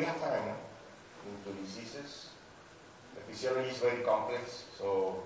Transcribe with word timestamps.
we 0.00 0.06
have 0.06 0.18
time 0.18 0.56
into 1.28 1.60
diseases. 1.60 2.30
The 3.14 3.20
physiology 3.28 3.68
is 3.68 3.76
very 3.76 4.00
complex, 4.00 4.64
so 4.78 5.22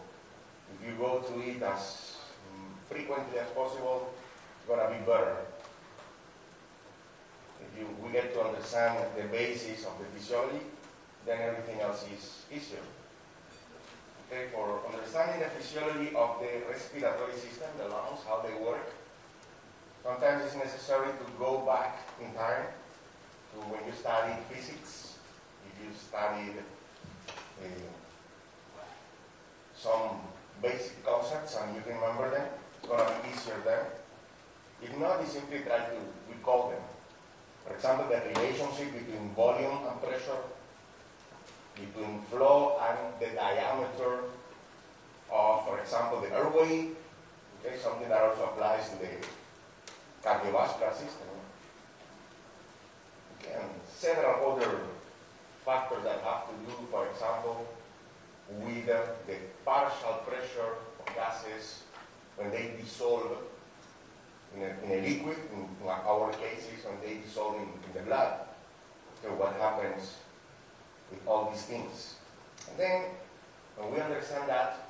if 0.75 0.85
you 0.85 0.97
go 0.99 1.21
through 1.23 1.43
it 1.43 1.63
as 1.63 2.17
mm, 2.51 2.75
frequently 2.91 3.39
as 3.39 3.47
possible, 3.51 4.11
it's 4.59 4.67
going 4.67 4.83
to 4.83 4.91
be 4.91 4.99
better. 5.07 5.37
If 7.63 7.79
you, 7.79 7.87
we 8.03 8.11
get 8.11 8.35
to 8.35 8.41
understand 8.43 8.99
the 9.17 9.29
basis 9.29 9.87
of 9.87 9.95
the 10.01 10.07
physiology, 10.11 10.67
then 11.25 11.39
everything 11.41 11.81
else 11.81 12.05
is 12.11 12.43
easier. 12.51 12.83
Okay, 14.27 14.51
for 14.53 14.81
understanding 14.91 15.39
the 15.39 15.51
physiology 15.55 16.11
of 16.17 16.43
the 16.43 16.67
respiratory 16.69 17.35
system, 17.35 17.71
the 17.79 17.87
lungs, 17.87 18.27
how 18.27 18.43
they 18.43 18.55
work, 18.59 18.91
sometimes 20.03 20.45
it's 20.45 20.57
necessary 20.57 21.13
to 21.15 21.27
go 21.39 21.63
back 21.65 22.03
in 22.21 22.35
time 22.35 22.67
to 23.55 23.61
when 23.71 23.87
you 23.87 23.95
study 23.95 24.35
physics, 24.51 25.15
if 25.67 25.75
you 25.79 25.91
studied 25.95 26.59
uh, 27.63 27.95
some 29.77 30.21
basic 30.63 31.05
concepts 31.05 31.57
and 31.57 31.75
you 31.75 31.83
can 31.83 31.95
remember 31.95 32.31
them, 32.31 32.49
it's 32.79 32.89
going 32.89 32.99
to 32.99 33.13
be 33.23 33.31
easier 33.31 33.61
then. 33.65 33.87
If 34.83 34.99
not, 34.99 35.21
you 35.21 35.27
simply 35.27 35.61
try 35.61 35.79
to 35.79 35.99
recall 36.29 36.71
them. 36.71 36.83
For 37.67 37.75
example, 37.75 38.07
the 38.09 38.21
relationship 38.35 38.93
between 38.93 39.31
volume 39.35 39.79
and 39.89 40.03
pressure, 40.03 40.43
between 41.75 42.21
flow 42.31 42.79
and 42.81 42.99
the 43.21 43.35
diameter 43.35 44.29
of, 45.33 45.65
for 45.67 45.81
example, 45.81 46.21
the 46.21 46.31
airway, 46.35 46.91
okay, 47.65 47.79
something 47.83 48.09
that 48.09 48.23
also 48.23 48.45
applies 48.45 48.91
to 48.91 48.97
the 48.99 49.09
cardiovascular 50.23 50.93
system. 50.93 51.34
And 53.53 53.69
several 53.89 54.53
other 54.53 54.79
factors 55.65 56.05
that 56.05 56.21
have 56.21 56.49
to 56.49 56.55
do, 56.67 56.73
for 56.91 57.07
example, 57.09 57.67
with 58.61 58.89
uh, 58.89 59.01
the 59.27 59.37
partial 59.65 60.21
pressure 60.27 60.77
of 61.01 61.15
gases 61.15 61.83
when 62.37 62.51
they 62.51 62.75
dissolve 62.81 63.39
in 64.57 64.63
a, 64.63 64.85
in 64.85 64.91
a 64.99 65.09
liquid, 65.09 65.37
in 65.53 65.89
our 65.89 66.33
cases, 66.33 66.85
when 66.85 67.01
they 67.03 67.21
dissolve 67.23 67.57
in, 67.57 67.63
in 67.63 67.93
the 67.95 68.01
blood. 68.01 68.41
So 69.23 69.29
what 69.31 69.55
happens 69.57 70.17
with 71.11 71.27
all 71.27 71.51
these 71.51 71.63
things? 71.63 72.15
And 72.71 72.79
then, 72.79 73.03
when 73.77 73.93
we 73.93 74.01
understand 74.01 74.49
that, 74.49 74.89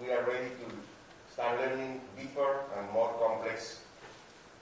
we 0.00 0.10
are 0.12 0.22
ready 0.24 0.48
to 0.48 1.32
start 1.32 1.60
learning 1.60 2.00
deeper 2.18 2.60
and 2.76 2.90
more 2.90 3.14
complex 3.20 3.80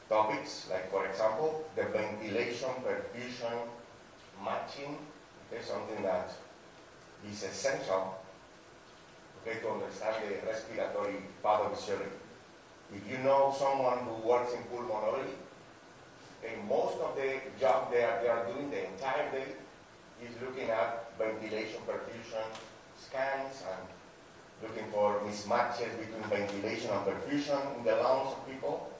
topics, 0.08 0.68
like 0.70 0.90
for 0.90 1.06
example, 1.06 1.64
the 1.74 1.84
ventilation, 1.84 2.70
perfusion, 2.84 3.58
matching, 4.44 4.98
okay, 5.52 5.62
something 5.62 6.02
that 6.02 6.30
is 7.28 7.42
essential 7.42 8.14
okay, 9.46 9.60
to 9.60 9.70
understand 9.70 10.16
the 10.28 10.46
respiratory 10.46 11.16
pathophysiology. 11.44 12.22
If 12.94 13.02
you 13.10 13.18
know 13.18 13.54
someone 13.56 13.98
who 13.98 14.28
works 14.28 14.52
in 14.52 14.62
pulmonology, 14.70 15.34
okay, 16.42 16.56
most 16.68 17.00
of 17.00 17.16
the 17.16 17.40
job 17.58 17.90
they 17.90 18.02
are, 18.04 18.22
they 18.22 18.28
are 18.28 18.46
doing 18.46 18.70
the 18.70 18.86
entire 18.86 19.30
day 19.32 19.46
is 20.22 20.34
looking 20.40 20.70
at 20.70 21.16
ventilation, 21.18 21.80
perfusion, 21.86 22.46
scans, 22.96 23.62
and 23.70 23.82
looking 24.62 24.90
for 24.90 25.20
mismatches 25.20 25.92
between 25.98 26.22
ventilation 26.30 26.90
and 26.90 27.04
perfusion 27.04 27.78
in 27.78 27.84
the 27.84 27.96
lungs 27.96 28.32
of 28.32 28.48
people, 28.48 28.90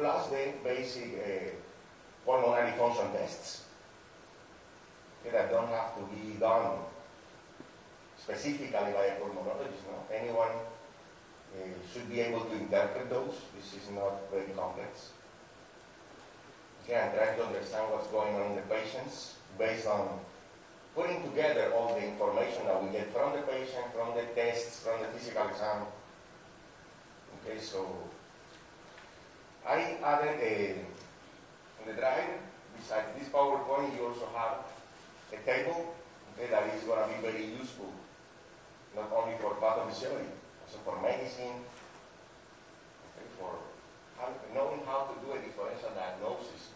plus 0.00 0.28
the 0.28 0.52
basic 0.64 1.12
uh, 1.20 1.50
pulmonary 2.24 2.72
function 2.78 3.12
tests 3.12 3.64
okay, 5.20 5.30
that 5.36 5.50
don't 5.50 5.68
have 5.68 5.94
to 5.94 6.02
be 6.08 6.40
done 6.40 6.78
specifically 8.16 8.68
by 8.72 9.04
a 9.12 9.20
pulmonologist. 9.20 9.84
No? 9.88 10.00
Anyone 10.10 10.56
uh, 11.52 11.68
should 11.92 12.08
be 12.08 12.20
able 12.20 12.40
to 12.46 12.52
interpret 12.54 13.10
those. 13.10 13.34
This 13.54 13.74
is 13.74 13.90
not 13.90 14.30
very 14.32 14.48
complex. 14.56 15.10
Okay, 16.82 16.98
I'm 16.98 17.12
trying 17.12 17.36
to 17.36 17.44
understand 17.44 17.92
what's 17.92 18.08
going 18.08 18.34
on 18.36 18.52
in 18.52 18.56
the 18.56 18.62
patients 18.62 19.34
based 19.58 19.86
on 19.86 20.18
putting 20.94 21.22
together 21.22 21.72
all 21.74 21.94
the 21.94 22.02
information 22.02 22.64
that 22.64 22.82
we 22.82 22.90
get 22.90 23.12
from 23.12 23.32
the 23.32 23.42
patient, 23.42 23.84
from 23.94 24.16
the 24.16 24.24
tests, 24.34 24.80
from 24.80 25.02
the 25.02 25.08
physical 25.08 25.46
exam. 25.48 25.84
Okay, 27.44 27.60
so 27.60 28.09
I 29.66 29.98
added 30.02 30.40
a, 30.40 30.72
in 31.80 31.86
the 31.86 31.94
drive, 31.94 32.40
besides 32.76 33.06
this 33.18 33.28
PowerPoint, 33.28 33.94
you 33.96 34.06
also 34.06 34.28
have 34.34 34.64
a 35.32 35.36
table 35.44 35.94
okay, 36.34 36.50
that 36.50 36.74
is 36.74 36.84
going 36.84 37.00
to 37.02 37.14
be 37.14 37.20
very 37.20 37.46
useful 37.58 37.92
not 38.96 39.12
only 39.12 39.36
for 39.38 39.54
pathophysiology, 39.62 40.34
also 40.64 40.78
for 40.84 41.00
medicine, 41.00 41.62
okay, 43.06 43.26
for 43.38 43.54
knowing 44.54 44.80
how 44.84 45.06
to 45.06 45.14
do 45.24 45.32
a 45.32 45.38
differential 45.38 45.90
diagnosis 45.94 46.74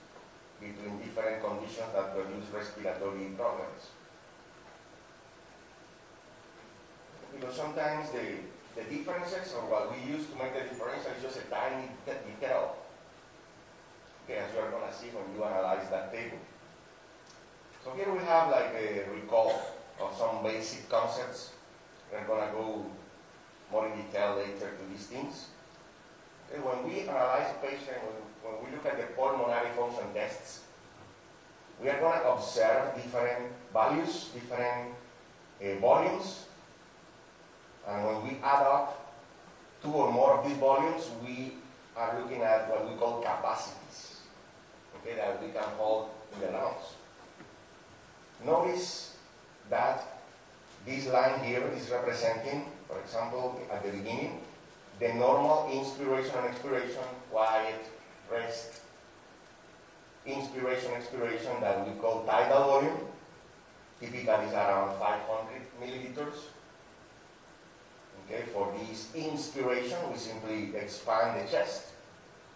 between 0.61 0.99
different 0.99 1.43
conditions 1.43 1.91
that 1.93 2.15
produce 2.15 2.47
respiratory 2.55 3.35
problems. 3.37 3.91
Because 7.35 7.57
sometimes 7.57 8.11
the, 8.11 8.54
the 8.77 8.83
differences 8.85 9.55
or 9.55 9.63
what 9.71 9.91
we 9.91 9.99
use 10.11 10.27
to 10.27 10.35
make 10.37 10.55
the 10.55 10.69
differential 10.69 11.13
is 11.17 11.23
just 11.23 11.39
a 11.39 11.47
tiny 11.51 11.89
detail. 12.07 12.77
Okay, 14.25 14.39
as 14.39 14.53
you 14.53 14.61
are 14.61 14.71
going 14.71 14.89
to 14.89 14.95
see 14.95 15.09
when 15.15 15.25
you 15.37 15.45
analyze 15.45 15.89
that 15.91 16.13
table. 16.13 16.39
So 17.85 17.93
here 17.93 18.11
we 18.11 18.19
have 18.25 18.51
like 18.51 18.75
a 18.75 19.05
recall 19.13 19.53
of 20.01 20.17
some 20.17 20.43
basic 20.43 20.89
concepts 20.89 21.55
we're 22.15 22.27
going 22.27 22.47
to 22.47 22.55
go 22.55 22.87
more 23.73 23.87
in 23.89 23.97
detail 23.97 24.37
later 24.37 24.71
to 24.71 24.85
these 24.91 25.07
things. 25.07 25.49
And 26.53 26.63
when 26.65 26.87
we 26.87 27.01
analyze 27.01 27.51
a 27.51 27.67
patient, 27.67 27.99
when, 28.03 28.55
when 28.55 28.65
we 28.65 28.77
look 28.77 28.87
at 28.87 28.97
the 28.97 29.15
pulmonary 29.15 29.71
function 29.77 30.05
tests, 30.15 30.61
we 31.83 31.89
are 31.89 31.99
going 31.99 32.21
to 32.21 32.29
observe 32.29 32.95
different 32.95 33.51
values, 33.73 34.31
different 34.33 34.95
uh, 35.61 35.81
volumes. 35.81 36.47
And 37.89 38.07
when 38.07 38.23
we 38.23 38.39
add 38.43 38.67
up 38.67 39.15
two 39.83 39.93
or 39.93 40.11
more 40.11 40.39
of 40.39 40.49
these 40.49 40.57
volumes, 40.57 41.11
we 41.25 41.55
are 41.97 42.19
looking 42.21 42.43
at 42.43 42.69
what 42.69 42.89
we 42.89 42.97
call 42.97 43.21
capacities, 43.21 44.21
okay, 44.97 45.15
that 45.17 45.41
we 45.43 45.49
can 45.53 45.69
hold 45.77 46.11
in 46.35 46.41
the 46.41 46.51
lungs. 46.53 46.97
Notice 48.45 49.17
that 49.71 50.21
this 50.87 51.07
line 51.07 51.43
here 51.45 51.67
is 51.77 51.89
representing, 51.91 52.67
for 52.89 53.01
example, 53.01 53.61
at 53.71 53.83
the 53.85 53.91
beginning, 53.91 54.41
the 55.01 55.13
normal 55.15 55.71
inspiration 55.73 56.35
and 56.39 56.47
expiration, 56.47 57.05
quiet, 57.31 57.85
rest, 58.31 58.81
inspiration, 60.27 60.93
expiration 60.93 61.53
that 61.61 61.87
we 61.87 61.95
call 62.01 62.25
tidal 62.25 62.65
volume. 62.65 62.99
Typically 64.01 64.47
is 64.47 64.53
around 64.53 64.99
500 64.99 65.63
milliliters. 65.81 66.54
Okay, 68.27 68.43
for 68.53 68.73
this 68.79 69.15
inspiration, 69.15 69.99
we 70.11 70.17
simply 70.17 70.75
expand 70.77 71.41
the 71.41 71.51
chest 71.51 71.89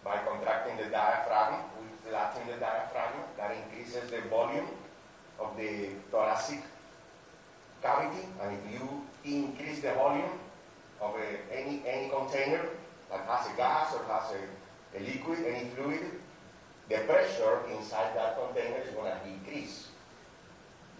by 0.03 0.17
contracting 0.17 0.77
the 0.77 0.89
diaphragm. 0.89 1.61
We 1.79 2.09
flatten 2.09 2.47
the 2.47 2.57
diaphragm. 2.59 3.13
That 3.37 3.55
increases 3.55 4.09
the 4.09 4.21
volume 4.29 4.67
of 5.39 5.55
the 5.57 5.89
thoracic 6.11 6.61
cavity, 7.81 8.27
and 8.41 8.57
if 8.57 8.73
you 8.73 9.05
increase 9.23 9.81
the 9.81 9.93
volume 9.93 10.39
of 11.01 11.15
a, 11.15 11.55
any, 11.55 11.83
any 11.87 12.09
container 12.09 12.65
that 13.09 13.21
has 13.25 13.53
a 13.53 13.55
gas 13.55 13.93
or 13.93 14.03
has 14.05 14.33
a, 14.33 14.97
a 14.97 14.99
liquid, 15.05 15.39
any 15.45 15.69
fluid, 15.69 16.01
the 16.89 16.97
pressure 17.05 17.61
inside 17.77 18.15
that 18.15 18.37
container 18.37 18.77
is 18.77 18.89
going 18.93 19.11
to 19.11 19.19
decrease. 19.29 19.87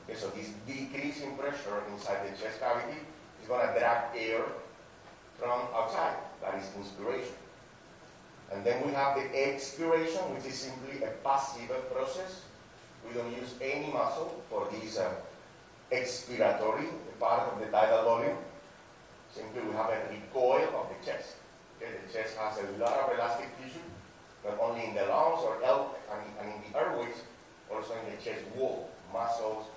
Okay, 0.08 0.18
so 0.18 0.30
this 0.30 0.50
decrease 0.68 1.22
in 1.22 1.36
pressure 1.36 1.84
inside 1.92 2.20
the 2.26 2.38
chest 2.42 2.60
cavity 2.60 3.00
is 3.42 3.48
going 3.48 3.66
to 3.68 3.80
drag 3.80 4.16
air 4.16 4.42
from 5.40 5.62
outside. 5.74 6.16
That 6.42 6.56
is 6.56 6.68
inspiration. 6.78 7.34
And 8.52 8.66
then 8.66 8.86
we 8.86 8.94
have 8.94 9.16
the 9.16 9.26
expiration, 9.48 10.22
which 10.34 10.46
is 10.46 10.56
simply 10.56 11.04
a 11.04 11.12
passive 11.24 11.70
process. 11.94 12.42
We 13.08 13.14
don't 13.14 13.32
use 13.32 13.54
any 13.62 13.92
muscle 13.92 14.42
for 14.50 14.68
this 14.72 14.98
uh, 14.98 15.10
expiratory, 15.92 16.90
part 17.20 17.54
of 17.54 17.60
the 17.60 17.68
tidal 17.68 18.04
volume. 18.04 18.38
Simply 19.32 19.62
we 19.62 19.74
have 19.74 19.90
a 19.90 20.02
recoil 20.10 20.68
of 20.76 20.90
the 20.90 21.06
chest. 21.06 21.36
Okay, 21.78 21.92
the 22.06 22.12
chest 22.12 22.36
has 22.38 22.58
a 22.58 22.84
lot 22.84 22.98
of 23.00 23.16
elastic 23.16 23.48
tissue, 23.62 23.86
not 24.44 24.60
only 24.60 24.86
in 24.86 24.96
the 24.96 25.06
lungs 25.06 25.42
or 25.44 25.56
and, 25.64 26.24
and 26.42 26.54
in 26.54 26.72
the 26.72 26.78
airways, 26.78 27.16
also 27.72 27.94
in 27.94 28.16
the 28.16 28.22
chest 28.22 28.44
wall, 28.56 28.90
muscles, 29.14 29.68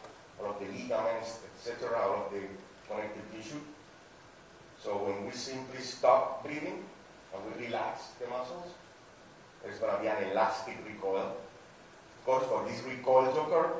all 0.41 0.50
of 0.50 0.59
the 0.59 0.67
ligaments, 0.67 1.41
etc., 1.55 1.97
all 2.00 2.26
of 2.26 2.32
the 2.32 2.41
connective 2.88 3.23
tissue. 3.31 3.61
So 4.82 4.96
when 4.96 5.25
we 5.25 5.31
simply 5.31 5.81
stop 5.81 6.43
breathing 6.44 6.82
and 7.32 7.40
we 7.46 7.67
relax 7.67 8.11
the 8.20 8.26
muscles, 8.26 8.75
there's 9.62 9.79
going 9.79 9.94
to 9.94 10.02
be 10.02 10.08
an 10.08 10.32
elastic 10.32 10.76
recoil. 10.84 11.37
Of 12.19 12.26
course, 12.26 12.44
for 12.46 12.67
this 12.67 12.82
recoil 12.82 13.32
to 13.32 13.40
occur, 13.43 13.70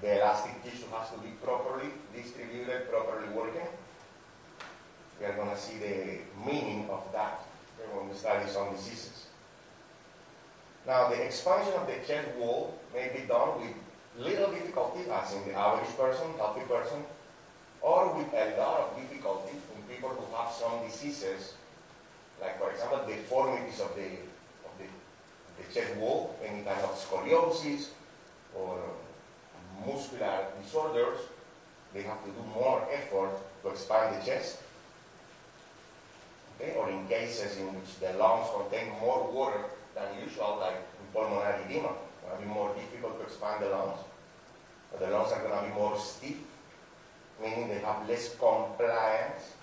the 0.00 0.18
elastic 0.18 0.62
tissue 0.62 0.86
has 0.96 1.10
to 1.10 1.18
be 1.18 1.30
properly 1.42 1.90
distributed, 2.14 2.88
properly 2.90 3.28
working. 3.34 3.66
We 5.18 5.26
are 5.26 5.34
going 5.34 5.50
to 5.50 5.58
see 5.58 5.78
the 5.78 6.18
meaning 6.46 6.88
of 6.90 7.02
that 7.12 7.42
when 7.92 8.08
we 8.08 8.14
study 8.14 8.48
some 8.48 8.70
diseases. 8.74 9.26
Now, 10.86 11.08
the 11.08 11.20
expansion 11.22 11.74
of 11.74 11.86
the 11.86 11.96
chest 12.06 12.28
wall 12.38 12.78
may 12.94 13.10
be 13.14 13.26
done 13.26 13.60
with 13.60 13.74
little 14.16 14.50
difficulty, 14.52 15.10
as 15.10 15.34
in 15.34 15.48
the 15.48 15.54
average 15.54 15.90
person, 15.96 16.26
healthy 16.38 16.62
person, 16.62 17.04
or 17.82 18.14
with 18.16 18.32
a 18.32 18.56
lot 18.56 18.80
of 18.80 18.96
difficulty 18.96 19.56
people 20.00 20.16
who 20.16 20.34
have 20.34 20.50
some 20.50 20.80
diseases, 20.86 21.54
like, 22.40 22.58
for 22.58 22.70
example, 22.70 23.04
deformities 23.06 23.80
of 23.80 23.94
the, 23.94 24.06
of 24.64 24.72
the, 24.78 24.88
the 25.58 25.74
chest 25.74 25.94
wall, 25.96 26.34
any 26.42 26.62
kind 26.62 26.80
of 26.80 26.96
scoliosis 26.96 27.88
or 28.54 28.80
muscular 29.86 30.46
disorders, 30.62 31.18
they 31.92 32.02
have 32.02 32.24
to 32.24 32.30
do 32.30 32.42
more 32.54 32.88
effort 32.90 33.32
to 33.62 33.68
expand 33.68 34.16
the 34.16 34.24
chest. 34.24 34.62
Okay? 36.56 36.74
Or 36.78 36.88
in 36.88 37.06
cases 37.06 37.58
in 37.58 37.66
which 37.74 38.00
the 38.00 38.16
lungs 38.18 38.48
contain 38.56 38.92
more 39.00 39.30
water 39.30 39.64
than 39.94 40.06
usual, 40.24 40.58
like 40.60 40.76
in 40.76 41.12
pulmonary 41.12 41.62
edema, 41.68 41.88
it's 41.92 42.24
going 42.24 42.40
to 42.40 42.48
be 42.48 42.48
more 42.48 42.74
difficult 42.74 43.18
to 43.18 43.24
expand 43.26 43.62
the 43.62 43.68
lungs. 43.68 44.00
But 44.90 45.00
the 45.00 45.10
lungs 45.10 45.30
are 45.32 45.42
going 45.46 45.62
to 45.62 45.68
be 45.68 45.74
more 45.74 45.98
stiff, 45.98 46.38
meaning 47.42 47.68
they 47.68 47.80
have 47.80 48.08
less 48.08 48.34
compliance 48.36 49.59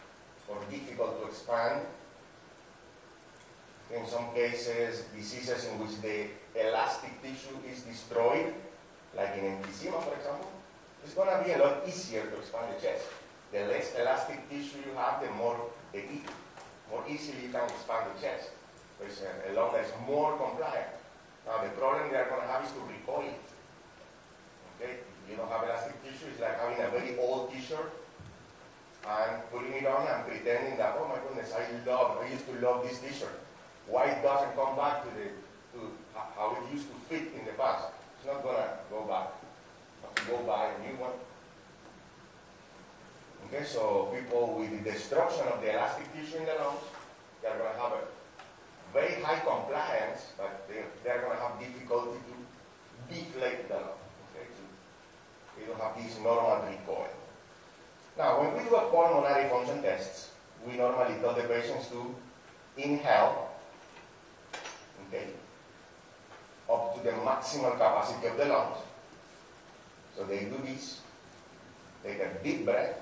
or 0.48 0.58
difficult 0.70 1.22
to 1.22 1.28
expand. 1.28 1.86
In 3.94 4.06
some 4.06 4.34
cases, 4.34 5.06
diseases 5.16 5.66
in 5.66 5.80
which 5.80 6.02
the 6.02 6.28
elastic 6.60 7.22
tissue 7.22 7.56
is 7.72 7.84
destroyed, 7.84 8.54
like 9.16 9.38
in 9.38 9.44
emphysema, 9.56 10.04
for 10.04 10.16
example, 10.16 10.52
it's 11.04 11.14
going 11.14 11.32
to 11.32 11.44
be 11.44 11.52
a 11.54 11.58
lot 11.58 11.84
easier 11.88 12.24
to 12.28 12.36
expand 12.36 12.68
the 12.76 12.82
chest. 12.82 13.06
The 13.52 13.64
less 13.72 13.96
elastic 13.96 14.50
tissue 14.50 14.84
you 14.84 14.92
have, 14.98 15.24
the 15.24 15.32
more, 15.32 15.56
the 15.94 16.04
more 16.92 17.04
easily 17.08 17.48
you 17.48 17.52
can 17.52 17.64
expand 17.64 18.12
the 18.12 18.20
chest. 18.20 18.50
There's 19.00 19.22
uh, 19.22 19.48
a, 19.48 19.54
a 19.54 19.56
lung 19.56 19.72
that 19.74 19.86
is 19.86 19.92
more 20.06 20.36
compliant. 20.36 20.92
Now, 21.46 21.64
the 21.64 21.70
problem 21.70 22.12
they 22.12 22.18
are 22.18 22.28
going 22.28 22.42
to 22.42 22.48
have 22.48 22.66
is 22.66 22.72
to 22.72 22.82
recoil. 22.84 23.32
Okay? 24.76 25.00
You 25.30 25.38
don't 25.38 25.50
have 25.50 25.64
elastic 25.64 25.96
tissue, 26.04 26.28
it's 26.32 26.42
like 26.42 26.60
having 26.60 26.84
a 26.84 26.90
very 26.90 27.18
old 27.20 27.54
t-shirt 27.54 27.88
and 29.08 29.42
putting 29.52 29.74
it 29.74 29.88
on 29.88 30.06
and 30.06 30.28
pretending 30.28 30.78
that, 30.78 30.96
oh 31.00 31.08
my 31.08 31.16
goodness, 31.24 31.54
I 31.56 31.64
love, 31.90 32.20
I 32.20 32.30
used 32.30 32.46
to 32.48 32.54
love 32.60 32.84
this 32.84 33.00
t-shirt. 33.00 33.40
Why 33.88 34.12
it 34.12 34.22
doesn't 34.22 34.54
come 34.56 34.76
back 34.76 35.04
to 35.04 35.10
the 35.16 35.32
to 35.74 35.92
how 36.14 36.58
it 36.60 36.74
used 36.74 36.88
to 36.90 36.96
fit 37.08 37.32
in 37.40 37.46
the 37.46 37.54
past? 37.54 37.88
It's 38.18 38.28
not 38.28 38.44
gonna 38.44 38.80
go 38.90 39.04
back. 39.06 39.32
Go 40.28 40.38
buy 40.44 40.74
a 40.74 40.80
new 40.84 41.00
one. 41.00 41.16
Okay, 43.48 43.64
so 43.64 44.12
people 44.14 44.60
with 44.60 44.72
the 44.72 44.92
destruction 44.92 45.48
of 45.48 45.62
the 45.62 45.72
elastic 45.72 46.12
tissue 46.12 46.38
in 46.38 46.46
the 46.46 46.56
lungs, 46.56 46.84
they're 47.42 47.56
gonna 47.56 47.80
have 47.80 47.94
a 47.96 48.04
very 48.92 49.22
high 49.22 49.40
compliance, 49.40 50.34
but 50.38 50.68
they, 50.68 50.84
they're 51.04 51.22
gonna 51.22 51.40
have 51.40 51.60
difficulty 51.60 52.20
to 52.28 52.34
deflate 53.08 53.70
the 53.70 53.76
lung. 53.76 54.02
Okay, 54.36 54.52
to, 54.52 54.64
they 55.56 55.66
don't 55.66 55.80
have 55.80 55.96
this 55.96 56.18
normal 56.20 56.66
recoil. 56.68 57.17
Now, 58.18 58.42
when 58.42 58.58
we 58.58 58.68
do 58.68 58.76
a 58.76 58.90
pulmonary 58.90 59.48
function 59.48 59.82
test, 59.84 60.30
we 60.66 60.76
normally 60.76 61.20
tell 61.22 61.36
the 61.36 61.44
patients 61.44 61.88
to 61.90 62.16
inhale, 62.76 63.52
okay, 65.08 65.28
up 66.68 66.96
to 66.96 67.04
the 67.04 67.12
maximal 67.12 67.74
capacity 67.74 68.28
of 68.28 68.38
the 68.38 68.46
lungs. 68.46 68.78
So 70.18 70.24
they 70.24 70.46
do 70.46 70.58
this, 70.66 71.02
take 72.04 72.20
a 72.20 72.30
deep 72.44 72.66
breath. 72.66 72.98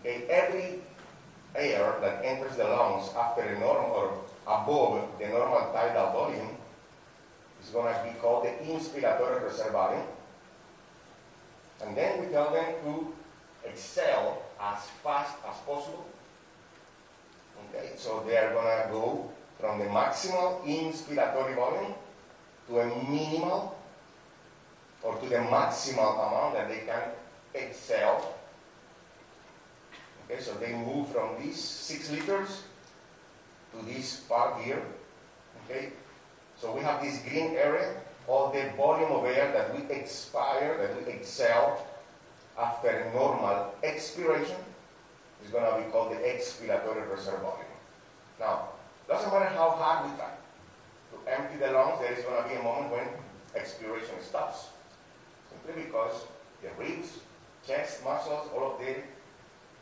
Okay, 0.00 0.26
every 0.30 0.80
air 1.56 1.96
that 2.00 2.24
enters 2.24 2.56
the 2.56 2.64
lungs 2.64 3.10
after 3.16 3.42
a 3.42 3.58
normal 3.58 3.90
or 3.90 4.12
above 4.46 5.18
the 5.18 5.26
normal 5.26 5.72
tidal 5.72 6.12
volume 6.12 6.56
is 7.60 7.70
going 7.70 7.92
to 7.92 8.04
be 8.04 8.16
called 8.20 8.44
the 8.44 8.50
inspiratory 8.64 9.42
reserve 9.42 9.72
volume. 9.72 10.06
And 11.84 11.96
then 11.96 12.20
we 12.20 12.32
tell 12.32 12.52
them 12.52 12.74
to 12.84 13.12
exhale 13.68 14.42
as 14.60 14.78
fast 15.02 15.34
as 15.48 15.56
possible. 15.66 16.06
Okay, 17.68 17.92
so 17.96 18.24
they 18.26 18.36
are 18.36 18.52
going 18.52 18.82
to 18.82 18.88
go 18.92 19.30
from 19.60 19.78
the 19.78 19.86
maximal 19.86 20.64
inspiratory 20.64 21.54
volume 21.56 21.94
to 22.68 22.80
a 22.80 22.86
minimal 23.10 23.76
or 25.02 25.16
to 25.16 25.28
the 25.28 25.36
maximal 25.36 26.14
amount 26.26 26.54
that 26.54 26.68
they 26.68 26.80
can 26.86 27.02
exhale. 27.54 28.34
Okay, 30.24 30.40
so 30.40 30.54
they 30.54 30.72
move 30.72 31.08
from 31.08 31.40
these 31.40 31.58
six 31.58 32.10
liters 32.10 32.62
to 33.72 33.84
this 33.86 34.20
part 34.28 34.62
here. 34.62 34.82
Okay, 35.64 35.92
so 36.56 36.74
we 36.74 36.80
have 36.82 37.02
this 37.02 37.20
green 37.22 37.56
area, 37.56 37.94
all 38.26 38.52
the 38.52 38.70
volume 38.76 39.12
of 39.12 39.24
air 39.24 39.52
that 39.52 39.74
we 39.74 39.94
expire, 39.94 40.76
that 40.78 40.96
we 40.96 41.12
exhale 41.12 41.86
after 42.58 43.10
normal 43.14 43.74
expiration 43.82 44.56
is 45.44 45.50
going 45.50 45.64
to 45.64 45.84
be 45.84 45.90
called 45.90 46.12
the 46.12 46.16
expiratory 46.16 47.08
reserve 47.10 47.40
volume. 47.40 47.66
Now, 48.40 48.70
doesn't 49.06 49.32
matter 49.32 49.46
how 49.46 49.70
hard 49.70 50.10
we 50.10 50.16
try 50.16 50.30
to 51.12 51.32
empty 51.32 51.58
the 51.58 51.72
lungs, 51.72 52.00
there 52.00 52.12
is 52.12 52.24
going 52.24 52.42
to 52.42 52.48
be 52.48 52.56
a 52.56 52.62
moment 52.62 52.90
when 52.92 53.08
expiration 53.54 54.16
stops. 54.22 54.68
Simply 55.50 55.84
because 55.84 56.26
the 56.62 56.68
ribs, 56.78 57.20
chest 57.66 58.04
muscles, 58.04 58.48
all 58.54 58.72
of 58.72 58.78
the, 58.80 58.96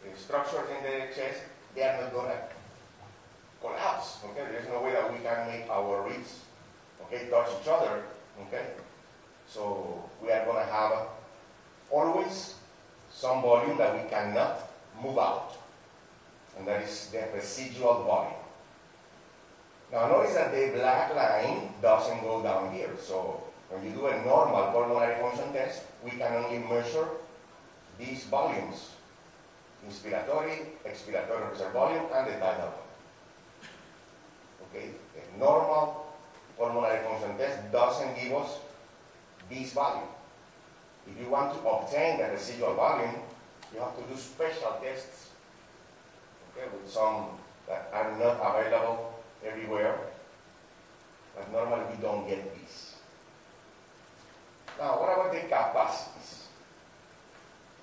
the 0.04 0.16
structures 0.16 0.68
in 0.76 0.84
the 0.84 1.14
chest, 1.14 1.40
they 1.74 1.82
are 1.82 2.00
not 2.00 2.12
going 2.12 2.28
to 2.28 2.38
collapse. 3.60 4.18
Okay, 4.24 4.46
there's 4.52 4.68
no 4.68 4.82
way 4.82 4.92
that 4.92 5.12
we 5.12 5.18
can 5.18 5.46
make 5.48 5.68
our 5.70 6.02
ribs 6.02 6.40
okay 7.02 7.28
touch 7.28 7.48
each 7.60 7.68
other. 7.68 8.02
Okay, 8.46 8.66
so 9.48 10.04
we 10.22 10.30
are 10.30 10.44
going 10.44 10.64
to 10.64 10.72
have 10.72 11.08
always 11.90 12.55
some 13.16 13.40
volume 13.40 13.78
that 13.78 13.96
we 13.96 14.08
cannot 14.10 14.68
move 15.02 15.18
out, 15.18 15.56
and 16.58 16.68
that 16.68 16.82
is 16.82 17.08
the 17.08 17.24
residual 17.34 18.04
volume. 18.04 18.44
Now 19.90 20.08
notice 20.08 20.34
that 20.34 20.52
the 20.52 20.76
black 20.76 21.14
line 21.16 21.72
doesn't 21.80 22.20
go 22.20 22.42
down 22.42 22.74
here. 22.74 22.90
So 23.00 23.42
when 23.70 23.84
you 23.84 23.92
do 23.92 24.08
a 24.08 24.22
normal 24.22 24.70
pulmonary 24.70 25.18
function 25.18 25.50
test, 25.54 25.84
we 26.04 26.10
can 26.10 26.44
only 26.44 26.58
measure 26.58 27.08
these 27.98 28.24
volumes, 28.24 28.90
inspiratory, 29.88 30.76
expiratory 30.84 31.50
reserve 31.50 31.72
volume, 31.72 32.04
and 32.12 32.26
the 32.26 32.32
tidal 32.32 32.68
volume. 32.68 32.92
Okay, 34.68 34.90
a 35.16 35.38
normal 35.38 36.12
pulmonary 36.58 37.02
function 37.04 37.38
test 37.38 37.72
doesn't 37.72 38.14
give 38.20 38.34
us 38.34 38.58
this 39.48 39.72
value. 39.72 40.04
If 41.08 41.20
you 41.20 41.30
want 41.30 41.54
to 41.54 41.68
obtain 41.68 42.18
the 42.18 42.28
residual 42.32 42.74
volume, 42.74 43.14
you 43.72 43.80
have 43.80 43.96
to 43.96 44.02
do 44.02 44.18
special 44.18 44.78
tests 44.82 45.30
okay, 46.52 46.66
with 46.72 46.90
some 46.90 47.38
that 47.68 47.90
are 47.92 48.16
not 48.18 48.40
available 48.40 49.14
everywhere. 49.44 49.98
But 51.34 51.52
normally 51.52 51.84
we 51.94 52.02
don't 52.02 52.26
get 52.28 52.42
this. 52.54 52.94
Now, 54.78 55.00
what 55.00 55.12
about 55.12 55.32
the 55.32 55.40
capacities? 55.40 56.46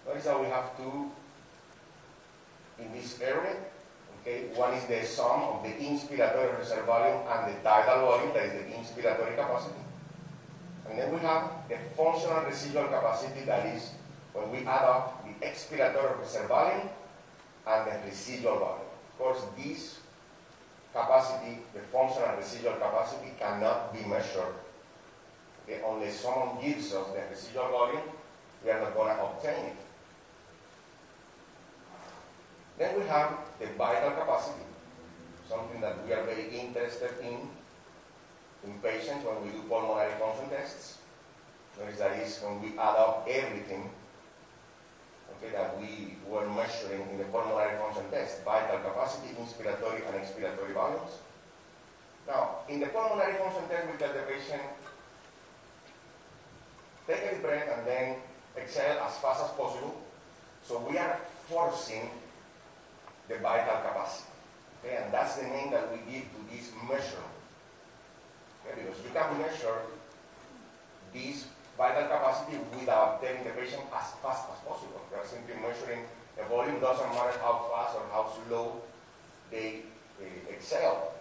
Notice 0.06 0.26
that 0.26 0.40
we 0.40 0.48
have 0.48 0.76
two 0.78 1.12
in 2.80 2.92
this 2.94 3.20
area. 3.22 3.56
Okay, 4.22 4.48
one 4.56 4.74
is 4.74 4.86
the 4.86 5.04
sum 5.06 5.42
of 5.44 5.64
the 5.64 5.70
inspiratory 5.70 6.58
reserve 6.58 6.86
volume 6.86 7.22
and 7.28 7.54
the 7.54 7.60
tidal 7.62 8.08
volume, 8.08 8.34
that 8.34 8.46
is 8.46 8.54
the 8.54 8.72
inspiratory 8.72 9.36
capacity. 9.36 9.83
And 10.90 11.00
then 11.00 11.14
we 11.14 11.20
have 11.20 11.50
the 11.70 11.78
functional 11.96 12.44
residual 12.44 12.86
capacity, 12.86 13.46
that 13.46 13.66
is 13.66 13.92
when 14.34 14.52
we 14.52 14.60
add 14.60 14.84
up 14.84 15.24
the 15.24 15.46
expiratory 15.46 16.20
reserve 16.20 16.48
volume 16.48 16.90
and 17.68 17.88
the 17.88 18.06
residual 18.06 18.60
volume. 18.60 18.88
Of 19.12 19.18
course, 19.18 19.42
this 19.58 20.00
capacity, 20.94 21.60
the 21.74 21.80
functional 21.80 22.36
residual 22.36 22.74
capacity, 22.74 23.32
cannot 23.40 23.94
be 23.94 24.04
measured. 24.08 24.56
Okay, 25.64 25.82
unless 25.88 26.20
someone 26.20 26.62
gives 26.62 26.94
us 26.94 27.08
the 27.08 27.22
residual 27.30 27.70
volume, 27.70 28.04
we 28.64 28.72
are 28.72 28.82
not 28.82 28.94
going 28.94 29.16
to 29.16 29.24
obtain 29.24 29.66
it. 29.66 29.78
Then 32.78 33.00
we 33.00 33.08
have 33.08 33.38
the 33.60 33.68
vital 33.78 34.12
capacity, 34.12 34.66
something 35.48 35.80
that 35.80 36.06
we 36.06 36.14
are 36.14 36.24
very 36.24 36.50
interested 36.50 37.12
in 37.24 37.48
in 38.66 38.74
patients 38.80 39.26
when 39.26 39.44
we 39.44 39.50
do 39.52 39.62
pulmonary 39.68 40.14
function 40.20 40.50
tests. 40.50 40.98
Notice 41.80 42.00
that 42.00 42.20
is 42.20 42.40
when 42.42 42.62
we 42.62 42.78
add 42.78 42.96
up 42.96 43.28
everything 43.30 43.90
okay, 45.38 45.52
that 45.52 45.80
we 45.80 46.16
were 46.28 46.48
measuring 46.50 47.02
in 47.12 47.18
the 47.18 47.26
pulmonary 47.26 47.78
function 47.78 48.04
test, 48.12 48.44
vital 48.44 48.80
capacity, 48.80 49.36
inspiratory 49.36 50.06
and 50.08 50.16
expiratory 50.16 50.74
volumes. 50.74 51.20
Now, 52.28 52.64
in 52.70 52.80
the 52.80 52.88
pulmonary 52.88 53.36
function 53.36 53.68
test, 53.68 53.92
we 53.92 53.98
tell 53.98 54.14
the 54.14 54.22
patient 54.22 54.62
take 57.08 57.34
a 57.34 57.36
breath 57.42 57.68
and 57.78 57.88
then 57.88 58.16
exhale 58.56 59.00
as 59.04 59.18
fast 59.18 59.44
as 59.44 59.52
possible. 59.52 60.02
So 60.64 60.80
we 60.90 60.98
are 60.98 61.20
forcing 61.50 62.10
the 63.28 63.40
vital 63.40 63.76
capacity. 63.82 64.30
Okay, 64.80 64.98
and 65.04 65.14
that's 65.14 65.36
the 65.36 65.44
name 65.44 65.72
that 65.72 65.92
we 65.92 65.98
give 66.12 66.24
to 66.24 66.40
this 66.56 66.72
measurement. 66.88 67.33
Because 68.64 68.98
you 69.04 69.12
can 69.14 69.38
measure 69.38 69.82
this 71.14 71.46
vital 71.78 72.08
capacity 72.08 72.58
without 72.80 73.22
taking 73.22 73.44
the 73.44 73.52
patient 73.52 73.84
as 73.94 74.12
fast 74.22 74.50
as 74.50 74.60
possible. 74.66 75.02
We 75.12 75.18
are 75.18 75.26
simply 75.26 75.56
measuring 75.62 76.06
the 76.38 76.44
volume, 76.46 76.80
doesn't 76.80 77.10
matter 77.10 77.38
how 77.40 77.70
fast 77.70 77.98
or 77.98 78.06
how 78.12 78.32
slow 78.32 78.82
they 79.52 79.82
uh, 80.22 80.54
exhale. 80.54 81.14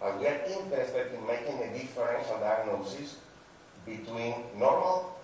But 0.00 0.18
we 0.20 0.26
are 0.26 0.40
interested 0.46 1.14
in 1.14 1.26
making 1.26 1.58
a 1.58 1.72
differential 1.76 2.38
diagnosis 2.38 3.16
between 3.84 4.34
normal 4.56 5.18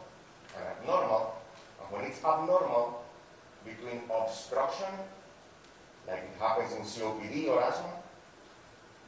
and 0.56 0.64
abnormal. 0.66 1.34
And 1.80 1.92
when 1.92 2.10
it's 2.10 2.18
abnormal, 2.24 3.04
between 3.64 4.02
obstruction, 4.10 4.92
like 6.06 6.18
it 6.18 6.36
happens 6.38 6.72
in 6.72 6.82
COPD 6.82 7.48
or 7.48 7.62
asthma, 7.62 7.92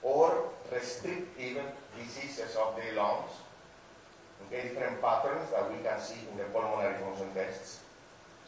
or 0.03 0.51
restrictive 0.73 1.65
diseases 2.03 2.57
of 2.57 2.77
the 2.77 2.97
lungs, 2.97 3.33
okay, 4.47 4.69
different 4.69 5.01
patterns 5.01 5.51
that 5.51 5.71
we 5.71 5.83
can 5.83 6.01
see 6.01 6.21
in 6.31 6.39
the 6.39 6.45
pulmonary 6.45 6.95
function 6.99 7.29
tests. 7.35 7.81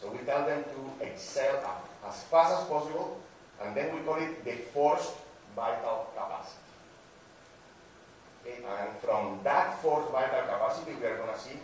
So 0.00 0.10
we 0.10 0.18
tell 0.24 0.46
them 0.46 0.64
to 0.64 1.06
exhale 1.06 1.58
as 2.06 2.22
fast 2.24 2.62
as 2.62 2.68
possible, 2.68 3.20
and 3.62 3.76
then 3.76 3.94
we 3.94 4.00
call 4.02 4.16
it 4.16 4.44
the 4.44 4.52
forced 4.72 5.12
vital 5.56 6.06
capacity. 6.14 6.62
Okay, 8.46 8.58
and 8.62 8.96
from 9.00 9.40
that 9.42 9.82
forced 9.82 10.10
vital 10.12 10.42
capacity, 10.42 10.92
we 11.00 11.06
are 11.06 11.16
going 11.16 11.32
to 11.34 11.40
see 11.40 11.58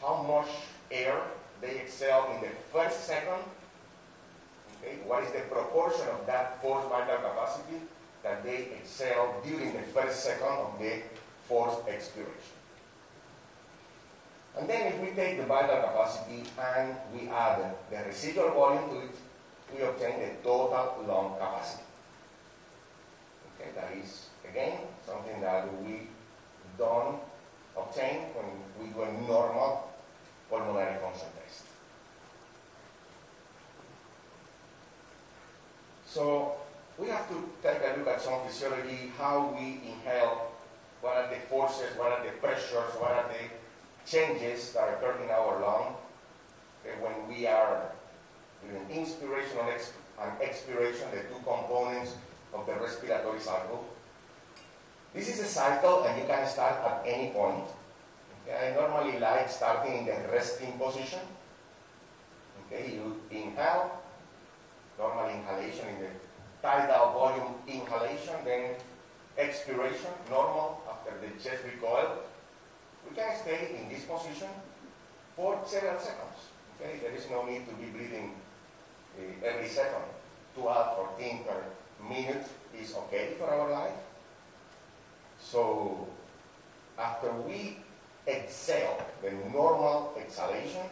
how 0.00 0.22
much 0.22 0.50
air 0.90 1.20
they 1.60 1.80
exhale 1.80 2.26
in 2.34 2.40
the 2.40 2.54
first 2.72 3.04
second. 3.04 3.44
Okay, 4.82 4.98
what 5.06 5.22
is 5.22 5.30
the 5.30 5.40
proportion 5.42 6.08
of 6.08 6.26
that 6.26 6.60
forced 6.60 6.88
vital 6.88 7.18
capacity 7.18 7.78
that 8.22 8.44
they 8.44 8.68
exhale 8.80 9.40
during 9.44 9.72
the 9.72 9.82
first 9.94 10.24
second 10.24 10.46
of 10.46 10.78
the 10.78 11.02
forced 11.48 11.86
expiration. 11.88 12.56
And 14.56 14.68
then 14.68 14.92
if 14.92 15.00
we 15.00 15.10
take 15.10 15.38
the 15.38 15.46
vital 15.46 15.80
capacity 15.80 16.44
and 16.60 16.94
we 17.14 17.28
add 17.28 17.74
the 17.90 18.04
residual 18.06 18.50
volume 18.50 18.88
to 18.90 18.98
it, 19.06 19.14
we 19.74 19.82
obtain 19.82 20.20
the 20.20 20.34
total 20.42 21.04
lung 21.08 21.34
capacity. 21.38 21.84
Okay, 23.56 23.70
that 23.74 23.92
is, 23.96 24.28
again, 24.48 24.78
something 25.06 25.40
that 25.40 25.66
we 25.82 26.08
don't 26.76 27.18
obtain 27.76 28.28
when 28.34 28.46
we 28.78 28.92
do 28.92 29.02
a 29.02 29.12
normal 29.26 29.90
pulmonary 30.50 30.98
function 31.00 31.28
test. 31.42 31.64
So 36.06 36.56
we 37.02 37.08
have 37.08 37.28
to 37.28 37.50
take 37.62 37.82
a 37.82 37.98
look 37.98 38.06
at 38.06 38.22
some 38.22 38.38
physiology, 38.46 39.10
how 39.18 39.52
we 39.58 39.80
inhale, 39.90 40.52
what 41.00 41.16
are 41.16 41.28
the 41.28 41.40
forces, 41.50 41.90
what 41.98 42.12
are 42.12 42.24
the 42.24 42.30
pressures, 42.38 42.94
what 43.02 43.10
are 43.10 43.26
the 43.26 44.08
changes 44.08 44.72
that 44.72 44.88
occur 44.88 45.18
in 45.24 45.30
our 45.30 45.60
lung 45.60 45.96
when 47.00 47.28
we 47.28 47.46
are 47.46 47.90
doing 48.62 48.86
inspiration 49.02 49.58
and, 49.58 49.70
exp 49.70 49.90
and 50.20 50.42
expiration, 50.42 51.08
the 51.10 51.22
two 51.22 51.42
components 51.42 52.14
of 52.54 52.66
the 52.66 52.74
respiratory 52.74 53.40
cycle. 53.40 53.84
This 55.12 55.28
is 55.28 55.40
a 55.40 55.50
cycle 55.50 56.04
and 56.04 56.20
you 56.20 56.26
can 56.26 56.46
start 56.46 56.76
at 56.84 57.02
any 57.04 57.30
point. 57.30 57.66
Okay, 58.46 58.70
I 58.70 58.80
normally 58.80 59.18
like 59.18 59.50
starting 59.50 59.98
in 59.98 60.06
the 60.06 60.28
resting 60.32 60.72
position. 60.78 61.20
Okay, 62.66 62.94
you 62.94 63.20
inhale, 63.30 64.02
normal 64.98 65.30
inhalation 65.30 65.88
in 65.88 66.00
the 66.00 66.08
tidal 66.62 67.12
volume 67.12 67.54
inhalation, 67.66 68.34
then 68.44 68.74
expiration, 69.36 70.10
normal 70.30 70.80
after 70.88 71.12
the 71.20 71.28
chest 71.42 71.64
recoil. 71.64 72.22
We 73.08 73.16
can 73.16 73.36
stay 73.36 73.76
in 73.78 73.88
this 73.88 74.04
position 74.04 74.48
for 75.36 75.58
several 75.66 75.98
seconds. 75.98 76.38
Okay, 76.80 76.98
there 77.02 77.12
is 77.12 77.28
no 77.30 77.44
need 77.44 77.68
to 77.68 77.74
be 77.74 77.86
breathing 77.90 78.34
uh, 79.18 79.46
every 79.46 79.68
second. 79.68 80.06
12, 80.54 80.96
14 81.18 81.44
per 81.44 81.64
minute 82.08 82.46
is 82.78 82.94
okay 82.94 83.34
for 83.38 83.46
our 83.46 83.70
life. 83.70 83.98
So 85.40 86.06
after 86.98 87.32
we 87.32 87.78
exhale, 88.26 89.04
the 89.22 89.32
normal 89.52 90.14
exhalation, 90.18 90.86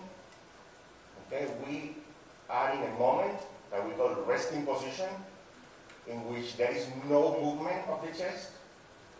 okay, 1.26 1.46
we 1.66 1.96
are 2.48 2.72
in 2.72 2.82
a 2.82 2.98
moment 2.98 3.38
that 3.70 3.86
we 3.86 3.94
call 3.94 4.14
resting 4.26 4.66
position, 4.66 5.08
in 6.10 6.18
which 6.28 6.56
there 6.56 6.72
is 6.72 6.86
no 7.08 7.40
movement 7.40 7.86
of 7.88 8.02
the 8.02 8.08
chest, 8.08 8.50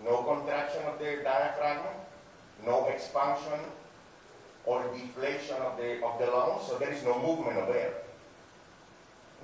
no 0.04 0.22
contraction 0.22 0.82
of 0.82 0.98
the 0.98 1.22
diaphragm, 1.22 1.86
no 2.66 2.86
expansion 2.86 3.60
or 4.64 4.84
deflation 4.92 5.56
of 5.56 5.76
the, 5.76 6.04
of 6.04 6.18
the 6.18 6.26
lungs, 6.26 6.66
so 6.66 6.78
there 6.78 6.92
is 6.92 7.02
no 7.04 7.18
movement 7.20 7.58
of 7.58 7.74
air. 7.74 7.92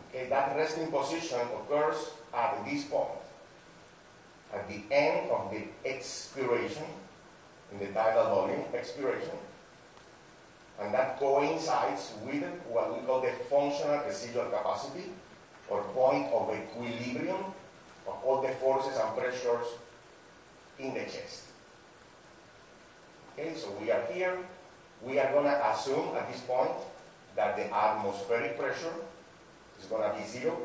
Okay, 0.09 0.29
that 0.29 0.57
resting 0.57 0.89
position 0.89 1.41
occurs 1.61 2.11
at 2.35 2.65
this 2.65 2.85
point 2.85 3.23
at 4.53 4.69
the 4.69 4.83
end 4.91 5.31
of 5.31 5.51
the 5.51 5.65
expiration, 5.89 6.85
in 7.73 7.79
the 7.79 7.87
tidal 7.87 8.27
volume 8.27 8.65
expiration, 8.75 9.37
and 10.81 10.95
that 10.95 11.19
coincides 11.19 12.13
with 12.25 12.45
what 12.69 12.95
we 12.95 13.05
call 13.07 13.21
the 13.21 13.33
functional 13.51 14.05
residual 14.05 14.45
capacity, 14.47 15.13
or 15.69 15.83
point 15.95 16.27
of 16.33 16.55
equilibrium 16.55 17.45
of 18.07 18.15
all 18.25 18.43
the 18.43 18.49
forces 18.55 18.99
and 18.99 19.17
pressures 19.17 19.67
in 20.79 20.95
the 20.95 21.01
chest. 21.01 21.45
Okay, 23.33 23.55
so 23.55 23.71
we 23.81 23.91
are 23.91 24.03
here. 24.13 24.39
We 25.03 25.19
are 25.19 25.31
going 25.33 25.45
to 25.45 25.71
assume 25.71 26.17
at 26.17 26.31
this 26.33 26.41
point 26.43 26.71
that 27.35 27.57
the 27.57 27.75
atmospheric 27.75 28.59
pressure 28.59 28.95
is 29.79 29.87
going 29.87 30.11
to 30.11 30.17
be 30.19 30.25
zero 30.27 30.57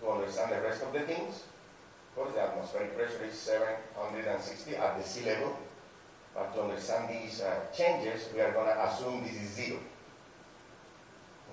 to 0.00 0.10
understand 0.10 0.52
the 0.52 0.60
rest 0.60 0.82
of 0.82 0.92
the 0.92 1.00
things. 1.00 1.44
Of 2.10 2.16
course, 2.16 2.34
the 2.34 2.42
atmospheric 2.42 2.96
pressure 2.96 3.24
is 3.24 3.34
760 3.34 4.76
at 4.76 4.98
the 4.98 5.04
sea 5.04 5.26
level. 5.26 5.56
But 6.34 6.52
to 6.54 6.62
understand 6.62 7.08
these 7.08 7.40
uh, 7.40 7.60
changes, 7.76 8.28
we 8.34 8.40
are 8.40 8.50
going 8.50 8.66
to 8.66 8.84
assume 8.86 9.22
this 9.22 9.40
is 9.40 9.50
zero. 9.50 9.78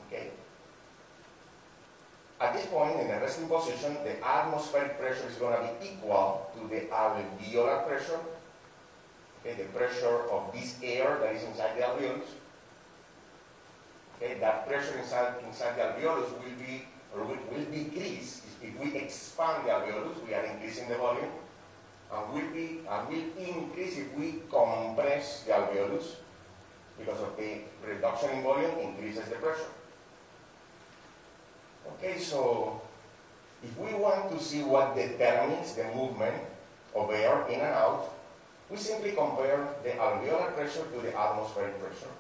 Okay? 0.08 0.32
At 2.42 2.54
this 2.54 2.66
point, 2.66 3.00
in 3.00 3.08
the 3.08 3.22
resting 3.22 3.48
position, 3.48 3.98
the 4.04 4.18
atmospheric 4.26 4.98
pressure 5.00 5.28
is 5.30 5.36
going 5.36 5.54
to 5.54 5.62
be 5.62 5.90
equal 5.90 6.50
to 6.58 6.68
the 6.74 6.90
alveolar 6.90 7.86
pressure, 7.88 8.20
okay, 9.46 9.62
the 9.62 9.70
pressure 9.78 10.26
of 10.32 10.52
this 10.52 10.76
air 10.82 11.20
that 11.22 11.36
is 11.36 11.44
inside 11.44 11.78
the 11.78 11.84
alveolus. 11.84 12.34
Okay, 14.18 14.40
that 14.40 14.68
pressure 14.68 14.98
inside, 14.98 15.36
inside 15.48 15.78
the 15.78 15.84
alveolus 15.84 16.32
will 16.32 16.58
be 16.58 16.86
or 17.14 17.26
will, 17.26 17.38
will 17.52 17.66
decrease 17.72 18.42
if 18.64 18.80
we 18.80 18.96
expand 18.98 19.68
the 19.68 19.70
alveolus, 19.70 20.26
we 20.26 20.34
are 20.34 20.44
increasing 20.44 20.90
the 20.90 20.96
volume, 20.96 21.30
and 22.12 22.34
will 22.34 22.50
be 22.54 22.80
and 22.90 23.08
will 23.08 23.30
increase 23.38 24.00
if 24.00 24.12
we 24.16 24.42
compress 24.50 25.44
the 25.44 25.52
alveolus 25.52 26.16
because 26.98 27.22
of 27.22 27.38
the 27.38 27.62
reduction 27.88 28.32
in 28.32 28.42
volume 28.42 28.80
increases 28.80 29.30
the 29.30 29.36
pressure. 29.36 29.70
Okay, 31.88 32.18
so 32.20 32.82
if 33.64 33.78
we 33.78 33.94
want 33.94 34.32
to 34.32 34.44
see 34.44 34.64
what 34.64 34.96
determines 34.96 35.76
the 35.76 35.86
movement 35.96 36.36
of 36.96 37.12
air 37.12 37.46
in 37.48 37.60
and 37.62 37.74
out, 37.74 38.14
we 38.70 38.78
simply 38.78 39.12
compare 39.12 39.68
the 39.84 39.90
alveolar 39.92 40.54
pressure 40.56 40.86
to 40.86 41.02
the 41.02 41.18
atmospheric 41.18 41.80
pressure. 41.80 42.14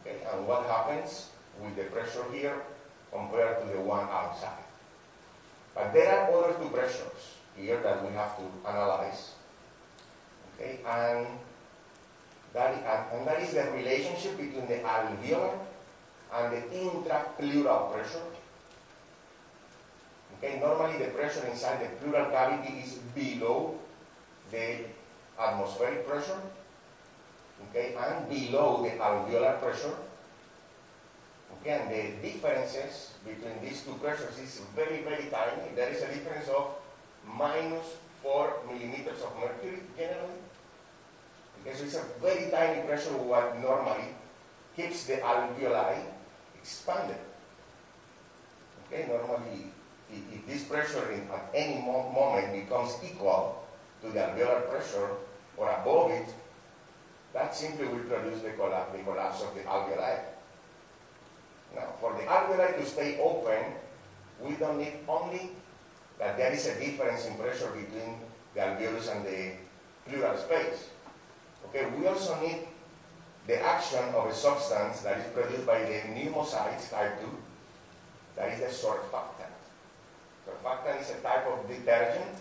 Okay, 0.00 0.18
and 0.32 0.46
what 0.46 0.66
happens 0.66 1.30
with 1.62 1.74
the 1.76 1.84
pressure 1.84 2.24
here 2.32 2.62
compared 3.12 3.62
to 3.62 3.66
the 3.72 3.80
one 3.80 4.06
outside. 4.10 4.64
But 5.74 5.92
there 5.92 6.08
are 6.08 6.32
other 6.32 6.54
two 6.54 6.68
pressures 6.68 7.36
here 7.56 7.80
that 7.80 8.04
we 8.04 8.12
have 8.14 8.36
to 8.36 8.44
analyze. 8.68 9.32
Okay, 10.54 10.80
and 10.86 11.26
that, 12.54 13.10
and 13.12 13.26
that 13.26 13.42
is 13.42 13.52
the 13.52 13.70
relationship 13.72 14.36
between 14.36 14.66
the 14.66 14.80
alveolar 14.80 15.58
and 16.32 16.52
the 16.52 16.62
intrapleural 16.74 17.92
pressure. 17.92 18.26
Okay, 20.36 20.60
normally 20.60 20.98
the 20.98 21.10
pressure 21.10 21.46
inside 21.46 21.80
the 21.80 21.88
pleural 21.96 22.30
cavity 22.30 22.84
is 22.84 22.94
below 23.14 23.78
the 24.50 24.84
atmospheric 25.38 26.06
pressure, 26.06 26.40
okay, 27.68 27.94
and 27.96 28.28
below 28.28 28.82
the 28.82 28.90
alveolar 29.00 29.60
pressure. 29.60 29.94
Again, 31.62 31.88
the 31.88 32.28
differences 32.28 33.14
between 33.24 33.58
these 33.62 33.82
two 33.82 33.94
pressures 33.94 34.38
is 34.38 34.60
very, 34.74 35.02
very 35.02 35.26
tiny. 35.30 35.74
There 35.74 35.88
is 35.88 36.02
a 36.02 36.08
difference 36.08 36.48
of 36.48 36.76
minus 37.26 37.96
4 38.22 38.60
millimeters 38.68 39.22
of 39.22 39.32
mercury 39.40 39.82
generally. 39.96 40.40
Okay, 41.60 41.74
so 41.74 41.84
it's 41.84 41.96
a 41.96 42.04
very 42.20 42.50
tiny 42.50 42.86
pressure 42.86 43.16
what 43.16 43.58
normally 43.58 44.14
keeps 44.76 45.06
the 45.06 45.16
alveoli 45.16 46.15
expanded. 46.66 47.22
Okay, 48.86 49.06
normally 49.06 49.70
if, 50.10 50.22
if 50.34 50.46
this 50.46 50.64
pressure 50.64 51.10
in, 51.12 51.22
at 51.30 51.50
any 51.54 51.80
mo 51.82 52.10
moment 52.10 52.52
becomes 52.52 52.98
equal 53.06 53.62
to 54.02 54.10
the 54.10 54.18
alveolar 54.18 54.68
pressure 54.70 55.10
or 55.56 55.70
above 55.70 56.10
it, 56.10 56.28
that 57.32 57.54
simply 57.54 57.86
will 57.86 58.06
produce 58.10 58.42
the 58.42 58.50
collapse, 58.50 58.90
the 58.96 59.02
collapse 59.02 59.42
of 59.42 59.54
the 59.54 59.62
alveoli. 59.62 60.18
Now, 61.74 61.94
for 62.00 62.14
the 62.14 62.26
alveoli 62.26 62.78
to 62.78 62.86
stay 62.86 63.18
open, 63.20 63.74
we 64.42 64.54
don't 64.56 64.78
need 64.78 64.98
only 65.08 65.50
that 66.18 66.36
there 66.36 66.52
is 66.52 66.66
a 66.66 66.78
difference 66.80 67.26
in 67.26 67.34
pressure 67.36 67.70
between 67.70 68.18
the 68.54 68.60
alveolus 68.60 69.14
and 69.14 69.24
the 69.24 69.52
pleural 70.06 70.36
space. 70.36 70.90
Okay, 71.68 71.86
we 71.98 72.06
also 72.06 72.40
need 72.40 72.66
the 73.46 73.60
action 73.60 74.02
of 74.14 74.26
a 74.26 74.34
substance 74.34 75.00
that 75.00 75.18
is 75.18 75.26
produced 75.32 75.66
by 75.66 75.78
the 75.80 76.00
pneumocytes 76.14 76.90
type 76.90 77.20
2, 77.20 77.26
that 78.36 78.52
is 78.52 78.60
the 78.60 78.88
surfactant. 78.88 79.54
Surfactant 80.46 81.00
is 81.00 81.10
a 81.10 81.20
type 81.20 81.46
of 81.46 81.68
detergent 81.68 82.36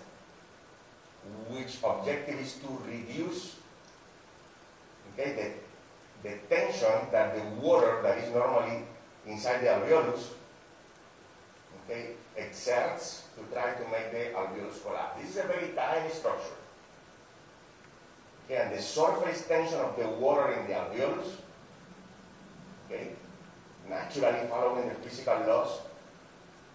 which 1.50 1.77
objective 1.83 2.39
is 2.39 2.53
to 2.55 2.67
reduce 2.88 3.55
okay, 5.13 5.57
the, 6.24 6.29
the 6.29 6.35
tension 6.50 7.09
that 7.12 7.35
the 7.35 7.43
water 7.62 8.01
that 8.03 8.17
is 8.17 8.33
normally 8.33 8.83
inside 9.27 9.62
the 9.62 9.67
alveolus 9.67 10.29
okay, 11.83 12.12
exerts 12.38 13.24
to 13.35 13.41
try 13.53 13.74
to 13.74 13.83
make 13.89 14.12
the 14.12 14.38
alveolus 14.38 14.81
collapse. 14.83 15.21
This 15.21 15.31
is 15.31 15.38
a 15.38 15.47
very 15.47 15.69
tiny 15.75 16.09
structure. 16.09 16.64
And 18.49 18.71
the 18.71 18.81
surface 18.81 19.47
tension 19.47 19.79
of 19.79 19.97
the 19.97 20.07
water 20.07 20.53
in 20.53 20.67
the 20.67 20.73
alveolus, 20.73 21.31
okay, 22.85 23.09
naturally 23.89 24.47
following 24.47 24.87
the 24.87 24.95
physical 24.95 25.39
laws, 25.47 25.79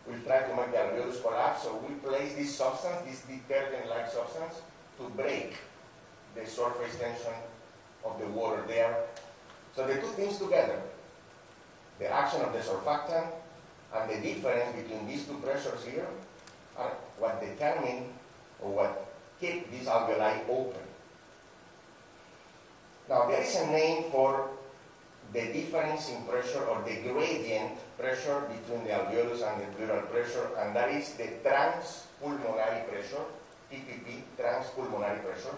will 0.06 0.18
try 0.26 0.42
to 0.42 0.56
make 0.56 0.72
the 0.72 0.78
alveolus 0.78 1.22
collapse. 1.22 1.62
So 1.62 1.76
we 1.88 1.94
place 1.96 2.34
this 2.34 2.56
substance, 2.56 3.02
this 3.06 3.22
detergent-like 3.22 4.10
substance, 4.10 4.62
to 4.98 5.08
break 5.10 5.54
the 6.34 6.44
surface 6.46 6.98
tension 6.98 7.34
of 8.04 8.18
the 8.18 8.26
water 8.26 8.64
there. 8.66 9.04
So 9.76 9.86
the 9.86 9.94
two 9.94 10.12
things 10.18 10.38
together, 10.38 10.80
the 11.98 12.08
action 12.08 12.40
of 12.40 12.52
the 12.52 12.58
surfactant 12.58 13.28
and 13.94 14.10
the 14.10 14.20
difference 14.20 14.74
between 14.74 15.06
these 15.06 15.24
two 15.24 15.34
pressures 15.34 15.84
here 15.84 16.06
are 16.76 16.92
what 17.18 17.40
determine 17.40 18.06
or 18.60 18.70
what 18.72 19.14
keep 19.40 19.70
these 19.70 19.86
alveoli 19.86 20.48
open. 20.48 20.89
Now 23.10 23.26
there 23.26 23.42
is 23.42 23.56
a 23.56 23.66
name 23.66 24.04
for 24.12 24.50
the 25.32 25.52
difference 25.52 26.10
in 26.10 26.22
pressure 26.22 26.62
or 26.62 26.80
the 26.86 27.02
gradient 27.02 27.74
pressure 27.98 28.46
between 28.46 28.84
the 28.84 28.90
alveolus 28.90 29.42
and 29.42 29.60
the 29.60 29.66
pleural 29.74 30.02
pressure, 30.06 30.48
and 30.58 30.74
that 30.76 30.90
is 30.90 31.14
the 31.14 31.26
transpulmonary 31.42 32.86
pressure, 32.88 33.26
TPP, 33.70 34.22
transpulmonary 34.38 35.18
pressure. 35.24 35.56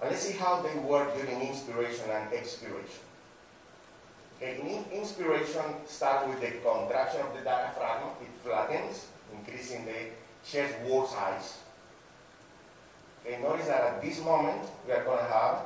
And 0.00 0.10
let's 0.10 0.22
see 0.22 0.36
how 0.36 0.62
they 0.62 0.74
work 0.80 1.14
during 1.14 1.40
inspiration 1.42 2.10
and 2.10 2.32
expiration. 2.32 3.06
Okay, 4.36 4.58
in 4.60 4.98
inspiration 4.98 5.62
starts 5.86 6.28
with 6.28 6.40
the 6.40 6.58
contraction 6.58 7.20
of 7.20 7.34
the 7.34 7.42
diaphragm, 7.42 8.10
it 8.20 8.30
flattens, 8.44 9.06
increasing 9.32 9.84
the 9.84 10.10
chest 10.44 10.74
wall 10.86 11.06
size. 11.06 11.58
Okay, 13.28 13.42
notice 13.42 13.66
that 13.66 13.82
at 13.82 14.02
this 14.02 14.24
moment 14.24 14.62
we 14.86 14.92
are 14.94 15.04
going 15.04 15.18
to 15.18 15.30
have 15.30 15.60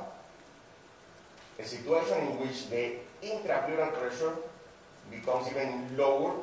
a 1.57 1.63
situation 1.63 2.17
in 2.17 2.39
which 2.39 2.67
the 2.69 2.95
intrapleural 3.23 3.93
pressure 3.93 4.35
becomes 5.09 5.47
even 5.47 5.87
lower, 5.95 6.33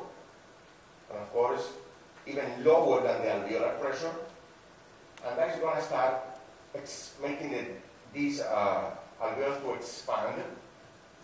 and 1.11 1.19
of 1.19 1.31
course, 1.31 1.73
even 2.25 2.63
lower 2.63 3.03
than 3.03 3.21
the 3.21 3.27
alveolar 3.27 3.79
pressure, 3.79 4.11
and 5.23 5.37
that 5.37 5.53
is 5.53 5.59
going 5.59 5.75
to 5.75 5.83
start 5.83 6.23
making 7.21 7.51
the, 7.51 7.65
these 8.15 8.41
uh, 8.41 8.89
alveolus 9.21 9.61
to 9.61 9.73
expand. 9.73 10.41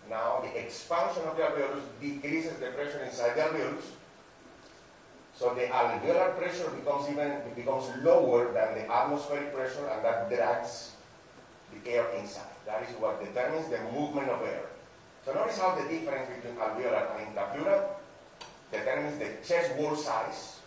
Now, 0.08 0.44
the 0.44 0.64
expansion 0.64 1.24
of 1.24 1.36
the 1.36 1.42
alveolus 1.42 1.82
decreases 2.00 2.56
the 2.60 2.66
pressure 2.66 3.00
inside 3.00 3.34
the 3.34 3.40
alveolus, 3.40 3.82
so 5.38 5.54
the 5.54 5.70
alveolar 5.70 6.36
pressure 6.36 6.68
becomes 6.70 7.08
even 7.08 7.38
becomes 7.54 7.86
lower 8.02 8.52
than 8.52 8.74
the 8.74 8.92
atmospheric 8.92 9.54
pressure, 9.54 9.86
and 9.86 10.04
that 10.04 10.28
drags 10.28 10.96
the 11.70 11.90
air 11.90 12.10
inside. 12.18 12.50
That 12.66 12.82
is 12.82 12.90
what 12.98 13.24
determines 13.24 13.68
the 13.68 13.78
movement 13.94 14.28
of 14.30 14.42
air. 14.42 14.66
So 15.24 15.34
notice 15.34 15.58
how 15.58 15.76
the 15.76 15.88
difference 15.88 16.28
between 16.34 16.56
alveolar 16.56 17.06
and 17.14 17.28
intrapleural 17.30 17.86
determines 18.72 19.18
the 19.18 19.30
chest 19.46 19.76
wall 19.76 19.94
size. 19.94 20.58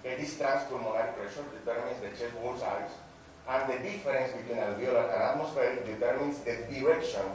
Okay, 0.00 0.20
this 0.20 0.38
transpulmonary 0.38 1.12
pressure 1.16 1.44
determines 1.58 2.00
the 2.00 2.10
chest 2.10 2.36
wall 2.38 2.56
size. 2.56 2.90
And 3.48 3.72
the 3.72 3.78
difference 3.78 4.32
between 4.34 4.58
alveolar 4.58 5.12
and 5.12 5.22
atmospheric 5.22 5.84
determines 5.84 6.38
the 6.40 6.58
direction 6.70 7.26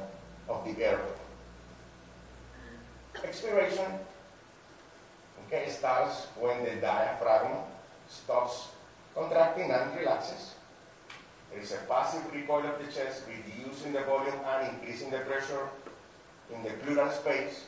of 0.47 0.63
the 0.63 0.73
airflow. 0.73 1.19
Expiration 3.25 3.99
okay, 5.51 5.69
starts 5.69 6.27
when 6.39 6.63
the 6.63 6.79
diaphragm 6.79 7.57
stops 8.07 8.69
contracting 9.13 9.71
and 9.71 9.97
relaxes. 9.99 10.55
There 11.51 11.61
is 11.61 11.73
a 11.73 11.83
passive 11.89 12.23
recoil 12.33 12.65
of 12.65 12.79
the 12.79 12.91
chest, 12.91 13.23
reducing 13.27 13.91
the 13.91 14.01
volume 14.01 14.39
and 14.47 14.69
increasing 14.69 15.11
the 15.11 15.19
pressure 15.19 15.67
in 16.53 16.63
the 16.63 16.69
pleural 16.69 17.11
space. 17.11 17.65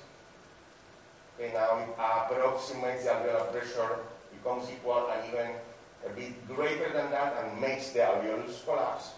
Okay, 1.36 1.52
now 1.54 1.80
it 1.80 1.89
approximates 2.00 3.04
the 3.04 3.10
alveolar 3.10 3.52
pressure, 3.52 4.00
becomes 4.32 4.69
equal 4.72 5.10
and 5.12 5.28
even 5.28 5.52
a 6.06 6.10
bit 6.15 6.48
greater 6.48 6.93
than 6.93 7.12
that 7.12 7.36
and 7.43 7.60
makes 7.60 7.89
the 7.89 8.00
alveolus 8.00 8.63
collapse, 8.63 9.12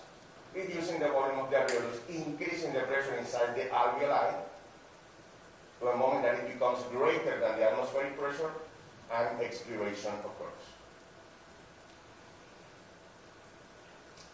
reducing 0.56 1.00
the 1.00 1.10
volume 1.10 1.40
of 1.40 1.52
the 1.52 1.58
alveolus, 1.58 2.00
increasing 2.10 2.74
the 2.74 2.80
pressure 2.82 3.16
inside 3.16 3.56
the 3.56 3.66
alveoli 3.70 4.34
to 5.80 5.88
a 5.88 5.98
moment 5.98 6.24
that 6.24 6.36
it 6.36 6.54
becomes 6.54 6.84
greater 6.92 7.40
than 7.40 7.60
the 7.60 7.72
atmospheric 7.72 8.18
pressure 8.18 8.52
and 9.14 9.42
expiration 9.42 10.12
occurs. 10.12 10.66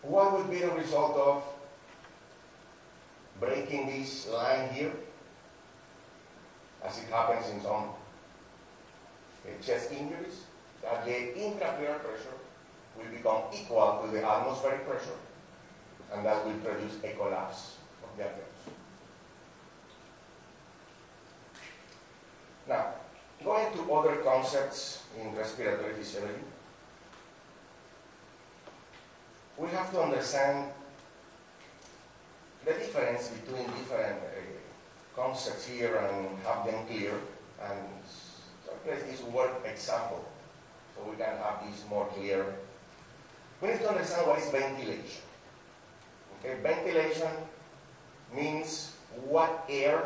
What 0.01 0.33
would 0.33 0.49
be 0.49 0.59
the 0.59 0.71
result 0.71 1.15
of 1.17 1.43
breaking 3.39 3.87
this 3.87 4.27
line 4.29 4.69
here, 4.69 4.93
as 6.83 6.97
it 6.97 7.09
happens 7.09 7.49
in 7.49 7.61
some 7.61 7.89
uh, 9.43 9.63
chest 9.63 9.91
injuries, 9.91 10.45
that 10.81 11.05
the 11.05 11.11
intrapleural 11.11 11.99
pressure 11.99 12.37
will 12.97 13.11
become 13.11 13.43
equal 13.53 14.01
to 14.03 14.11
the 14.11 14.25
atmospheric 14.25 14.87
pressure, 14.87 15.19
and 16.13 16.25
that 16.25 16.45
will 16.45 16.53
produce 16.53 16.95
a 17.03 17.09
collapse 17.15 17.77
of 18.03 18.17
the 18.17 18.23
alveolus. 18.23 18.50
Now, 22.71 22.93
going 23.43 23.67
to 23.73 23.93
other 23.93 24.15
concepts 24.23 25.03
in 25.19 25.35
respiratory 25.35 25.93
physiology, 25.93 26.47
we 29.57 29.67
have 29.71 29.91
to 29.91 30.01
understand 30.01 30.71
the 32.63 32.71
difference 32.71 33.27
between 33.27 33.65
different 33.75 34.23
uh, 34.23 35.19
concepts 35.21 35.67
here 35.67 35.97
and 35.97 36.39
have 36.47 36.65
them 36.65 36.85
clear 36.87 37.11
and 37.61 37.77
so 38.65 38.71
place 38.85 39.03
this 39.03 39.21
word 39.23 39.51
example 39.65 40.23
so 40.95 41.03
we 41.11 41.17
can 41.17 41.35
have 41.43 41.59
this 41.67 41.83
more 41.89 42.05
clear. 42.15 42.45
We 43.59 43.67
need 43.67 43.79
to 43.79 43.89
understand 43.89 44.27
what 44.27 44.39
is 44.39 44.49
ventilation. 44.49 45.27
Okay, 46.39 46.55
ventilation 46.63 47.35
means 48.33 48.95
what 49.27 49.65
air 49.67 50.05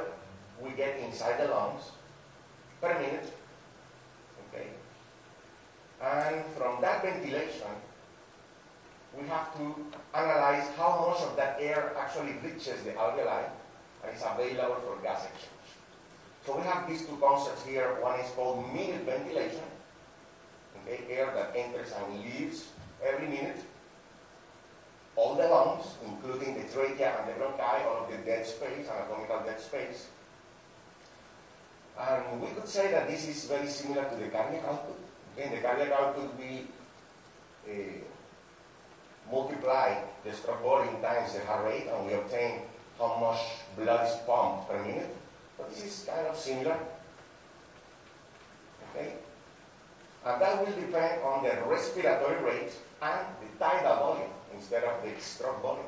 we 0.59 0.71
get 0.71 0.97
inside 0.97 1.39
the 1.39 1.53
lungs 1.53 1.91
per 2.81 2.93
minute. 2.99 3.31
Okay. 4.49 4.67
And 6.01 6.45
from 6.57 6.81
that 6.81 7.01
ventilation, 7.01 7.71
we 9.19 9.27
have 9.27 9.55
to 9.57 9.75
analyze 10.13 10.67
how 10.77 11.07
much 11.07 11.21
of 11.21 11.35
that 11.37 11.57
air 11.59 11.93
actually 11.97 12.33
reaches 12.43 12.83
the 12.83 12.91
alveoli 12.91 13.47
and 14.03 14.15
is 14.15 14.21
available 14.21 14.75
for 14.75 15.01
gas 15.01 15.25
exchange. 15.25 15.55
So 16.45 16.57
we 16.57 16.63
have 16.63 16.87
these 16.87 17.05
two 17.05 17.17
concepts 17.17 17.65
here. 17.65 17.97
One 18.01 18.19
is 18.19 18.29
called 18.31 18.71
minute 18.73 19.03
ventilation, 19.05 19.65
okay, 20.81 21.03
air 21.09 21.31
that 21.33 21.55
enters 21.55 21.91
and 21.91 22.23
leaves 22.23 22.67
every 23.03 23.27
minute. 23.27 23.57
All 25.15 25.35
the 25.35 25.47
lungs, 25.47 25.85
including 26.05 26.55
the 26.55 26.67
trachea 26.71 27.17
and 27.17 27.29
the 27.29 27.39
bronchi, 27.39 27.85
all 27.87 28.03
of 28.03 28.11
the 28.11 28.17
dead 28.17 28.45
space, 28.45 28.85
anatomical 28.87 29.39
dead 29.45 29.59
space. 29.61 30.07
And 31.99 32.41
we 32.41 32.47
could 32.49 32.67
say 32.67 32.91
that 32.91 33.07
this 33.07 33.27
is 33.27 33.45
very 33.45 33.67
similar 33.67 34.03
to 34.03 34.15
the 34.15 34.27
cardiac 34.27 34.63
output. 34.65 34.99
Okay, 35.33 35.47
in 35.47 35.55
the 35.55 35.61
cardiac 35.61 35.91
output, 35.91 36.37
we 36.37 36.67
uh, 37.69 37.71
multiply 39.31 39.95
the 40.23 40.33
stroke 40.33 40.61
volume 40.61 41.01
times 41.01 41.33
the 41.33 41.45
heart 41.45 41.65
rate, 41.65 41.87
and 41.87 42.05
we 42.05 42.13
obtain 42.13 42.61
how 42.99 43.17
much 43.19 43.39
blood 43.77 44.07
is 44.07 44.15
pumped 44.27 44.69
per 44.69 44.83
minute. 44.83 45.15
But 45.57 45.69
this 45.69 45.83
is 45.83 46.05
kind 46.07 46.27
of 46.27 46.37
similar. 46.37 46.77
Okay? 48.91 49.13
And 50.25 50.41
that 50.41 50.59
will 50.59 50.73
depend 50.73 51.21
on 51.21 51.43
the 51.43 51.55
respiratory 51.67 52.43
rate 52.43 52.71
and 53.01 53.27
the 53.39 53.47
tidal 53.59 53.95
volume 53.95 54.31
instead 54.53 54.83
of 54.83 55.01
the 55.03 55.21
stroke 55.21 55.61
volume. 55.61 55.85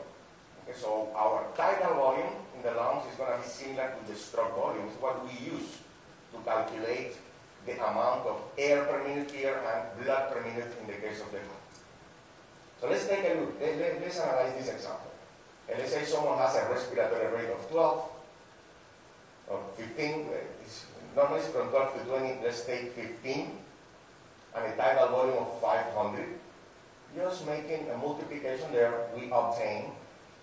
Okay, 0.63 0.77
so 0.77 1.09
our 1.15 1.47
tidal 1.55 1.95
volume 1.95 2.33
in 2.55 2.61
the 2.63 2.71
lungs 2.71 3.03
is 3.11 3.17
going 3.17 3.31
to 3.31 3.39
be 3.39 3.47
similar 3.47 3.91
to 3.91 4.11
the 4.11 4.17
stroke 4.17 4.55
volume. 4.55 4.85
It's 4.87 5.01
what 5.01 5.23
we 5.25 5.31
use 5.51 5.79
to 6.37 6.43
calculate 6.49 7.15
the 7.65 7.73
amount 7.73 8.25
of 8.25 8.41
air 8.57 8.85
per 8.85 9.03
minute 9.03 9.31
here 9.31 9.59
and 9.59 10.05
blood 10.05 10.31
per 10.31 10.41
minute 10.41 10.71
in 10.81 10.87
the 10.87 10.93
case 10.93 11.21
of 11.21 11.31
the 11.31 11.39
heart. 11.39 11.67
So 12.79 12.89
let's 12.89 13.07
take 13.07 13.25
a 13.25 13.39
look. 13.39 13.59
Let, 13.59 13.77
let, 13.77 14.01
let's 14.01 14.19
analyze 14.19 14.53
this 14.57 14.73
example. 14.73 15.11
And 15.69 15.79
let's 15.79 15.91
say 15.91 16.05
someone 16.05 16.37
has 16.37 16.55
a 16.55 16.69
respiratory 16.69 17.27
rate 17.33 17.51
of 17.51 17.69
12 17.69 18.09
or 19.47 19.59
15. 19.75 20.05
Eh, 20.05 20.25
it's, 20.63 20.85
normally 21.15 21.39
it's 21.39 21.49
from 21.49 21.69
12 21.69 21.99
to 21.99 22.05
20. 22.05 22.39
Let's 22.43 22.65
take 22.65 22.93
15 22.93 23.51
and 24.55 24.65
a 24.65 24.75
tidal 24.77 25.09
volume 25.09 25.37
of 25.37 25.61
500. 25.61 26.25
Just 27.15 27.47
making 27.47 27.89
a 27.89 27.97
multiplication 27.97 28.71
there, 28.71 28.93
we 29.15 29.29
obtain 29.31 29.91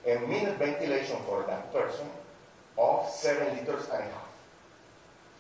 a 0.07 0.19
minute 0.27 0.59
ventilation 0.59 1.17
for 1.27 1.45
that 1.47 1.73
person 1.73 2.07
of 2.77 3.09
7 3.09 3.57
liters 3.57 3.85
and 3.89 4.01
a 4.01 4.03
half. 4.03 4.24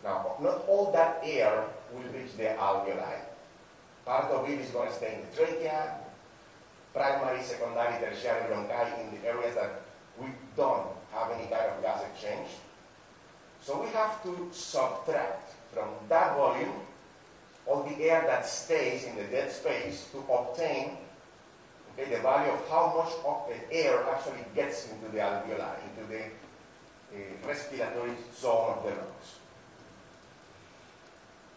Now, 0.05 0.37
not 0.38 0.69
all 0.69 0.93
that 0.93 1.23
air 1.25 1.64
will 1.93 2.03
reach 2.12 2.37
the 2.37 2.55
alveoli. 2.61 3.21
Part 4.05 4.31
of 4.31 4.49
it 4.51 4.61
is 4.61 4.71
going 4.71 4.90
to 4.90 4.95
stay 4.95 5.14
in 5.14 5.21
the 5.23 5.35
trachea, 5.35 5.97
primary, 6.93 7.43
secondary, 7.43 7.99
tertiary 8.05 8.45
bronchi 8.53 9.01
in 9.01 9.19
the 9.19 9.27
areas 9.27 9.55
that 9.55 9.81
we 10.21 10.27
don't 10.57 10.88
have 11.11 11.31
any 11.31 11.49
kind 11.49 11.71
of 11.73 11.81
gas 11.81 12.03
exchange. 12.12 12.49
So 13.62 13.83
we 13.83 13.88
have 13.88 14.23
to 14.25 14.51
subtract 14.53 15.55
from 15.73 15.88
that 16.11 16.37
volume 16.37 16.75
all 17.67 17.83
the 17.83 18.05
air 18.05 18.23
that 18.27 18.45
stays 18.45 19.05
in 19.05 19.17
the 19.17 19.25
dead 19.25 19.51
space 19.51 20.07
to 20.12 20.19
obtain 20.31 20.99
okay, 21.99 22.14
the 22.14 22.21
value 22.21 22.53
of 22.53 22.69
how 22.69 22.93
much 22.95 23.12
of 23.25 23.49
the 23.49 23.75
air 23.75 24.05
actually 24.12 24.45
gets 24.55 24.90
into 24.90 25.11
the 25.12 25.19
alveoli, 25.19 25.73
into 25.88 26.12
the 26.12 26.25
uh, 26.25 27.49
respiratory 27.49 28.12
zone 28.37 28.75
of 28.77 28.85
the 28.85 28.90
lungs. 28.90 29.38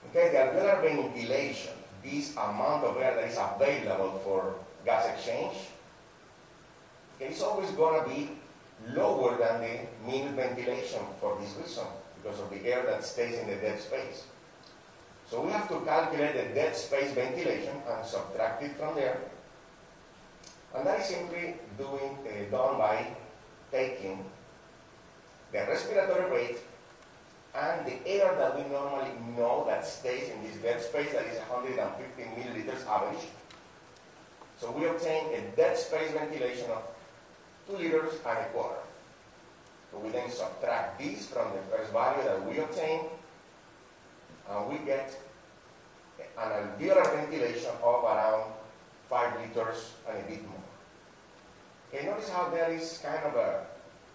Okay, 0.09 0.29
the 0.31 0.37
alveolar 0.37 0.81
ventilation, 0.81 1.73
this 2.03 2.31
amount 2.33 2.83
of 2.85 2.97
air 2.97 3.15
that 3.15 3.29
is 3.29 3.37
available 3.37 4.19
for 4.23 4.55
gas 4.85 5.05
exchange, 5.07 5.57
okay, 7.15 7.31
it's 7.31 7.41
always 7.41 7.69
going 7.71 8.03
to 8.03 8.09
be 8.09 8.29
lower 8.95 9.37
than 9.37 9.61
the 9.61 10.09
mean 10.09 10.33
ventilation 10.35 11.01
for 11.19 11.37
this 11.41 11.53
reason, 11.61 11.83
because 12.15 12.39
of 12.39 12.49
the 12.49 12.65
air 12.65 12.85
that 12.85 13.03
stays 13.03 13.37
in 13.37 13.47
the 13.47 13.55
dead 13.55 13.79
space. 13.81 14.25
So 15.29 15.41
we 15.41 15.51
have 15.51 15.67
to 15.67 15.81
calculate 15.81 16.35
the 16.35 16.55
dead 16.55 16.73
space 16.75 17.11
ventilation 17.11 17.75
and 17.89 18.05
subtract 18.05 18.63
it 18.63 18.77
from 18.77 18.95
there. 18.95 19.19
And 20.73 20.87
that 20.87 21.01
is 21.01 21.07
simply 21.07 21.55
doing, 21.77 22.17
uh, 22.23 22.49
done 22.49 22.77
by 22.77 23.07
taking 23.71 24.23
the 25.51 25.59
respiratory 25.59 26.31
rate 26.31 26.57
and 27.55 27.85
the 27.85 28.07
air 28.07 28.35
that 28.35 28.55
we 28.55 28.69
normally 28.71 29.11
know 29.35 29.65
that 29.67 29.85
stays 29.85 30.29
in 30.29 30.43
this 30.43 30.57
dead 30.57 30.81
space, 30.81 31.11
that 31.13 31.25
is 31.25 31.39
150 31.39 32.23
milliliters 32.23 32.85
average. 32.87 33.25
So 34.59 34.71
we 34.71 34.87
obtain 34.87 35.33
a 35.33 35.55
dead 35.55 35.77
space 35.77 36.11
ventilation 36.11 36.69
of 36.71 36.83
2 37.67 37.77
liters 37.77 38.13
and 38.25 38.37
a 38.37 38.45
quarter. 38.53 38.81
So 39.91 39.99
we 39.99 40.09
then 40.09 40.29
subtract 40.29 40.99
this 40.99 41.27
from 41.27 41.51
the 41.53 41.61
first 41.75 41.91
value 41.93 42.23
that 42.23 42.45
we 42.45 42.57
obtain, 42.59 43.01
and 44.49 44.67
we 44.69 44.77
get 44.85 45.15
an 46.37 46.51
alveolar 46.51 47.15
ventilation 47.15 47.71
of 47.83 48.03
around 48.03 48.51
5 49.09 49.39
liters 49.41 49.93
and 50.09 50.17
a 50.17 50.29
bit 50.29 50.43
more. 50.43 50.57
Okay, 51.93 52.05
notice 52.05 52.29
how 52.29 52.49
there 52.49 52.71
is 52.71 52.99
kind 53.03 53.23
of 53.23 53.35
a 53.35 53.65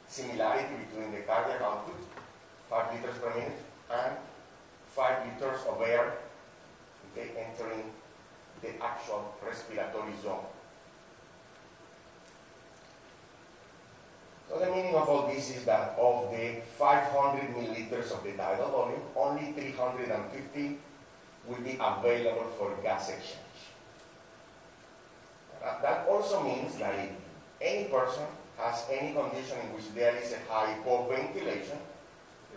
similarity 0.09 0.75
between 0.85 1.11
the 1.13 1.21
cardiac 1.21 1.63
output 1.63 1.97
5 2.73 2.95
liters 2.95 3.19
per 3.21 3.29
minute, 3.37 3.61
and 3.93 4.17
5 4.97 5.27
liters 5.29 5.61
of 5.69 5.83
air 5.83 6.17
okay, 7.13 7.29
entering 7.37 7.93
the 8.63 8.83
actual 8.83 9.35
respiratory 9.45 10.17
zone. 10.23 10.47
So 14.49 14.59
the 14.59 14.71
meaning 14.71 14.95
of 14.95 15.07
all 15.09 15.29
this 15.29 15.55
is 15.55 15.65
that 15.65 15.97
of 15.99 16.31
the 16.31 16.63
500 16.79 17.55
milliliters 17.55 18.11
of 18.11 18.25
the 18.25 18.33
tidal 18.33 18.71
volume, 18.71 19.03
only 19.17 19.53
350 19.53 20.79
will 21.47 21.61
be 21.61 21.77
available 21.81 22.49
for 22.59 22.73
gas 22.83 23.11
exchange. 23.11 23.69
That 25.61 26.07
also 26.09 26.43
means 26.43 26.77
that 26.79 26.95
if 26.95 27.11
any 27.61 27.85
person 27.89 28.25
has 28.57 28.85
any 28.91 29.13
condition 29.13 29.59
in 29.61 29.75
which 29.77 29.93
there 29.95 30.17
is 30.17 30.33
a 30.33 30.39
high 30.51 30.77
hypoventilation, 30.85 31.79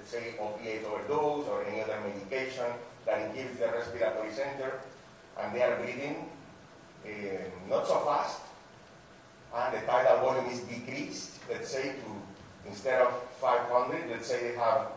say 0.06 0.36
opiate 0.40 0.86
overdose 0.86 1.48
or 1.48 1.66
any 1.66 1.82
other 1.82 2.00
medication 2.02 2.66
that 3.06 3.22
inhibits 3.22 3.60
the 3.60 3.68
respiratory 3.68 4.32
center, 4.32 4.80
and 5.40 5.56
they 5.56 5.62
are 5.62 5.76
breathing 5.78 6.30
uh, 7.06 7.10
not 7.70 7.88
so 7.88 8.00
fast, 8.00 8.42
and 9.56 9.74
the 9.76 9.82
tidal 9.86 10.20
volume 10.20 10.48
is 10.52 10.60
decreased, 10.62 11.40
let's 11.50 11.70
say 11.70 11.94
to, 11.94 12.70
instead 12.70 13.02
of 13.02 13.14
500, 13.42 14.10
let's 14.10 14.28
say 14.28 14.52
they 14.52 14.56
have 14.56 14.88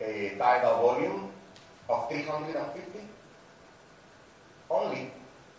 a 0.00 0.36
tidal 0.38 0.82
volume 0.82 1.30
of 1.88 2.08
350. 2.10 3.00
Only 4.70 5.10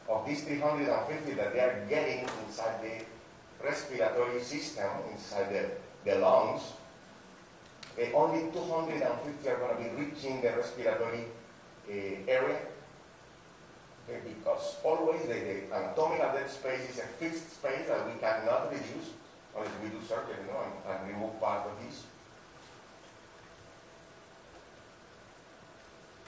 of 0.10 0.25
these 0.28 0.43
350 0.43 1.34
that 1.34 1.54
they 1.54 1.60
are 1.60 1.86
getting 1.89 2.28
inside 2.45 2.82
the 2.82 3.65
respiratory 3.65 4.41
system, 4.41 4.89
inside 5.12 5.51
the, 5.51 6.10
the 6.10 6.19
lungs, 6.19 6.62
uh, 7.97 8.17
only 8.17 8.51
250 8.51 9.49
are 9.49 9.58
going 9.58 9.77
to 9.77 9.84
be 9.84 10.03
reaching 10.03 10.41
the 10.41 10.49
respiratory 10.49 11.25
uh, 11.89 11.93
area 12.27 12.60
okay, 14.10 14.21
because 14.27 14.75
always 14.84 15.21
the, 15.21 15.34
the 15.34 15.75
anatomical 15.75 16.31
dead 16.34 16.49
space 16.49 16.89
is 16.89 16.99
a 16.99 17.08
fixed 17.19 17.58
space 17.58 17.88
that 17.88 18.05
we 18.05 18.19
cannot 18.19 18.71
reduce 18.71 19.12
unless 19.55 19.71
we 19.81 19.89
do 19.89 19.99
surgery 20.05 20.36
you 20.45 20.51
know, 20.51 20.60
and, 20.60 20.99
and 20.99 21.13
remove 21.13 21.39
part 21.39 21.65
of 21.67 21.86
this. 21.86 22.03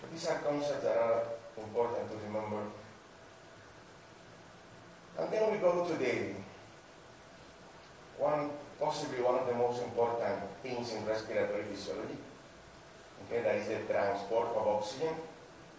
But 0.01 0.11
these 0.11 0.27
are 0.27 0.39
concepts 0.39 0.83
that 0.83 0.97
are 0.97 1.23
important 1.57 2.09
to 2.09 2.17
remember. 2.27 2.63
And 5.19 5.33
then 5.33 5.51
we 5.51 5.57
go 5.57 5.83
to 5.85 5.93
the 5.93 6.33
one 8.17 8.51
possibly 8.79 9.21
one 9.21 9.35
of 9.35 9.47
the 9.47 9.53
most 9.53 9.81
important 9.81 10.37
things 10.61 10.93
in 10.93 11.05
respiratory 11.05 11.63
physiology. 11.71 12.17
Okay, 13.25 13.41
that 13.41 13.55
is 13.55 13.67
the 13.67 13.81
transport 13.91 14.47
of 14.55 14.67
oxygen, 14.67 15.13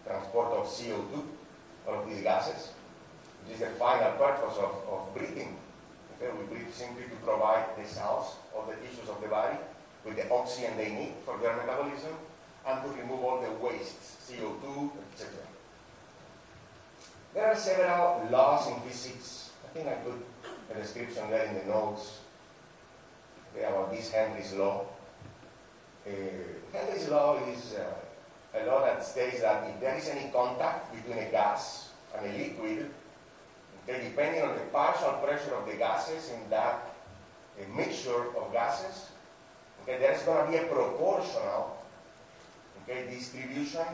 transport 0.05 0.51
of 0.51 0.67
CO2, 0.67 1.23
all 1.87 2.03
of 2.03 2.09
these 2.09 2.21
gases, 2.21 2.73
which 3.43 3.55
is 3.55 3.59
the 3.61 3.71
final 3.79 4.11
purpose 4.19 4.57
of, 4.57 4.75
of 4.91 5.15
breathing. 5.15 5.55
Okay, 6.17 6.29
we 6.37 6.43
breathe 6.45 6.73
simply 6.73 7.03
to 7.03 7.15
provide 7.23 7.65
the 7.77 7.87
cells 7.87 8.35
or 8.53 8.67
the 8.67 8.75
tissues 8.85 9.09
of 9.09 9.21
the 9.21 9.27
body 9.27 9.57
with 10.05 10.15
the 10.15 10.29
oxygen 10.29 10.75
they 10.77 10.91
need 10.91 11.13
for 11.25 11.37
their 11.39 11.55
metabolism 11.55 12.13
and 12.67 12.83
to 12.83 12.89
remove 13.01 13.23
all 13.23 13.41
the 13.41 13.51
wastes, 13.63 14.17
CO2, 14.27 14.91
etc. 15.13 15.33
There 17.33 17.47
are 17.47 17.55
several 17.55 18.27
laws 18.29 18.67
in 18.67 18.79
physics. 18.81 19.51
I 19.63 19.67
think 19.73 19.87
I 19.87 19.93
put 19.93 20.19
a 20.71 20.81
description 20.81 21.29
there 21.29 21.45
in 21.45 21.55
the 21.55 21.65
notes 21.65 22.19
about 23.63 23.91
this 23.91 24.11
Henry's 24.11 24.53
law. 24.53 24.85
Uh, 26.07 26.11
Henry's 26.73 27.07
law 27.09 27.37
is 27.47 27.75
uh, 27.75 28.59
a 28.59 28.65
law 28.65 28.85
that 28.85 29.03
states 29.03 29.41
that 29.41 29.69
if 29.69 29.79
there 29.79 29.95
is 29.95 30.07
any 30.07 30.31
contact 30.31 30.93
between 30.95 31.17
a 31.17 31.29
gas 31.29 31.89
and 32.15 32.25
a 32.25 32.37
liquid, 32.37 32.89
okay, 33.83 34.03
depending 34.03 34.41
on 34.41 34.55
the 34.55 34.65
partial 34.71 35.13
pressure 35.23 35.53
of 35.55 35.67
the 35.67 35.75
gases 35.75 36.31
in 36.31 36.49
that 36.49 36.95
mixture 37.75 38.35
of 38.37 38.51
gases, 38.53 39.09
okay, 39.83 39.99
there's 39.99 40.23
going 40.23 40.45
to 40.45 40.51
be 40.51 40.57
a 40.57 40.67
proportional 40.67 41.77
okay, 42.83 43.05
distribution 43.09 43.85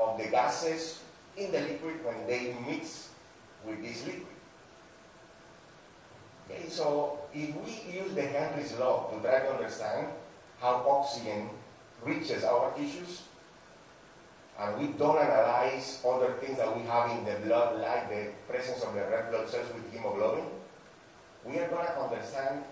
of 0.00 0.18
the 0.18 0.24
gases 0.24 1.00
in 1.36 1.52
the 1.52 1.60
liquid 1.60 2.04
when 2.04 2.26
they 2.26 2.54
mix 2.66 3.10
with 3.64 3.80
this 3.82 4.04
liquid. 4.06 4.39
Okay, 6.50 6.68
so 6.68 7.18
if 7.32 7.54
we 7.54 7.92
use 7.92 8.12
the 8.14 8.22
Henry's 8.22 8.72
law 8.78 9.06
to 9.10 9.20
try 9.20 9.40
to 9.40 9.54
understand 9.54 10.08
how 10.60 10.84
oxygen 10.88 11.48
reaches 12.02 12.44
our 12.44 12.72
tissues, 12.72 13.22
and 14.58 14.78
we 14.78 14.88
don't 14.98 15.16
analyze 15.16 16.02
other 16.06 16.34
things 16.34 16.58
that 16.58 16.76
we 16.76 16.82
have 16.84 17.10
in 17.10 17.24
the 17.24 17.46
blood, 17.46 17.80
like 17.80 18.10
the 18.10 18.32
presence 18.48 18.82
of 18.82 18.94
the 18.94 19.00
red 19.00 19.30
blood 19.30 19.48
cells 19.48 19.68
with 19.72 19.92
hemoglobin, 19.92 20.44
we 21.44 21.58
are 21.58 21.68
going 21.68 21.86
to 21.86 22.00
understand 22.00 22.64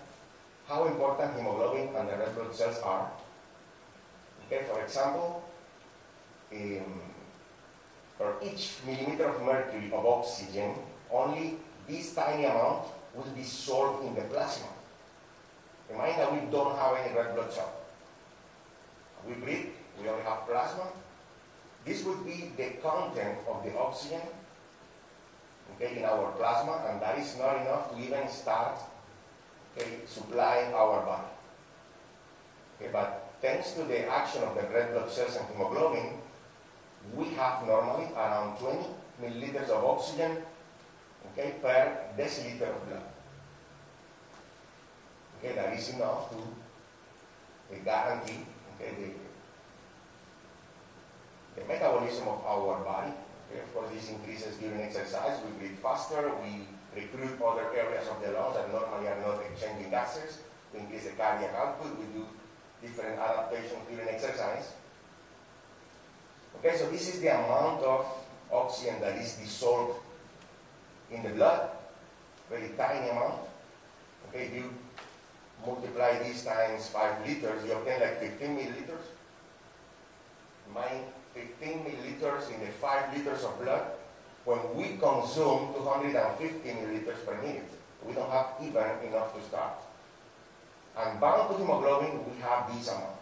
how 0.67 0.85
important 0.85 1.35
hemoglobin 1.35 1.95
and 1.95 2.09
the 2.09 2.17
red 2.17 2.35
blood 2.35 2.53
cells 2.53 2.77
are. 2.83 3.09
Okay, 4.45 4.65
for 4.71 4.81
example, 4.83 5.43
um, 6.51 7.01
for 8.17 8.35
each 8.43 8.77
millimeter 8.85 9.29
of 9.29 9.41
mercury 9.41 9.91
of 9.93 10.05
oxygen, 10.05 10.75
only 11.11 11.57
this 11.87 12.13
tiny 12.13 12.45
amount 12.45 12.85
will 13.19 13.35
be 13.35 13.43
solved 13.43 14.05
in 14.05 14.15
the 14.15 14.21
plasma. 14.21 14.67
Remind 15.89 16.19
that 16.19 16.31
we 16.31 16.51
don't 16.51 16.77
have 16.77 16.97
any 16.97 17.15
red 17.15 17.35
blood 17.35 17.51
cell. 17.51 17.73
We 19.27 19.33
breathe, 19.33 19.67
we 19.99 20.07
only 20.07 20.23
have 20.23 20.47
plasma. 20.47 20.87
This 21.85 22.03
would 22.03 22.25
be 22.25 22.51
the 22.55 22.77
content 22.81 23.39
of 23.47 23.63
the 23.63 23.77
oxygen 23.77 24.21
okay, 25.75 25.97
in 25.97 26.05
our 26.05 26.31
plasma, 26.37 26.85
and 26.89 27.01
that 27.01 27.17
is 27.17 27.37
not 27.37 27.61
enough 27.61 27.91
to 27.91 27.99
even 27.99 28.27
start 28.29 28.79
okay, 29.77 29.99
supplying 30.05 30.73
our 30.73 31.05
body. 31.05 31.27
Okay, 32.77 32.89
but 32.91 33.33
thanks 33.41 33.73
to 33.73 33.83
the 33.83 34.07
action 34.07 34.43
of 34.43 34.55
the 34.55 34.61
red 34.73 34.93
blood 34.93 35.09
cells 35.09 35.35
and 35.35 35.47
hemoglobin, 35.49 36.19
we 37.15 37.29
have 37.35 37.65
normally 37.65 38.07
around 38.15 38.57
20 38.59 38.85
milliliters 39.21 39.69
of 39.69 39.83
oxygen 39.83 40.37
okay, 41.31 41.55
per 41.61 42.13
deciliter 42.17 42.69
of 42.69 42.87
blood. 42.87 43.08
Okay, 45.39 45.55
that 45.55 45.71
is 45.71 45.89
enough 45.95 46.29
to 46.31 46.37
guarantee 47.85 48.43
okay, 48.75 48.91
the, 48.99 49.07
the 51.61 51.67
metabolism 51.67 52.27
of 52.27 52.43
our 52.43 52.83
body. 52.83 53.13
Okay, 53.49 53.61
of 53.61 53.73
course, 53.73 53.89
this 53.93 54.09
increases 54.09 54.57
during 54.57 54.81
exercise. 54.81 55.39
We 55.45 55.51
breathe 55.57 55.79
faster. 55.79 56.31
We 56.43 56.67
recruit 56.93 57.39
other 57.41 57.71
areas 57.71 58.07
of 58.09 58.21
the 58.21 58.31
lungs 58.31 58.55
that 58.55 58.71
normally 58.71 59.07
are 59.07 59.21
not 59.21 59.39
exchanging 59.49 59.89
gases. 59.89 60.39
We 60.73 60.81
increase 60.81 61.05
the 61.05 61.11
cardiac 61.11 61.55
output. 61.55 61.97
We 61.97 62.05
do 62.11 62.27
different 62.81 63.17
adaptations 63.17 63.87
during 63.89 64.09
exercise. 64.09 64.73
Okay, 66.59 66.75
so 66.75 66.89
this 66.89 67.15
is 67.15 67.21
the 67.21 67.29
amount 67.29 67.81
of 67.83 68.05
oxygen 68.51 68.99
that 68.99 69.17
is 69.17 69.35
dissolved 69.35 69.99
in 71.11 71.23
the 71.23 71.29
blood, 71.29 71.69
very 72.49 72.69
tiny 72.77 73.09
amount. 73.09 73.39
Okay, 74.27 74.51
you 74.53 74.73
multiply 75.65 76.17
this 76.19 76.43
times 76.43 76.87
5 76.89 77.27
liters, 77.27 77.65
you 77.65 77.73
obtain 77.73 77.99
like 77.99 78.19
15 78.19 78.57
milliliters. 78.57 79.05
My 80.73 81.01
15 81.33 81.85
milliliters 81.85 82.53
in 82.53 82.59
the 82.61 82.71
5 82.71 83.17
liters 83.17 83.43
of 83.43 83.59
blood 83.59 83.91
when 84.45 84.59
we 84.75 84.97
consume 84.97 85.73
250 85.73 86.69
milliliters 86.69 87.25
per 87.25 87.35
minute. 87.41 87.69
We 88.05 88.13
don't 88.13 88.31
have 88.31 88.55
even 88.61 89.09
enough 89.09 89.35
to 89.35 89.41
start. 89.43 89.81
And 90.97 91.19
bound 91.19 91.49
to 91.49 91.57
hemoglobin, 91.57 92.25
we 92.25 92.41
have 92.41 92.71
this 92.73 92.87
amount. 92.87 93.19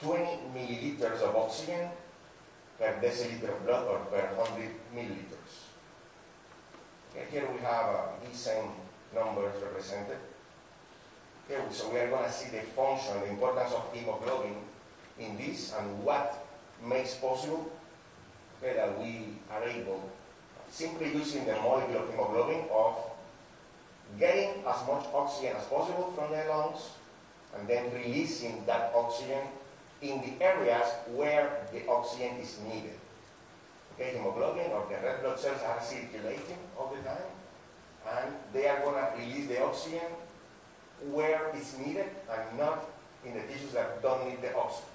20 0.00 0.50
milliliters 0.54 1.20
of 1.22 1.36
oxygen 1.36 1.88
per 2.78 2.98
deciliter 3.00 3.54
of 3.54 3.64
blood 3.66 3.86
or 3.86 3.98
per 4.10 4.34
100 4.34 4.70
milliliters. 4.94 5.70
Okay, 7.10 7.26
here 7.30 7.48
we 7.52 7.60
have 7.60 7.86
uh, 7.94 8.06
these 8.24 8.38
same 8.38 8.70
numbers 9.14 9.54
represented. 9.62 10.18
Okay, 11.52 11.60
so 11.70 11.92
we 11.92 11.98
are 11.98 12.08
going 12.08 12.24
to 12.24 12.32
see 12.32 12.48
the 12.48 12.62
function, 12.72 13.12
the 13.20 13.28
importance 13.28 13.74
of 13.74 13.84
hemoglobin 13.92 14.56
in 15.18 15.36
this 15.36 15.74
and 15.78 16.02
what 16.02 16.46
makes 16.82 17.16
possible 17.16 17.70
okay, 18.56 18.74
that 18.74 18.98
we 18.98 19.36
are 19.52 19.62
able, 19.62 20.08
simply 20.70 21.12
using 21.12 21.44
the 21.44 21.52
molecule 21.56 22.04
of 22.04 22.10
hemoglobin, 22.10 22.64
of 22.72 22.96
getting 24.18 24.64
as 24.64 24.80
much 24.88 25.04
oxygen 25.12 25.54
as 25.54 25.66
possible 25.66 26.14
from 26.16 26.30
the 26.32 26.42
lungs 26.48 26.92
and 27.58 27.68
then 27.68 27.92
releasing 27.92 28.64
that 28.64 28.90
oxygen 28.94 29.44
in 30.00 30.22
the 30.22 30.42
areas 30.42 30.88
where 31.12 31.66
the 31.70 31.86
oxygen 31.86 32.34
is 32.40 32.58
needed. 32.64 32.96
Okay, 33.94 34.16
hemoglobin 34.16 34.72
or 34.72 34.86
the 34.88 34.96
red 35.06 35.20
blood 35.20 35.38
cells 35.38 35.60
are 35.60 35.82
circulating 35.82 36.56
all 36.78 36.96
the 36.96 37.02
time 37.06 37.28
and 38.16 38.32
they 38.54 38.68
are 38.68 38.80
going 38.80 38.94
to 38.94 39.20
release 39.20 39.48
the 39.48 39.62
oxygen 39.62 40.00
where 41.10 41.50
it's 41.54 41.78
needed 41.78 42.06
and 42.30 42.58
not 42.58 42.88
in 43.24 43.34
the 43.34 43.40
tissues 43.40 43.72
that 43.72 44.02
don't 44.02 44.28
need 44.28 44.40
the 44.42 44.54
oxygen. 44.56 44.88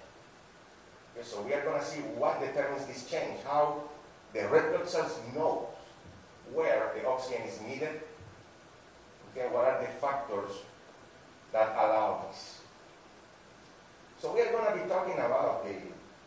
Okay, 1.16 1.26
so 1.26 1.42
we 1.42 1.54
are 1.54 1.62
going 1.64 1.80
to 1.80 1.86
see 1.86 2.02
what 2.02 2.40
determines 2.40 2.86
this 2.86 3.10
change, 3.10 3.40
how 3.46 3.82
the 4.34 4.48
red 4.48 4.72
blood 4.72 4.88
cells 4.88 5.20
know 5.36 5.68
where 6.54 6.92
the 6.96 7.08
oxygen 7.08 7.42
is 7.44 7.60
needed, 7.62 8.02
okay, 9.32 9.48
what 9.52 9.66
are 9.66 9.82
the 9.82 9.88
factors 10.00 10.52
that 11.52 11.72
allow 11.72 12.26
this. 12.28 12.62
So 14.20 14.34
we 14.34 14.42
are 14.42 14.52
going 14.52 14.66
to 14.66 14.84
be 14.84 14.90
talking 14.90 15.14
about 15.14 15.66
the 15.66 15.74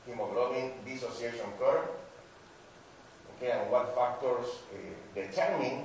hemoglobin 0.06 0.72
dissociation 0.84 1.46
curve, 1.58 1.88
okay, 3.36 3.52
and 3.52 3.70
what 3.70 3.94
factors 3.94 4.46
uh, 4.72 4.76
determine 5.14 5.84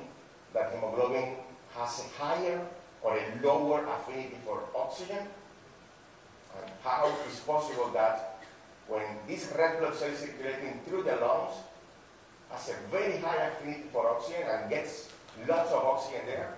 that 0.54 0.72
hemoglobin 0.74 1.36
has 1.76 2.00
a 2.00 2.24
higher 2.24 2.62
or 3.06 3.16
a 3.16 3.46
lower 3.46 3.86
affinity 3.86 4.38
for 4.44 4.64
oxygen, 4.76 5.30
and 6.58 6.72
how 6.84 7.14
is 7.30 7.40
possible 7.42 7.92
that 7.94 8.42
when 8.88 9.06
this 9.28 9.54
red 9.56 9.80
blood 9.80 9.94
cell 9.94 10.10
is 10.10 10.18
circulating 10.18 10.80
through 10.88 11.04
the 11.04 11.16
lungs, 11.18 11.54
has 12.50 12.70
a 12.70 12.78
very 12.90 13.18
high 13.20 13.46
affinity 13.46 13.84
for 13.94 14.10
oxygen 14.10 14.42
and 14.50 14.70
gets 14.72 15.10
lots 15.48 15.72
of 15.72 15.84
oxygen 15.86 16.22
there. 16.26 16.56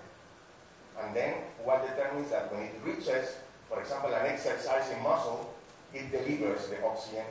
And 1.02 1.14
then 1.14 1.34
what 1.64 1.84
determines 1.84 2.32
that 2.32 2.52
when 2.54 2.64
it 2.64 2.76
reaches, 2.84 3.36
for 3.68 3.82
example, 3.82 4.14
an 4.14 4.26
exercising 4.28 5.04
muscle, 5.04 5.54
it 5.94 6.12
delivers 6.12 6.68
the 6.68 6.82
oxygen 6.86 7.26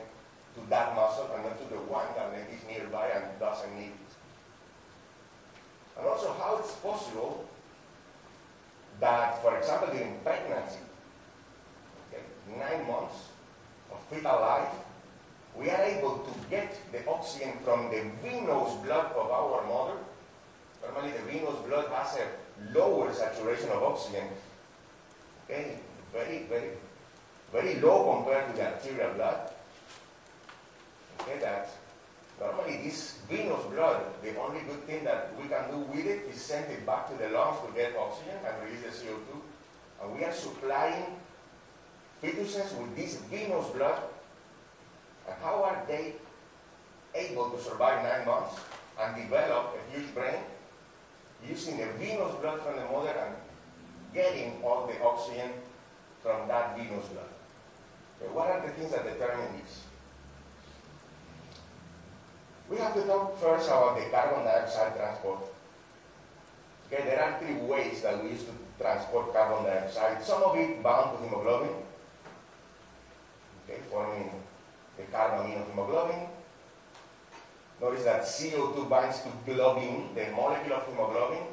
to 0.55 0.69
that 0.69 0.95
muscle 0.95 1.29
and 1.33 1.43
not 1.43 1.57
to 1.57 1.65
the 1.73 1.81
one 1.89 2.05
that 2.15 2.33
is 2.53 2.61
nearby 2.69 3.09
and 3.09 3.25
doesn't 3.39 3.75
need 3.75 3.97
it. 3.97 4.11
And 5.97 6.07
also 6.07 6.33
how 6.33 6.57
it's 6.57 6.73
possible 6.75 7.45
that, 8.99 9.41
for 9.41 9.57
example, 9.57 9.89
during 9.93 10.19
pregnancy, 10.23 10.79
okay, 12.07 12.23
nine 12.57 12.87
months 12.87 13.29
of 13.91 13.99
fetal 14.09 14.39
life, 14.41 14.69
we 15.55 15.69
are 15.69 15.81
able 15.83 16.19
to 16.19 16.49
get 16.49 16.77
the 16.91 17.07
oxygen 17.07 17.53
from 17.63 17.89
the 17.89 18.03
venous 18.21 18.73
blood 18.85 19.11
of 19.13 19.31
our 19.31 19.65
mother. 19.67 19.97
Normally 20.83 21.11
the 21.11 21.23
venous 21.31 21.55
blood 21.67 21.87
has 21.91 22.17
a 22.17 22.77
lower 22.77 23.11
saturation 23.13 23.69
of 23.69 23.83
oxygen. 23.83 24.27
Okay, 25.45 25.79
very, 26.13 26.43
very, 26.43 26.69
very 27.51 27.79
low 27.79 28.15
compared 28.15 28.51
to 28.51 28.61
the 28.61 28.67
arterial 28.67 29.13
blood. 29.13 29.51
Okay, 31.21 31.39
that 31.39 31.69
normally 32.39 32.77
this 32.83 33.19
venous 33.29 33.63
blood, 33.65 34.03
the 34.21 34.37
only 34.39 34.61
good 34.61 34.83
thing 34.85 35.03
that 35.03 35.33
we 35.41 35.47
can 35.47 35.69
do 35.71 35.77
with 35.77 36.05
it 36.05 36.29
is 36.31 36.41
send 36.41 36.71
it 36.71 36.85
back 36.85 37.09
to 37.09 37.15
the 37.17 37.29
lungs 37.29 37.57
to 37.65 37.73
get 37.73 37.95
oxygen 37.97 38.37
and 38.45 38.63
release 38.63 38.83
the 38.83 39.05
CO2. 39.05 39.41
And 40.01 40.15
we 40.15 40.23
are 40.23 40.33
supplying 40.33 41.17
fetuses 42.21 42.77
with 42.79 42.95
this 42.95 43.15
venous 43.29 43.67
blood 43.69 44.01
and 45.27 45.35
how 45.41 45.63
are 45.63 45.83
they 45.87 46.13
able 47.15 47.49
to 47.49 47.61
survive 47.61 48.03
nine 48.03 48.25
months 48.25 48.59
and 48.99 49.15
develop 49.15 49.75
a 49.75 49.97
huge 49.97 50.13
brain 50.13 50.39
using 51.47 51.77
the 51.77 51.87
venous 51.99 52.33
blood 52.35 52.61
from 52.61 52.75
the 52.75 52.85
mother 52.85 53.09
and 53.09 53.35
getting 54.13 54.61
all 54.63 54.87
the 54.87 55.01
oxygen 55.03 55.51
from 56.21 56.47
that 56.47 56.77
venous 56.77 57.05
blood? 57.07 57.29
Okay, 58.21 58.33
what 58.33 58.47
are 58.47 58.61
the 58.65 58.73
things 58.73 58.91
that 58.91 59.03
determine 59.03 59.59
this? 59.59 59.86
We 62.69 62.77
have 62.77 62.93
to 62.95 63.03
talk 63.03 63.39
first 63.39 63.69
about 63.69 63.97
the 63.97 64.09
carbon 64.11 64.43
dioxide 64.43 64.95
transport. 64.95 65.39
Okay, 66.87 67.03
there 67.03 67.23
are 67.23 67.39
three 67.39 67.55
ways 67.55 68.01
that 68.01 68.21
we 68.21 68.31
use 68.31 68.43
to 68.43 68.51
transport 68.77 69.33
carbon 69.33 69.63
dioxide. 69.63 70.23
Some 70.23 70.43
of 70.43 70.55
it 70.57 70.83
bound 70.83 71.17
to 71.17 71.23
hemoglobin, 71.23 71.75
okay, 73.63 73.79
forming 73.89 74.31
the 74.97 75.03
carbamine 75.03 75.61
of 75.61 75.67
hemoglobin. 75.69 76.27
Notice 77.79 78.03
that 78.03 78.23
CO2 78.23 78.89
binds 78.89 79.21
to 79.21 79.29
globin, 79.45 80.13
the 80.15 80.31
molecule 80.35 80.75
of 80.75 80.87
hemoglobin. 80.87 81.43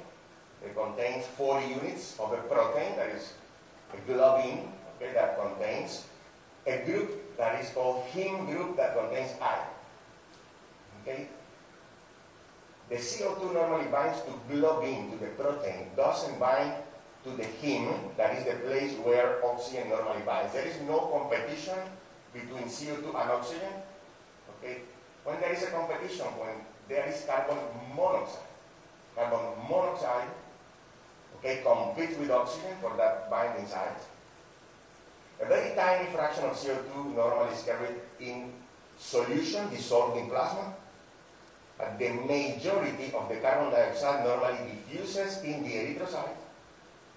It 0.65 0.75
contains 0.75 1.27
40 1.37 1.67
units 1.67 2.19
of 2.19 2.33
a 2.33 2.39
protein 2.49 2.97
that 2.97 3.11
is 3.11 3.35
a 3.93 4.11
globin, 4.11 4.67
okay, 4.97 5.13
that 5.13 5.39
contains 5.39 6.07
a 6.67 6.79
group 6.87 7.37
that 7.37 7.63
is 7.63 7.71
called 7.71 8.05
heme 8.15 8.47
group 8.47 8.77
that 8.77 8.97
contains 8.97 9.31
iron. 9.41 9.74
Okay? 11.05 11.29
The 12.89 12.97
CO2 12.97 13.53
normally 13.53 13.89
binds 13.93 14.21
to 14.25 14.33
globin, 14.49 15.13
to 15.13 15.17
the 15.21 15.31
protein, 15.37 15.93
doesn't 15.97 16.41
bind 16.41 16.73
to 17.25 17.31
the 17.31 17.45
heme, 17.45 18.17
that 18.17 18.37
is 18.37 18.45
the 18.45 18.57
place 18.65 18.97
where 19.05 19.45
oxygen 19.45 19.89
normally 19.89 20.23
binds. 20.25 20.53
There 20.53 20.67
is 20.67 20.81
no 20.89 21.13
competition 21.13 21.79
between 22.33 22.65
CO2 22.65 23.05
and 23.09 23.31
oxygen. 23.31 23.73
Okay? 24.57 24.83
When 25.25 25.41
there 25.41 25.53
is 25.53 25.63
a 25.63 25.71
competition, 25.71 26.27
when 26.41 26.57
there 26.89 27.07
is 27.09 27.25
carbon 27.27 27.59
monoxide, 27.97 28.49
carbon 29.15 29.57
monoxide, 29.69 30.29
okay, 31.39 31.63
compete 31.63 32.19
with 32.19 32.31
oxygen 32.31 32.77
for 32.81 32.97
that 32.97 33.31
binding 33.31 33.67
site. 33.67 34.01
A 35.41 35.47
very 35.47 35.75
tiny 35.75 36.11
fraction 36.11 36.45
of 36.45 36.53
CO2 36.53 37.15
normally 37.15 37.53
is 37.53 37.63
carried 37.63 38.01
in 38.21 38.53
solution 38.99 39.69
dissolved 39.71 40.19
in 40.19 40.29
plasma, 40.29 40.75
but 41.79 41.99
the 41.99 42.11
majority 42.11 43.13
of 43.15 43.29
the 43.29 43.37
carbon 43.37 43.71
dioxide 43.73 44.25
normally 44.25 44.59
diffuses 44.71 45.43
in 45.43 45.63
the 45.65 45.71
erythrocyte 45.71 46.37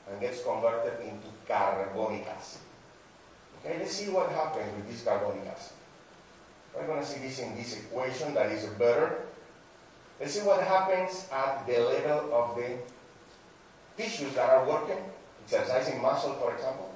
and 0.10 0.20
gets 0.20 0.44
converted 0.44 1.00
into 1.02 1.28
carbonic 1.48 2.26
acid. 2.28 2.62
Okay, 3.60 3.78
let's 3.80 3.92
see 3.92 4.10
what 4.10 4.32
happens 4.32 4.74
with 4.76 4.90
this 4.90 5.04
carbonic 5.04 5.46
acid. 5.48 5.74
We're 6.76 6.88
going 6.88 7.02
to 7.02 7.06
see 7.06 7.20
this 7.20 7.40
in 7.40 7.56
this 7.56 7.78
equation 7.78 8.34
that 8.34 8.52
is 8.52 8.66
better. 8.78 9.26
Let's 10.20 10.34
see 10.34 10.46
what 10.46 10.64
happens 10.64 11.28
at 11.32 11.66
the 11.68 11.80
level 11.80 12.34
of 12.34 12.56
the 12.56 12.78
tissues 13.96 14.34
that 14.34 14.50
are 14.50 14.68
working, 14.68 14.98
exercising 15.46 16.02
muscle, 16.02 16.34
for 16.34 16.54
example. 16.54 16.92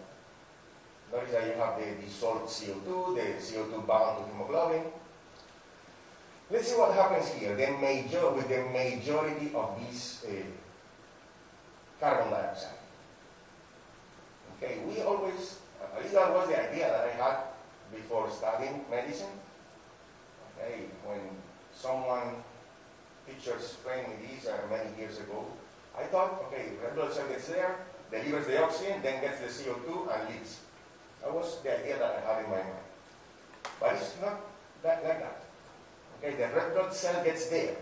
Notice 1.11 1.31
that 1.31 1.47
you 1.47 1.53
have 1.53 1.77
the 1.77 2.05
dissolved 2.05 2.47
CO2, 2.47 3.15
the 3.15 3.21
CO2 3.41 3.85
bound 3.85 4.25
to 4.25 4.31
hemoglobin. 4.31 4.83
Let's 6.51 6.67
see 6.67 6.77
what 6.77 6.93
happens 6.93 7.31
here 7.31 7.55
the 7.55 7.71
major, 7.79 8.29
with 8.31 8.49
the 8.49 8.59
majority 8.75 9.55
of 9.55 9.79
these 9.79 10.25
uh, 10.27 10.43
carbon 11.97 12.29
dioxide. 12.29 12.75
Okay, 14.57 14.79
we 14.85 15.01
always, 15.01 15.59
at 15.79 16.03
least 16.03 16.13
that 16.13 16.33
was 16.33 16.49
the 16.49 16.59
idea 16.59 16.91
that 16.91 17.07
I 17.07 17.11
had 17.15 17.37
before 17.95 18.29
studying 18.29 18.83
medicine. 18.91 19.31
Okay, 20.59 20.91
when 21.07 21.21
someone, 21.73 22.43
teacher 23.25 23.55
explained 23.55 24.09
me 24.09 24.35
this 24.35 24.45
uh, 24.47 24.59
many 24.69 24.91
years 24.99 25.19
ago, 25.19 25.45
I 25.97 26.03
thought, 26.03 26.43
okay, 26.47 26.73
red 26.83 26.95
blood 26.95 27.13
cell 27.13 27.27
gets 27.29 27.47
there, 27.47 27.77
delivers 28.11 28.47
the 28.47 28.61
oxygen, 28.61 29.01
then 29.01 29.21
gets 29.21 29.39
the 29.39 29.47
CO2 29.47 29.87
and 29.87 30.35
leaves. 30.35 30.59
That 31.21 31.33
was 31.33 31.61
the 31.63 31.79
idea 31.79 31.97
that 31.97 32.23
I 32.27 32.33
had 32.33 32.43
in 32.43 32.51
my 32.51 32.57
mind. 32.57 32.85
But 33.79 33.93
it's 33.95 34.15
not 34.21 34.41
that, 34.83 35.01
like 35.03 35.19
that. 35.21 35.50
Okay, 36.23 36.35
the 36.35 36.55
red 36.55 36.73
blood 36.73 36.93
cell 36.93 37.23
gets 37.23 37.47
there. 37.47 37.75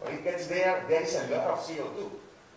When 0.00 0.14
it 0.14 0.24
gets 0.24 0.46
there, 0.46 0.82
there 0.88 1.02
is 1.02 1.14
a 1.14 1.28
lot 1.28 1.48
of 1.48 1.58
CO2 1.58 2.10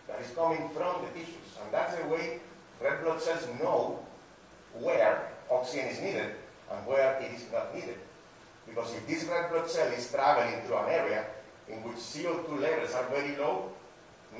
that 0.08 0.20
is 0.20 0.30
coming 0.34 0.70
from 0.70 1.04
the 1.04 1.08
tissues. 1.12 1.60
And 1.62 1.70
that's 1.70 1.94
the 1.96 2.08
way 2.08 2.40
red 2.80 3.04
blood 3.04 3.20
cells 3.20 3.46
know 3.60 4.00
where 4.80 5.28
oxygen 5.50 5.88
is 5.88 6.00
needed 6.00 6.32
and 6.72 6.86
where 6.86 7.20
it 7.20 7.32
is 7.32 7.44
not 7.52 7.74
needed. 7.74 7.98
Because 8.66 8.94
if 8.94 9.06
this 9.06 9.24
red 9.24 9.50
blood 9.50 9.68
cell 9.68 9.88
is 9.88 10.10
traveling 10.10 10.62
through 10.62 10.78
an 10.78 10.88
area 10.88 11.26
in 11.68 11.82
which 11.82 11.96
CO2 11.96 12.58
levels 12.58 12.94
are 12.94 13.04
very 13.10 13.36
low, 13.36 13.70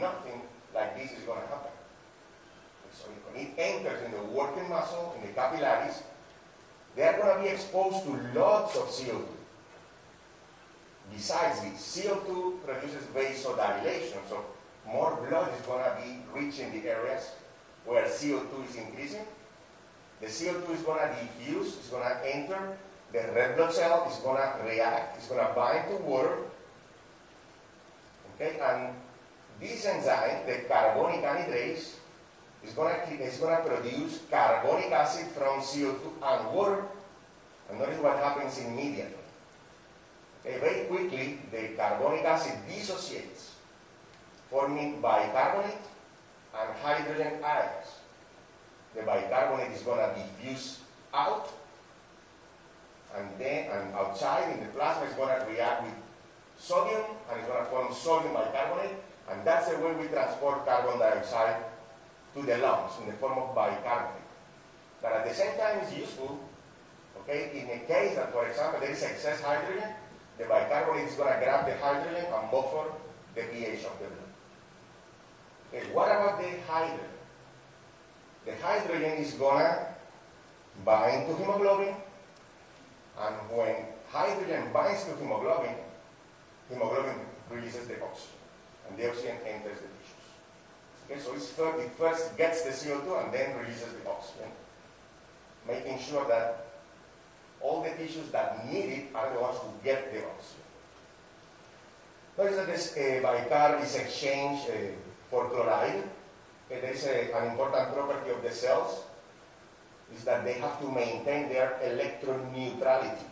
nothing 0.00 0.40
like 0.74 0.96
this 0.96 1.12
is 1.12 1.24
going 1.24 1.42
to 1.42 1.46
happen. 1.48 1.72
So 2.94 3.08
when 3.28 3.42
it 3.44 3.52
enters 3.58 4.02
in 4.02 4.12
the 4.12 4.22
working 4.32 4.68
muscle, 4.70 5.14
in 5.20 5.26
the 5.26 5.34
capillaries, 5.34 6.02
they 6.96 7.02
are 7.02 7.18
going 7.18 7.36
to 7.36 7.42
be 7.42 7.48
exposed 7.48 8.04
to 8.04 8.38
lots 8.38 8.76
of 8.76 8.84
CO2. 8.84 9.41
Besides 11.12 11.60
this, 11.60 12.04
CO2 12.04 12.64
produces 12.64 13.04
vasodilation, 13.14 14.18
so 14.28 14.44
more 14.86 15.18
blood 15.28 15.50
is 15.58 15.66
going 15.66 15.84
to 15.84 15.96
be 16.02 16.18
reaching 16.34 16.72
the 16.72 16.88
areas 16.88 17.30
where 17.84 18.04
CO2 18.04 18.68
is 18.68 18.76
increasing. 18.76 19.26
The 20.20 20.26
CO2 20.26 20.74
is 20.74 20.82
going 20.82 21.00
to 21.00 21.14
diffuse, 21.20 21.76
it's 21.76 21.90
going 21.90 22.08
to 22.08 22.34
enter, 22.34 22.76
the 23.12 23.18
red 23.34 23.56
blood 23.56 23.72
cell 23.72 24.08
is 24.10 24.16
going 24.18 24.38
to 24.38 24.64
react, 24.64 25.18
it's 25.18 25.28
going 25.28 25.46
to 25.46 25.52
bind 25.52 25.88
to 25.90 25.96
water, 25.96 26.38
okay, 28.34 28.58
and 28.60 28.94
this 29.60 29.84
enzyme, 29.84 30.46
the 30.46 30.64
carbonic 30.68 31.22
anhydrase, 31.22 31.94
is 32.64 32.72
going 32.74 32.94
to, 32.94 33.22
is 33.22 33.38
going 33.38 33.56
to 33.56 33.68
produce 33.68 34.20
carbonic 34.30 34.90
acid 34.92 35.26
from 35.32 35.60
CO2 35.60 36.00
and 36.22 36.54
water. 36.54 36.84
And 37.68 37.78
notice 37.78 37.98
what 38.00 38.16
happens 38.16 38.58
immediately. 38.58 39.21
Very 40.44 40.84
quickly, 40.86 41.38
the 41.52 41.68
carbonic 41.76 42.24
acid 42.24 42.58
dissociates, 42.68 43.54
forming 44.50 45.00
bicarbonate 45.00 45.78
and 46.58 46.70
hydrogen 46.82 47.42
ions. 47.44 47.86
The 48.94 49.02
bicarbonate 49.02 49.72
is 49.72 49.82
going 49.82 49.98
to 49.98 50.20
diffuse 50.20 50.80
out, 51.14 51.48
and 53.16 53.28
then 53.38 53.70
and 53.70 53.94
outside 53.94 54.52
in 54.52 54.60
the 54.60 54.70
plasma 54.72 55.06
is 55.06 55.14
going 55.14 55.38
to 55.38 55.46
react 55.46 55.84
with 55.84 55.94
sodium, 56.58 57.04
and 57.30 57.38
it's 57.38 57.48
going 57.48 57.64
to 57.64 57.70
form 57.70 57.94
sodium 57.94 58.34
bicarbonate, 58.34 58.96
and 59.30 59.46
that's 59.46 59.68
the 59.68 59.78
way 59.78 59.94
we 59.94 60.08
transport 60.08 60.66
carbon 60.66 60.98
dioxide 60.98 61.62
to 62.34 62.42
the 62.42 62.58
lungs 62.58 62.92
in 63.00 63.06
the 63.06 63.12
form 63.14 63.38
of 63.38 63.54
bicarbonate. 63.54 64.26
But 65.00 65.12
at 65.12 65.28
the 65.28 65.34
same 65.34 65.56
time, 65.56 65.78
it's 65.82 65.96
useful, 65.96 66.38
okay, 67.20 67.50
in 67.54 67.70
a 67.70 67.86
case 67.86 68.16
that, 68.16 68.32
for 68.32 68.46
example, 68.46 68.80
there 68.80 68.90
is 68.90 69.02
excess 69.02 69.40
hydrogen, 69.40 69.88
the 70.42 70.48
bicarbonate 70.48 71.08
is 71.08 71.14
going 71.14 71.32
to 71.32 71.38
grab 71.38 71.66
the 71.66 71.76
hydrogen 71.76 72.24
and 72.24 72.50
buffer 72.50 72.90
the 73.34 73.42
pH 73.42 73.84
of 73.84 73.98
the 74.00 74.08
blood. 74.10 74.32
Okay, 75.68 75.92
what 75.92 76.08
about 76.08 76.40
the 76.40 76.50
hydrogen? 76.66 77.06
The 78.44 78.56
hydrogen 78.56 79.18
is 79.18 79.34
going 79.34 79.64
to 79.64 79.86
bind 80.84 81.28
to 81.28 81.36
hemoglobin, 81.36 81.94
and 83.20 83.34
when 83.56 83.76
hydrogen 84.08 84.72
binds 84.72 85.04
to 85.04 85.16
hemoglobin, 85.16 85.76
hemoglobin 86.68 87.14
releases 87.50 87.86
the 87.86 88.02
oxygen 88.02 88.38
and 88.88 88.98
the 88.98 89.10
oxygen 89.10 89.36
enters 89.46 89.78
the 89.78 89.88
tissues. 89.94 90.26
Okay, 91.06 91.20
so 91.20 91.32
first, 91.34 91.84
it 91.84 91.92
first 91.92 92.36
gets 92.36 92.62
the 92.62 92.70
CO2 92.70 93.24
and 93.24 93.32
then 93.32 93.56
releases 93.58 93.92
the 93.92 94.10
oxygen, 94.10 94.50
making 95.68 95.98
sure 96.00 96.26
that 96.26 96.71
all 97.62 97.82
the 97.82 97.90
tissues 97.90 98.30
that 98.30 98.66
need 98.70 98.84
it 98.84 99.04
are 99.14 99.32
the 99.32 99.40
ones 99.40 99.56
who 99.58 99.68
get 99.84 100.12
the 100.12 100.18
oxygen. 100.26 100.62
Notice 102.36 102.56
that 102.56 102.66
this 102.66 102.96
uh, 102.96 103.80
is 103.82 103.94
exchanged 103.96 104.68
uh, 104.70 104.74
for 105.30 105.48
chloride. 105.50 106.02
Okay, 106.70 106.80
there 106.80 106.92
is 106.92 107.04
a, 107.06 107.36
an 107.36 107.50
important 107.52 107.94
property 107.94 108.30
of 108.30 108.42
the 108.42 108.50
cells 108.50 109.04
is 110.16 110.24
that 110.24 110.44
they 110.44 110.54
have 110.54 110.80
to 110.80 110.88
maintain 110.90 111.48
their 111.48 111.78
electron 111.82 112.52
neutrality. 112.54 113.24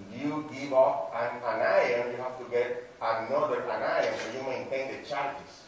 If 0.00 0.22
you 0.22 0.48
give 0.52 0.72
up 0.72 1.12
an, 1.14 1.36
an 1.42 1.60
ion, 1.60 2.10
you 2.12 2.16
have 2.16 2.38
to 2.38 2.44
get 2.50 2.90
another 3.00 3.62
anion 3.70 4.14
so 4.16 4.38
you 4.38 4.46
maintain 4.48 4.88
the 4.88 5.08
charges 5.08 5.64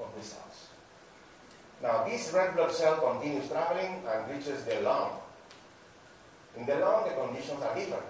of 0.00 0.08
the 0.16 0.22
cells. 0.22 0.68
Now, 1.82 2.04
this 2.04 2.32
red 2.32 2.54
blood 2.54 2.72
cell 2.72 2.96
continues 2.96 3.48
traveling 3.48 4.02
and 4.08 4.30
reaches 4.30 4.64
the 4.64 4.80
lung. 4.80 5.12
In 6.56 6.66
the 6.66 6.76
lung, 6.76 7.04
the 7.04 7.14
conditions 7.14 7.62
are 7.62 7.74
different 7.74 8.04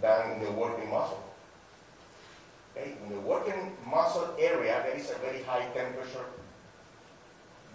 than 0.00 0.32
in 0.32 0.44
the 0.44 0.50
working 0.50 0.90
muscle. 0.90 1.22
Okay? 2.76 2.92
In 3.02 3.14
the 3.14 3.20
working 3.20 3.72
muscle 3.88 4.34
area, 4.38 4.82
there 4.84 4.96
is 4.96 5.10
a 5.10 5.18
very 5.18 5.42
high 5.42 5.66
temperature. 5.74 6.26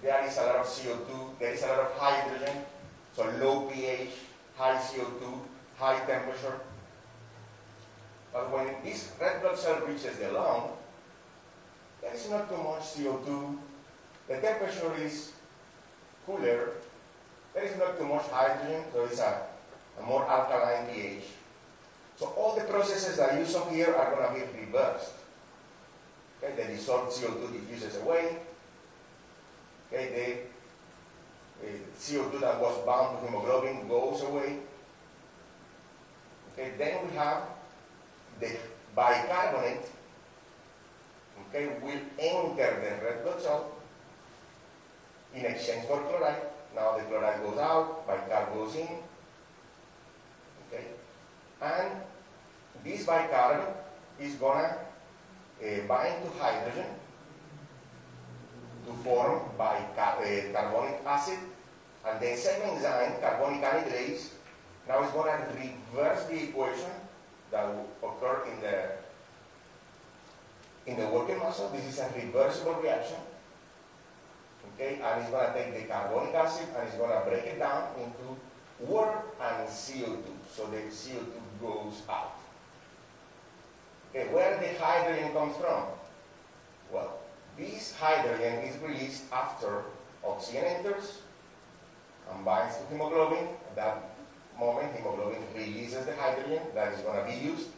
There 0.01 0.25
is 0.25 0.37
a 0.37 0.41
lot 0.41 0.55
of 0.57 0.65
CO2. 0.65 1.39
There 1.39 1.53
is 1.53 1.63
a 1.63 1.67
lot 1.67 1.79
of 1.79 1.93
hydrogen. 1.97 2.63
So 3.15 3.29
low 3.39 3.69
pH, 3.69 4.09
high 4.55 4.77
CO2, 4.77 5.39
high 5.77 5.99
temperature. 6.05 6.59
But 8.33 8.51
when 8.51 8.67
this 8.83 9.11
red 9.19 9.41
blood 9.41 9.57
cell 9.57 9.81
reaches 9.85 10.17
the 10.17 10.31
lung, 10.31 10.71
there 12.01 12.13
is 12.13 12.29
not 12.29 12.49
too 12.49 12.57
much 12.57 12.81
CO2. 12.95 13.57
The 14.27 14.37
temperature 14.37 14.93
is 14.97 15.33
cooler. 16.25 16.71
There 17.53 17.63
is 17.63 17.77
not 17.77 17.97
too 17.97 18.05
much 18.05 18.25
hydrogen, 18.27 18.83
so 18.93 19.03
it's 19.03 19.19
a, 19.19 19.41
a 19.99 20.03
more 20.03 20.25
alkaline 20.27 20.87
pH. 20.87 21.23
So 22.17 22.27
all 22.37 22.55
the 22.55 22.63
processes 22.65 23.17
that 23.17 23.37
you 23.39 23.45
saw 23.45 23.69
here 23.69 23.95
are 23.95 24.15
going 24.15 24.47
to 24.47 24.53
be 24.53 24.65
reversed. 24.65 25.13
Okay, 26.43 26.55
the 26.55 26.73
dissolved 26.73 27.11
CO2 27.11 27.51
diffuses 27.53 28.01
away. 28.01 28.37
Okay, 29.91 30.47
the, 31.61 31.67
the 31.67 31.73
CO2 31.97 32.39
that 32.41 32.59
was 32.59 32.77
bound 32.85 33.19
to 33.19 33.25
hemoglobin 33.25 33.87
goes 33.87 34.21
away. 34.21 34.57
Okay, 36.53 36.71
then 36.77 37.07
we 37.07 37.15
have 37.15 37.43
the 38.39 38.55
bicarbonate 38.95 39.89
okay, 41.49 41.67
will 41.81 42.01
enter 42.19 42.71
the 42.81 43.05
red 43.05 43.23
blood 43.23 43.41
cell 43.41 43.71
in 45.33 45.45
exchange 45.45 45.85
for 45.87 46.01
chloride. 46.03 46.41
Now 46.75 46.97
the 46.97 47.03
chloride 47.03 47.41
goes 47.41 47.57
out, 47.57 48.07
bicarb 48.07 48.53
goes 48.53 48.75
in. 48.75 48.87
And 51.61 52.01
this 52.83 53.05
bicarb 53.05 53.61
is 54.19 54.35
gonna 54.35 54.77
uh, 55.61 55.81
bind 55.87 56.23
to 56.25 56.29
hydrogen 56.39 56.89
to 58.85 58.93
form 59.03 59.41
bicar 59.59 60.17
uh, 60.25 60.53
carbonic 60.53 61.05
acid, 61.05 61.37
and 62.05 62.19
the 62.19 62.35
same 62.35 62.61
enzyme, 62.63 63.21
carbonic 63.21 63.61
anhydrase, 63.61 64.29
now 64.87 65.03
is 65.03 65.11
gonna 65.11 65.37
reverse 65.53 66.25
the 66.25 66.49
equation 66.49 66.91
that 67.51 67.69
occurred 68.01 68.47
in 68.47 68.61
the 68.61 69.01
in 70.87 70.97
the 70.97 71.07
working 71.07 71.37
muscle. 71.37 71.69
This 71.69 71.85
is 71.85 71.99
a 71.99 72.09
reversible 72.15 72.81
reaction. 72.81 73.21
okay, 74.73 74.99
and 75.01 75.21
it's 75.21 75.29
going 75.29 75.47
to 75.47 75.53
take 75.53 75.73
the 75.79 75.87
carbonic 75.87 76.33
acid 76.33 76.67
and 76.75 76.87
it's 76.87 76.97
going 76.97 77.11
to 77.11 77.29
break 77.29 77.45
it 77.45 77.59
down 77.59 77.89
into 77.97 78.37
water 78.79 79.19
and 79.39 79.67
CO2. 79.67 80.23
So 80.49 80.65
the 80.67 80.77
CO2 80.89 81.40
goes 81.61 82.01
out. 82.09 82.35
Okay, 84.09 84.27
where 84.33 84.59
the 84.59 84.83
hydrogen 84.83 85.31
comes 85.31 85.55
from? 85.57 85.85
Well, 86.91 87.19
this 87.57 87.95
hydrogen 87.95 88.59
is 88.63 88.77
released 88.81 89.23
after 89.31 89.83
oxygen 90.23 90.65
enters 90.65 91.21
and 92.29 92.43
binds 92.43 92.75
to 92.77 92.85
hemoglobin. 92.87 93.47
At 93.69 93.75
that 93.75 94.15
moment, 94.59 94.93
hemoglobin 94.95 95.41
releases 95.55 96.05
the 96.05 96.15
hydrogen 96.15 96.61
that 96.75 96.93
is 96.93 97.01
going 97.01 97.23
to 97.23 97.31
be 97.31 97.45
used 97.45 97.69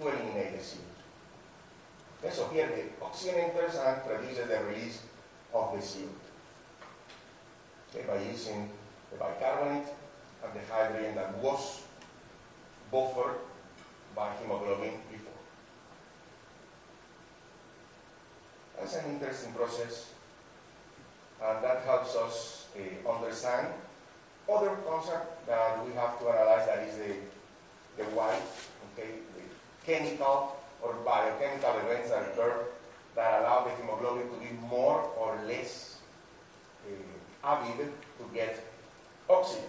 to 0.00 0.08
eliminate 0.08 0.52
the 0.52 0.62
CO2. 0.62 0.78
Okay, 2.24 2.34
so 2.34 2.48
here 2.48 2.68
the 2.68 3.04
oxygen 3.04 3.34
enters 3.36 3.74
and 3.74 4.02
produces 4.04 4.48
the 4.48 4.64
release 4.64 5.02
of 5.52 5.72
the 5.72 5.78
CO2. 5.78 6.08
Okay, 7.90 8.06
by 8.06 8.22
using 8.30 8.70
the 9.10 9.18
bicarbonate 9.18 9.88
and 10.42 10.52
the 10.54 10.72
hydrogen 10.72 11.14
that 11.16 11.36
was 11.38 11.81
buffered 12.92 13.36
by 14.14 14.28
hemoglobin 14.40 14.92
before. 15.10 15.32
That's 18.78 18.96
an 18.96 19.10
interesting 19.12 19.52
process, 19.54 20.12
and 21.42 21.64
that 21.64 21.82
helps 21.84 22.14
us 22.14 22.66
uh, 22.76 23.10
understand 23.10 23.68
other 24.50 24.76
concept 24.86 25.46
that 25.46 25.84
we 25.86 25.92
have 25.94 26.18
to 26.20 26.28
analyze 26.28 26.66
that 26.66 26.80
is 26.88 26.96
the, 26.98 28.02
the 28.02 28.04
why, 28.10 28.38
okay, 28.92 29.10
the 29.36 29.86
chemical 29.86 30.56
or 30.82 30.94
biochemical 31.04 31.78
events 31.78 32.10
that 32.10 32.22
occur 32.22 32.66
that 33.14 33.40
allow 33.40 33.64
the 33.64 33.70
hemoglobin 33.76 34.28
to 34.28 34.36
be 34.36 34.52
more 34.68 35.02
or 35.16 35.38
less 35.46 35.98
uh, 37.44 37.58
able 37.64 37.84
to 37.84 38.34
get 38.34 38.58
oxygen. 39.28 39.64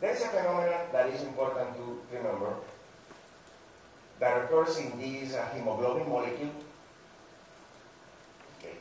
There 0.00 0.14
is 0.14 0.22
a 0.22 0.28
phenomenon 0.28 0.86
that 0.92 1.08
is 1.10 1.22
important 1.22 1.74
to 1.76 2.00
remember 2.16 2.54
that 4.20 4.44
occurs 4.44 4.78
in 4.78 4.98
this 4.98 5.34
uh, 5.34 5.48
hemoglobin 5.54 6.08
molecule 6.08 6.50
okay, 8.58 8.76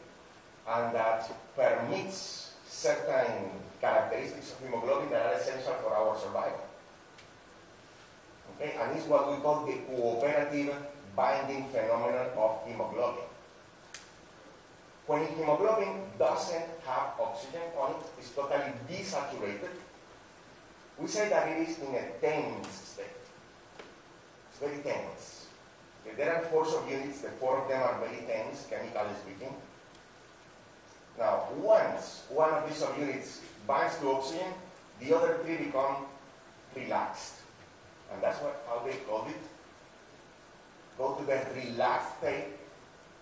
and 0.68 0.95
that 0.95 1.30
permits 1.55 2.53
certain 2.68 3.49
characteristics 3.82 4.53
of 4.53 4.59
hemoglobin 4.61 5.09
that 5.09 5.26
are 5.26 5.34
essential 5.34 5.74
for 5.82 5.93
our 5.93 6.18
survival. 6.18 6.65
Okay, 8.55 8.74
and 8.80 8.97
it's 8.97 9.07
what 9.07 9.32
we 9.32 9.41
call 9.41 9.65
the 9.65 9.74
cooperative 9.89 10.76
binding 11.15 11.68
phenomenon 11.70 12.30
of 12.38 12.61
hemoglobin. 12.68 13.26
When 15.07 15.26
hemoglobin 15.28 16.01
doesn't 16.20 16.70
have 16.86 17.13
oxygen 17.20 17.61
on 17.80 17.91
it, 17.91 18.05
it's 18.20 18.32
totally 18.32 18.74
desaturated, 18.89 19.74
we 21.00 21.08
say 21.08 21.30
that 21.30 21.48
it 21.50 21.70
is 21.70 21.80
in 21.80 21.93
a 21.93 22.10
tense 22.20 22.68
state. 22.68 23.06
It's 24.50 24.60
very 24.60 24.82
tense. 24.82 25.48
Okay, 26.06 26.16
there 26.16 26.36
are 26.36 26.41
four 26.43 26.66
subunits, 26.66 27.22
the 27.22 27.30
four 27.39 27.62
of 27.62 27.70
them 27.70 27.82
are 27.82 28.00
very 28.00 28.26
tense, 28.26 28.66
chemically 28.70 29.14
speaking. 29.22 29.54
Now, 31.18 31.48
once 31.58 32.24
one 32.30 32.52
of 32.52 32.68
these 32.68 32.82
subunits 32.82 33.39
binds 33.66 33.98
to 34.00 34.12
oxygen, 34.12 34.54
the 35.00 35.16
other 35.16 35.39
three 35.43 35.58
become 35.58 36.06
relaxed. 36.76 37.36
And 38.12 38.22
that's 38.22 38.39
what, 38.39 38.64
how 38.68 38.86
they 38.86 38.98
call 38.98 39.28
it. 39.28 39.36
Go 40.98 41.16
to 41.16 41.26
the 41.26 41.41
relaxed 41.56 42.20
state 42.20 42.45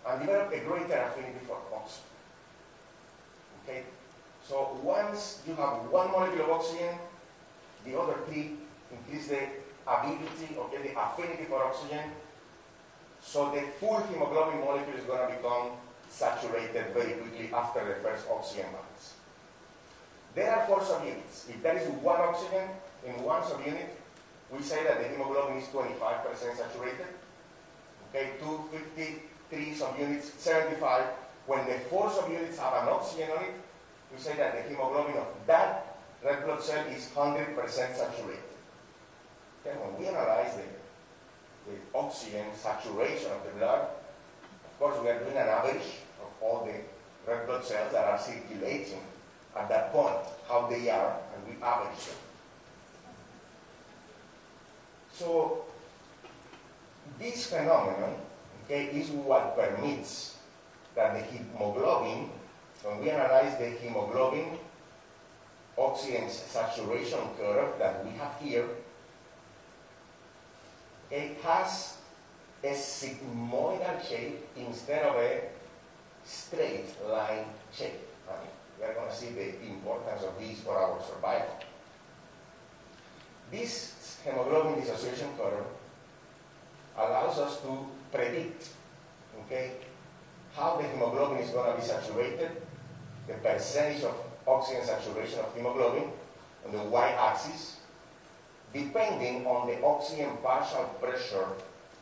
and 0.07 0.21
develop 0.21 0.53
a 0.53 0.59
greater 0.59 0.93
affinity 0.93 1.39
for 1.47 1.57
oxygen. 1.73 2.03
Okay? 3.63 3.84
So 4.47 4.80
once 4.84 5.41
you 5.47 5.55
have 5.55 5.89
one 5.89 6.11
molecule 6.11 6.45
of 6.45 6.51
oxygen, 6.51 6.95
the 7.86 7.99
other 7.99 8.17
three 8.27 8.57
increase 8.91 9.27
the 9.27 9.47
ability, 9.88 10.57
okay, 10.57 10.89
the 10.89 10.99
affinity 10.99 11.45
for 11.45 11.63
oxygen. 11.63 12.11
So 13.21 13.51
the 13.51 13.61
full 13.79 14.01
hemoglobin 14.03 14.59
molecule 14.59 14.97
is 14.97 15.03
going 15.05 15.27
to 15.29 15.36
become 15.36 15.71
saturated 16.09 16.93
very 16.93 17.13
quickly 17.13 17.49
after 17.53 17.86
the 17.86 17.95
first 18.01 18.25
oxygen 18.29 18.65
bonds. 18.71 19.13
There 20.36 20.53
are 20.53 20.65
four 20.67 20.79
subunits. 20.79 21.49
If 21.49 21.61
there 21.63 21.77
is 21.77 21.88
one 22.03 22.19
oxygen 22.19 22.67
in 23.05 23.23
one 23.23 23.41
subunit, 23.41 23.88
we 24.51 24.61
say 24.61 24.83
that 24.83 25.01
the 25.01 25.07
hemoglobin 25.09 25.57
is 25.57 25.67
25% 25.69 25.95
saturated. 26.57 27.07
Okay, 28.09 28.31
253 28.39 29.73
subunits, 29.73 30.38
75. 30.38 31.05
When 31.47 31.65
the 31.67 31.79
four 31.89 32.09
subunits 32.09 32.57
have 32.57 32.83
an 32.83 32.89
oxygen 32.89 33.29
on 33.31 33.43
it, 33.43 33.53
we 34.13 34.19
say 34.19 34.36
that 34.36 34.55
the 34.55 34.69
hemoglobin 34.69 35.17
of 35.17 35.27
that 35.47 35.94
red 36.26 36.43
blood 36.43 36.61
cell 36.61 36.84
is 36.88 37.07
100% 37.15 37.55
saturated. 37.55 38.49
Okay, 39.61 39.78
when 39.78 39.99
we 39.99 40.07
analyze 40.07 40.55
the, 40.55 41.71
the 41.71 41.78
oxygen 41.93 42.45
saturation 42.55 43.32
of 43.32 43.43
the 43.45 43.51
blood, 43.59 43.82
of 44.65 44.80
course 44.80 44.99
we 45.01 45.09
are 45.09 45.19
doing 45.19 45.38
an 45.38 45.47
average 45.47 46.01
of 46.19 46.30
all 46.41 46.65
the 46.65 47.32
red 47.32 47.45
blood 47.45 47.63
cells 47.63 47.91
that 47.91 48.05
are 48.05 48.19
circulating 48.19 49.01
at 49.55 49.69
that 49.69 49.93
point, 49.93 50.17
how 50.49 50.67
they 50.67 50.89
are, 50.89 51.19
and 51.36 51.47
we 51.47 51.61
average 51.63 52.05
them. 52.05 52.15
So 55.13 55.63
this 57.19 57.45
phenomenon 57.47 58.15
okay, 58.65 58.86
is 58.88 59.09
what 59.09 59.55
permits 59.55 60.38
that 60.95 61.13
the 61.13 61.21
hemoglobin, 61.21 62.30
when 62.84 63.01
we 63.01 63.09
analyze 63.11 63.57
the 63.59 63.69
hemoglobin 63.69 64.57
oxygen 65.78 66.30
saturation 66.30 67.19
curve 67.38 67.78
that 67.80 68.05
we 68.05 68.11
have 68.11 68.36
here, 68.41 68.67
it 71.11 71.38
has 71.43 71.97
a 72.63 72.71
sigmoidal 72.73 74.07
shape 74.07 74.47
instead 74.55 75.03
of 75.03 75.15
a 75.15 75.41
straight 76.23 76.88
line 77.07 77.45
shape. 77.71 77.99
Right? 78.28 78.49
We 78.80 78.86
are 78.86 78.93
going 78.93 79.09
to 79.09 79.15
see 79.15 79.30
the 79.30 79.61
importance 79.67 80.23
of 80.23 80.39
this 80.39 80.59
for 80.61 80.78
our 80.78 80.99
survival. 81.01 81.59
This 83.51 84.17
hemoglobin 84.26 84.82
dissociation 84.82 85.30
curve 85.38 85.65
allows 86.97 87.38
us 87.38 87.61
to 87.61 87.86
predict, 88.11 88.69
okay, 89.41 89.73
how 90.55 90.78
the 90.78 90.88
hemoglobin 90.88 91.38
is 91.39 91.51
going 91.51 91.71
to 91.71 91.80
be 91.80 91.86
saturated, 91.86 92.49
the 93.28 93.34
percentage 93.36 94.03
of 94.03 94.15
oxygen 94.47 94.83
saturation 94.83 95.39
of 95.39 95.53
hemoglobin 95.55 96.09
on 96.65 96.71
the 96.71 96.83
y-axis, 96.83 97.77
depending 98.73 99.45
on 99.45 99.67
the 99.67 99.83
oxygen 99.83 100.37
partial 100.43 100.85
pressure 101.01 101.47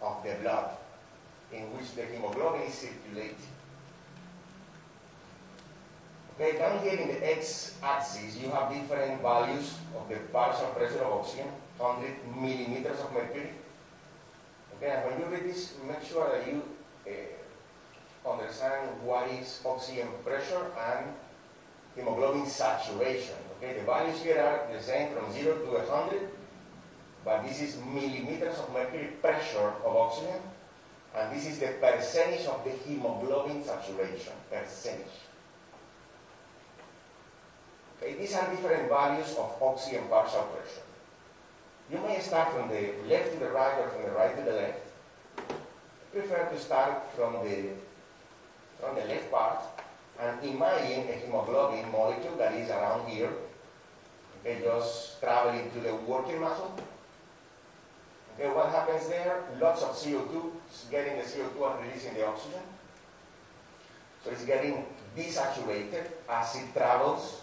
of 0.02 0.24
the 0.24 0.34
blood 0.42 0.72
in 1.52 1.62
which 1.78 1.94
the 1.96 2.04
hemoglobin 2.06 2.62
is 2.62 2.74
circulating. 2.74 3.36
Okay, 6.36 6.58
down 6.58 6.80
here 6.80 6.98
in 6.98 7.10
the 7.10 7.38
x-axis, 7.38 8.38
you 8.38 8.50
have 8.50 8.74
different 8.74 9.22
values 9.22 9.78
of 9.96 10.10
the 10.10 10.16
partial 10.34 10.68
pressure 10.70 11.04
of 11.04 11.22
oxygen, 11.22 11.48
100 11.78 12.36
millimeters 12.36 13.00
of 13.00 13.14
mercury. 13.14 13.50
Okay, 14.76 14.90
and 14.90 15.06
when 15.06 15.20
you 15.20 15.26
read 15.28 15.44
this, 15.46 15.76
make 15.88 16.02
sure 16.04 16.28
that 16.32 16.48
you 16.48 16.64
uh, 17.08 18.30
understand 18.30 18.90
what 19.04 19.30
is 19.30 19.62
oxygen 19.64 20.08
pressure 20.26 20.72
and 20.90 21.14
hemoglobin 21.96 22.46
saturation. 22.46 23.36
Okay, 23.58 23.80
the 23.80 23.86
values 23.86 24.22
here 24.22 24.40
are 24.40 24.68
the 24.74 24.82
same 24.82 25.14
from 25.14 25.32
0 25.32 25.58
to 25.58 25.72
100, 25.72 26.30
but 27.24 27.44
this 27.44 27.62
is 27.62 27.78
millimeters 27.78 28.58
of 28.60 28.74
mercury 28.74 29.10
pressure 29.22 29.74
of 29.86 29.96
oxygen, 29.96 30.42
and 31.16 31.36
this 31.36 31.48
is 31.48 31.60
the 31.60 31.68
percentage 31.80 32.46
of 32.48 32.64
the 32.64 32.72
hemoglobin 32.72 33.64
saturation, 33.64 34.34
percentage. 34.52 35.24
Okay, 38.02 38.16
these 38.16 38.34
are 38.36 38.50
different 38.50 38.90
values 38.90 39.36
of 39.38 39.56
oxygen 39.62 40.04
partial 40.10 40.44
pressure. 40.44 40.84
You 41.92 42.00
may 42.00 42.20
start 42.20 42.52
from 42.54 42.70
the 42.70 42.94
left 43.08 43.34
to 43.34 43.40
the 43.40 43.52
right 43.52 43.80
or 43.80 43.90
from 43.90 44.04
the 44.04 44.12
right 44.12 44.36
to 44.36 44.44
the 44.44 44.52
left. 44.52 44.80
I 45.38 46.20
prefer 46.20 46.50
to 46.50 46.60
start 46.60 47.12
from 47.16 47.34
the, 47.44 47.70
from 48.80 48.96
the 48.96 49.06
left 49.06 49.32
part 49.32 49.73
and 50.20 50.44
imagine 50.44 51.10
a 51.10 51.14
hemoglobin 51.14 51.92
molecule 51.92 52.36
that 52.38 52.54
is 52.54 52.70
around 52.70 53.10
here, 53.10 53.32
okay, 54.40 54.62
just 54.64 55.20
traveling 55.20 55.72
to 55.72 55.80
the 55.80 55.96
working 55.96 56.40
muscle. 56.40 56.74
Okay, 58.36 58.50
what 58.50 58.70
happens 58.70 59.10
there? 59.10 59.44
Lots 59.60 59.84
of 59.84 59.90
CO2, 59.92 60.52
it's 60.68 60.86
getting 60.90 61.18
the 61.18 61.24
CO2 61.24 61.72
and 61.72 61.86
releasing 61.88 62.14
the 62.14 62.26
oxygen. 62.26 62.62
So 64.24 64.32
it's 64.32 64.46
getting 64.46 64.86
desaturated 65.18 66.06
as 66.30 66.56
it 66.56 66.74
travels 66.74 67.42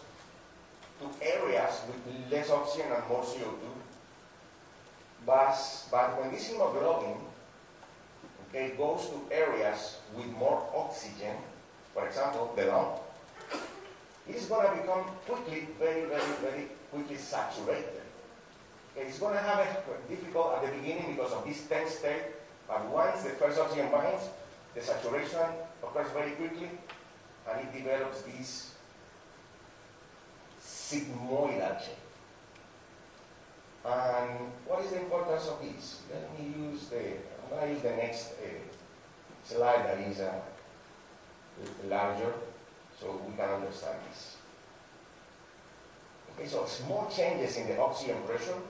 to 1.01 1.27
areas 1.27 1.83
with 1.87 2.31
less 2.33 2.51
oxygen 2.51 2.93
and 2.93 3.09
more 3.09 3.23
CO2. 3.23 3.61
But, 5.27 5.57
but 5.91 6.21
when 6.21 6.33
this 6.33 6.49
hemoglobin 6.49 7.17
okay, 8.49 8.73
goes 8.77 9.09
to 9.11 9.35
areas 9.35 9.99
with 10.17 10.27
more 10.33 10.67
oxygen, 10.75 11.37
for 12.01 12.07
example, 12.07 12.53
the 12.57 12.65
lung, 12.65 12.99
is 14.27 14.47
going 14.47 14.67
to 14.67 14.83
become 14.83 15.05
quickly, 15.27 15.69
very, 15.79 16.07
very, 16.07 16.33
very 16.41 16.69
quickly 16.91 17.17
saturated. 17.17 18.01
It's 18.97 19.19
going 19.19 19.35
to 19.35 19.41
have 19.41 19.59
a 19.59 20.09
difficult 20.09 20.55
at 20.55 20.63
the 20.67 20.79
beginning 20.79 21.15
because 21.15 21.33
of 21.33 21.45
this 21.45 21.67
tense 21.67 21.97
state, 21.97 22.23
but 22.67 22.87
once 22.89 23.23
the 23.23 23.31
first 23.31 23.59
oxygen 23.59 23.91
binds, 23.91 24.29
the 24.75 24.81
saturation 24.81 25.45
occurs 25.83 26.11
very 26.13 26.31
quickly, 26.33 26.71
and 27.51 27.61
it 27.61 27.73
develops 27.73 28.23
this 28.23 28.75
sigmoidal 30.63 31.81
shape. 31.81 31.97
And 33.85 34.53
what 34.67 34.85
is 34.85 34.91
the 34.91 35.01
importance 35.01 35.49
of 35.49 35.61
this? 35.61 36.01
Let 36.13 36.39
me 36.39 36.71
use 36.71 36.87
the, 36.89 36.97
I'm 36.97 37.51
going 37.51 37.67
to 37.69 37.73
use 37.75 37.83
the 37.83 37.97
next 37.97 38.33
uh, 38.33 38.47
slide 39.45 39.85
that 39.87 39.99
is 39.99 40.21
uh, 40.21 40.41
larger 41.89 42.33
so 43.01 43.21
we 43.27 43.35
can 43.37 43.49
understand 43.49 43.99
this. 44.09 44.37
Okay, 46.35 46.47
so 46.49 46.67
small 46.67 47.11
changes 47.15 47.57
in 47.57 47.67
the 47.69 47.81
oxygen 47.81 48.17
pressure, 48.27 48.61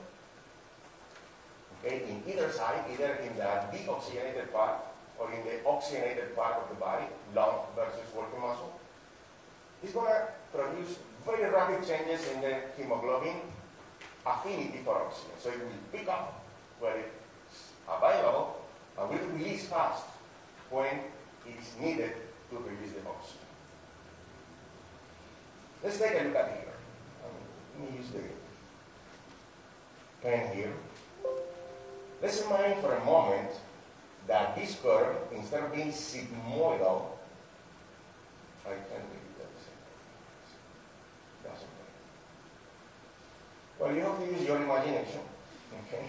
okay, 1.79 2.03
in 2.09 2.23
either 2.31 2.51
side, 2.51 2.83
either 2.91 3.15
in 3.15 3.35
the 3.35 3.43
deoxygenated 3.43 4.51
part 4.51 4.81
or 5.19 5.31
in 5.31 5.43
the 5.43 5.63
oxygenated 5.65 6.35
part 6.35 6.55
of 6.55 6.69
the 6.69 6.75
body, 6.75 7.05
lung 7.35 7.65
versus 7.75 8.07
working 8.15 8.41
muscle, 8.41 8.79
is 9.83 9.91
going 9.91 10.07
to 10.07 10.27
produce 10.53 10.97
very 11.25 11.51
rapid 11.51 11.85
changes 11.87 12.27
in 12.31 12.41
the 12.41 12.55
hemoglobin 12.77 13.41
affinity 14.25 14.79
for 14.83 14.95
oxygen. 14.95 15.31
So 15.39 15.49
it 15.49 15.59
will 15.59 15.99
pick 15.99 16.07
up 16.07 16.43
where 16.79 16.97
it's 16.97 17.71
available 17.87 18.61
and 18.97 19.09
will 19.09 19.37
release 19.37 19.67
fast 19.67 20.05
when 20.69 20.99
it 21.47 21.55
is 21.59 21.79
needed 21.79 22.13
to 22.51 22.57
the 22.57 23.09
oxygen. 23.09 23.47
Let's 25.83 25.97
take 25.97 26.11
a 26.19 26.23
look 26.25 26.35
at 26.35 26.47
here. 26.49 26.73
Um, 27.23 27.31
let 27.79 27.91
me 27.91 27.97
use 27.97 28.09
the 28.11 28.21
pen 30.21 30.55
here. 30.55 30.73
Let's 32.21 32.41
imagine 32.41 32.81
for 32.81 32.93
a 32.93 33.05
moment 33.05 33.49
that 34.27 34.55
this 34.55 34.77
curve, 34.83 35.15
instead 35.33 35.63
of 35.63 35.73
being 35.73 35.91
sigmoidal, 35.91 37.05
I 38.65 38.69
can 38.69 39.01
read 39.09 39.31
that. 39.39 39.53
Doesn't. 41.49 41.69
Well, 43.79 43.95
you 43.95 44.01
have 44.01 44.19
to 44.19 44.25
use 44.25 44.45
your 44.45 44.57
imagination, 44.57 45.21
okay? 45.87 46.05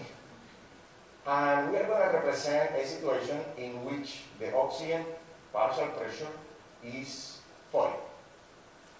And 1.25 1.71
we 1.71 1.77
are 1.77 1.87
going 1.87 2.01
to 2.01 2.17
represent 2.17 2.75
a 2.75 2.85
situation 2.85 3.39
in 3.57 3.83
which 3.85 4.23
the 4.39 4.53
oxygen 4.55 5.05
partial 5.53 5.87
pressure 5.89 6.33
is 6.83 7.37
40. 7.71 7.93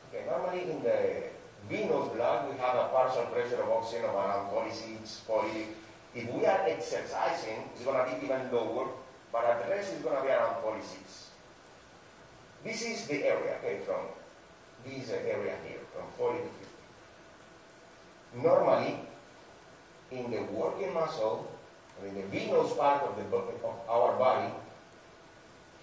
Okay, 0.09 0.25
normally 0.29 0.71
in 0.71 0.83
the 0.83 1.23
venous 1.67 2.07
blood, 2.13 2.49
we 2.49 2.57
have 2.59 2.75
a 2.75 2.89
partial 2.93 3.25
pressure 3.25 3.61
of 3.63 3.69
oxygen 3.69 4.05
of 4.05 4.15
around 4.15 4.51
46, 4.51 5.21
40. 5.25 5.67
If 6.15 6.31
we 6.31 6.45
are 6.45 6.61
exercising, 6.67 7.69
it's 7.73 7.83
going 7.83 7.97
to 7.97 8.15
be 8.15 8.25
even 8.25 8.51
lower, 8.51 8.87
but 9.31 9.45
at 9.45 9.67
rest, 9.67 9.93
it's 9.93 10.03
going 10.03 10.15
to 10.15 10.21
be 10.21 10.29
around 10.29 10.61
46. 10.61 11.29
This 12.63 12.81
is 12.83 13.07
the 13.07 13.25
area, 13.25 13.57
okay, 13.59 13.79
from 13.83 14.05
this 14.85 15.09
area 15.09 15.55
here, 15.67 15.79
from 15.91 16.05
40 16.17 16.37
to 16.37 16.43
50. 18.33 18.47
Normally, 18.47 18.99
in 20.11 20.29
the 20.29 20.43
working 20.53 20.93
muscle, 20.93 21.51
in 22.05 22.13
the 22.15 22.21
venous 22.27 22.73
part 22.73 23.03
of, 23.03 23.15
the, 23.17 23.23
of 23.35 23.75
our 23.89 24.17
body, 24.17 24.53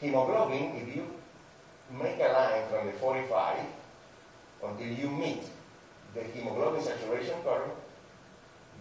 hemoglobin, 0.00 0.76
if 0.76 0.96
you 0.96 1.06
make 1.90 2.18
a 2.18 2.32
line 2.32 2.62
from 2.70 2.86
the 2.86 2.92
45 2.94 3.58
until 4.64 4.86
you 4.86 5.10
meet 5.10 5.42
the 6.14 6.22
hemoglobin 6.22 6.82
saturation 6.82 7.34
curve, 7.44 7.70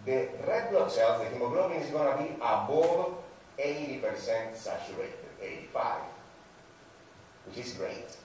the 0.06 0.28
red 0.46 0.70
blood 0.70 0.90
cells, 0.90 1.22
the 1.22 1.28
hemoglobin 1.30 1.78
is 1.78 1.90
going 1.90 2.16
to 2.16 2.22
be 2.22 2.30
above 2.36 3.14
80% 3.58 4.56
saturated, 4.56 5.28
85, 5.42 6.00
which 7.46 7.66
is 7.66 7.72
great. 7.74 8.16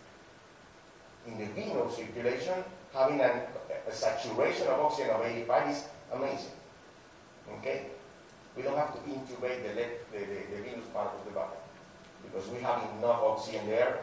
In 1.27 1.37
the 1.37 1.45
venous 1.47 1.97
circulation, 1.97 2.63
having 2.93 3.19
an, 3.19 3.41
a 3.87 3.91
saturation 3.91 4.67
of 4.67 4.79
oxygen 4.79 5.09
of 5.09 5.21
85 5.25 5.69
is 5.69 5.83
amazing. 6.13 6.51
Okay? 7.59 7.87
We 8.55 8.63
don't 8.63 8.77
have 8.77 8.93
to 8.93 8.99
intubate 9.09 9.63
the, 9.63 9.73
the, 9.75 10.19
the, 10.19 10.25
the 10.55 10.63
venous 10.63 10.85
part 10.93 11.13
of 11.13 11.25
the 11.25 11.31
body 11.31 11.57
because 12.35 12.49
we 12.49 12.61
have 12.61 12.81
enough 12.97 13.21
oxygen 13.23 13.65
there 13.67 13.99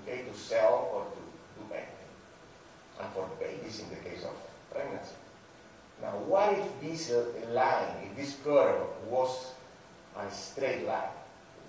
okay, 0.00 0.22
to 0.22 0.38
sell 0.38 0.88
or 0.94 1.04
to 1.12 1.20
do 1.60 1.74
anything. 1.74 2.08
And 3.00 3.12
for 3.12 3.28
babies 3.38 3.80
in 3.80 3.90
the 3.90 3.96
case 3.96 4.24
of 4.24 4.32
pregnancy. 4.70 5.14
Now, 6.00 6.12
what 6.26 6.54
if 6.54 6.80
this 6.80 7.12
line, 7.52 8.08
if 8.10 8.16
this 8.16 8.36
curve 8.42 8.80
was 9.08 9.52
a 10.16 10.30
straight 10.30 10.86
line? 10.86 11.12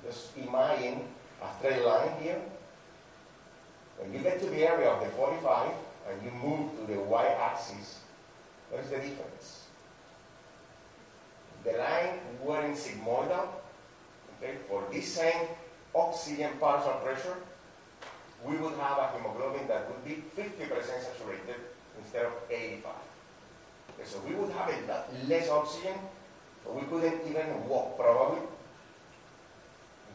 Just 0.05 0.37
imagine 0.37 1.01
a 1.41 1.59
straight 1.59 1.83
line 1.85 2.11
here. 2.21 2.41
When 3.97 4.13
you 4.13 4.19
get 4.19 4.39
to 4.39 4.45
the 4.47 4.67
area 4.67 4.89
of 4.89 5.03
the 5.03 5.09
45 5.11 5.71
and 6.09 6.23
you 6.23 6.31
move 6.31 6.71
to 6.79 6.93
the 6.93 6.99
y-axis, 6.99 7.99
what 8.69 8.81
is 8.81 8.89
the 8.89 8.97
difference? 8.97 9.63
The 11.63 11.73
line 11.73 12.19
wearing 12.43 12.73
sigmoidal, 12.73 13.47
okay, 14.43 14.57
for 14.67 14.83
this 14.91 15.07
same 15.07 15.47
oxygen 15.95 16.51
partial 16.59 16.93
pressure, 17.03 17.37
we 18.45 18.57
would 18.57 18.73
have 18.73 18.97
a 18.97 19.07
hemoglobin 19.15 19.67
that 19.67 19.87
would 19.87 20.03
be 20.03 20.23
50% 20.35 20.67
saturated 20.67 21.55
instead 21.97 22.25
of 22.25 22.33
85. 22.49 22.91
Okay, 23.93 24.07
so 24.09 24.19
we 24.27 24.35
would 24.35 24.51
have 24.51 24.69
less 25.27 25.49
oxygen, 25.49 25.95
we 26.67 26.81
couldn't 26.83 27.21
even 27.29 27.67
walk 27.67 27.97
probably. 27.97 28.41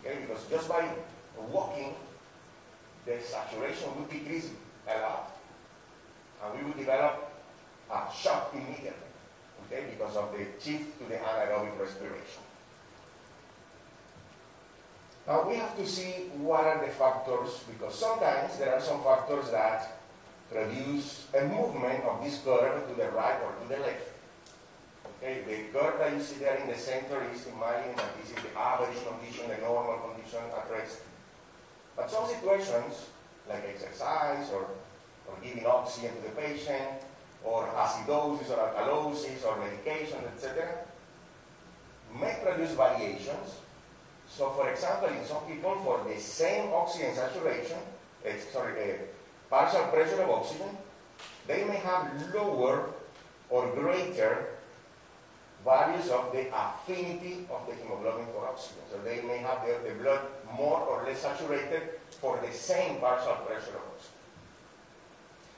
Okay, 0.00 0.18
because 0.20 0.44
just 0.50 0.68
by 0.68 0.88
walking, 1.50 1.94
the 3.06 3.20
saturation 3.20 3.88
would 3.96 4.10
decrease 4.10 4.50
a 4.86 5.00
lot. 5.00 5.36
And 6.44 6.58
we 6.58 6.66
would 6.66 6.78
develop 6.78 7.32
a 7.90 8.06
shock 8.14 8.52
immediately, 8.54 8.92
okay, 9.64 9.86
because 9.90 10.16
of 10.16 10.32
the 10.32 10.44
shift 10.62 10.98
to 10.98 11.08
the 11.08 11.16
anaerobic 11.16 11.78
respiration. 11.80 12.47
Now 15.28 15.46
we 15.46 15.56
have 15.56 15.76
to 15.76 15.86
see 15.86 16.32
what 16.40 16.64
are 16.64 16.80
the 16.80 16.90
factors, 16.90 17.60
because 17.68 17.94
sometimes 17.94 18.56
there 18.56 18.72
are 18.72 18.80
some 18.80 19.04
factors 19.04 19.50
that 19.50 20.00
produce 20.50 21.26
a 21.36 21.44
movement 21.44 22.02
of 22.04 22.24
this 22.24 22.40
curve 22.40 22.88
to 22.88 22.94
the 22.94 23.10
right 23.10 23.36
or 23.44 23.52
to 23.60 23.68
the 23.68 23.76
left. 23.76 24.08
Okay, 25.20 25.44
the 25.44 25.78
curve 25.78 25.98
that 25.98 26.14
you 26.14 26.22
see 26.22 26.36
there 26.36 26.56
in 26.56 26.66
the 26.66 26.78
center 26.78 27.20
is 27.28 27.44
imagining 27.44 27.94
that 27.96 28.08
this 28.16 28.30
is 28.32 28.42
the 28.42 28.58
average 28.58 28.96
condition, 29.04 29.50
the 29.50 29.60
normal 29.60 29.98
condition 30.08 30.40
at 30.48 30.70
rest. 30.72 31.00
But 31.94 32.10
some 32.10 32.26
situations, 32.26 33.12
like 33.50 33.68
exercise 33.68 34.48
or, 34.50 34.64
or 35.28 35.36
giving 35.42 35.66
oxygen 35.66 36.16
to 36.16 36.22
the 36.22 36.40
patient, 36.40 37.04
or 37.44 37.68
acidosis 37.76 38.48
or 38.48 38.64
alkalosis 38.64 39.44
or 39.44 39.58
medication, 39.60 40.24
etc., 40.32 40.86
may 42.18 42.38
produce 42.42 42.72
variations 42.72 43.60
so 44.28 44.50
for 44.50 44.70
example, 44.70 45.08
in 45.08 45.24
some 45.24 45.44
people, 45.46 45.74
for 45.84 46.04
the 46.08 46.20
same 46.20 46.72
oxygen 46.72 47.14
saturation, 47.14 47.78
uh, 48.26 48.30
sorry, 48.52 48.92
uh, 48.92 48.96
partial 49.50 49.84
pressure 49.86 50.22
of 50.22 50.30
oxygen, 50.30 50.76
they 51.46 51.64
may 51.64 51.76
have 51.76 52.10
lower 52.34 52.90
or 53.50 53.74
greater 53.74 54.58
values 55.64 56.08
of 56.10 56.30
the 56.32 56.46
affinity 56.54 57.46
of 57.50 57.66
the 57.66 57.74
hemoglobin 57.74 58.26
for 58.32 58.46
oxygen. 58.46 58.82
So 58.92 58.98
they 59.02 59.22
may 59.22 59.38
have 59.38 59.66
the, 59.66 59.88
the 59.88 59.94
blood 59.96 60.20
more 60.56 60.80
or 60.80 61.04
less 61.04 61.20
saturated 61.20 61.98
for 62.20 62.38
the 62.44 62.52
same 62.52 63.00
partial 63.00 63.34
pressure 63.46 63.76
of 63.76 63.82
oxygen. 63.92 64.18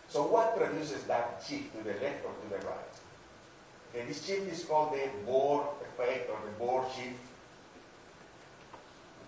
So 0.09 0.27
what 0.27 0.57
produces 0.57 1.05
that 1.05 1.43
shift 1.47 1.77
to 1.77 1.85
the 1.85 1.93
left 2.01 2.25
or 2.25 2.33
to 2.33 2.47
the 2.51 2.67
right? 2.67 2.95
Okay, 3.95 4.07
this 4.07 4.25
shift 4.25 4.51
is 4.51 4.65
called 4.65 4.93
the 4.93 5.09
Bohr 5.31 5.67
effect 5.83 6.31
or 6.31 6.39
the 6.47 6.65
Bohr 6.65 6.85
shift 6.95 7.21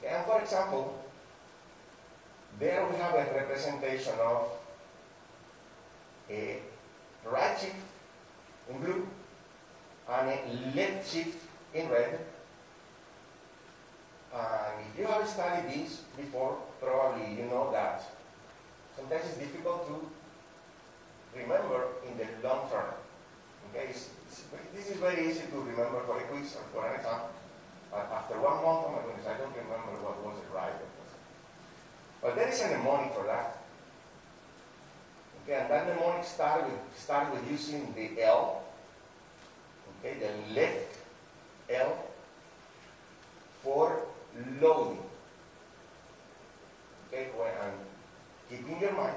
and 0.07 0.27
for 0.27 0.41
example, 0.41 0.99
there 2.59 2.87
we 2.87 2.97
have 2.97 3.15
a 3.15 3.35
representation 3.35 4.15
of 4.21 4.49
a 6.31 6.59
right 7.25 7.59
shift 7.59 7.75
in 8.71 8.79
blue 8.81 9.07
and 10.09 10.29
a 10.29 10.77
left 10.77 11.13
shift 11.13 11.39
in 11.75 11.89
red. 11.89 12.21
And 14.35 14.87
if 14.93 14.99
you 14.99 15.07
have 15.07 15.29
studied 15.29 15.69
this 15.69 16.03
before, 16.17 16.59
probably 16.81 17.35
you 17.37 17.45
know 17.45 17.71
that 17.73 18.03
sometimes 18.97 19.25
it's 19.27 19.39
difficult 19.39 19.87
to 19.89 21.39
remember 21.39 21.89
in 22.09 22.17
the 22.19 22.49
long 22.49 22.69
term. 22.71 22.95
Okay, 23.71 23.87
it's, 23.91 24.11
it's, 24.29 24.45
this 24.75 24.91
is 24.91 24.97
very 24.97 25.29
easy 25.29 25.43
to 25.51 25.57
remember 25.57 26.01
for 26.07 26.19
a 26.19 26.23
quiz 26.25 26.57
or 26.57 26.65
for 26.73 26.89
an 26.89 26.97
exam. 26.99 27.21
But 27.93 28.09
after 28.11 28.41
one 28.41 28.65
month, 28.65 28.89
oh 28.89 28.93
my 28.97 29.05
goodness, 29.05 29.29
I 29.29 29.37
don't 29.37 29.53
remember 29.53 29.93
what 30.01 30.17
was 30.25 30.41
it 30.41 30.49
right. 30.57 30.73
But 32.23 32.37
there 32.37 32.49
is 32.49 32.63
a 32.63 32.69
mnemonic 32.69 33.13
for 33.13 33.25
that. 33.25 33.59
Okay, 35.45 35.61
and 35.61 35.71
that 35.71 35.87
mnemonic 35.87 36.25
started 36.25 36.73
with, 36.73 36.81
start 36.97 37.31
with 37.35 37.51
using 37.51 37.93
the 37.95 38.23
L, 38.23 38.63
okay, 40.01 40.17
the 40.19 40.55
left 40.55 40.97
L 41.69 41.99
for 43.63 44.07
loading. 44.61 45.03
Okay, 47.09 47.29
when, 47.37 47.51
and 47.61 47.77
keep 48.49 48.67
in 48.73 48.81
your 48.81 48.93
mind, 48.93 49.17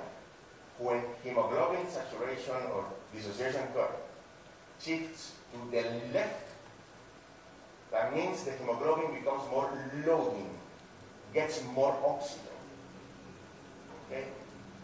when 0.80 1.01
hemoglobin 1.23 1.88
saturation 1.88 2.71
or 2.73 2.86
dissociation 3.13 3.67
curve 3.73 3.95
shifts 4.82 5.32
to 5.53 5.71
the 5.71 5.84
left, 6.13 6.45
that 7.96 8.14
means 8.14 8.43
the 8.43 8.52
hemoglobin 8.52 9.16
becomes 9.16 9.50
more 9.50 9.72
loading, 10.06 10.50
gets 11.34 11.64
more 11.74 11.98
oxygen. 12.06 12.58
Okay? 14.06 14.26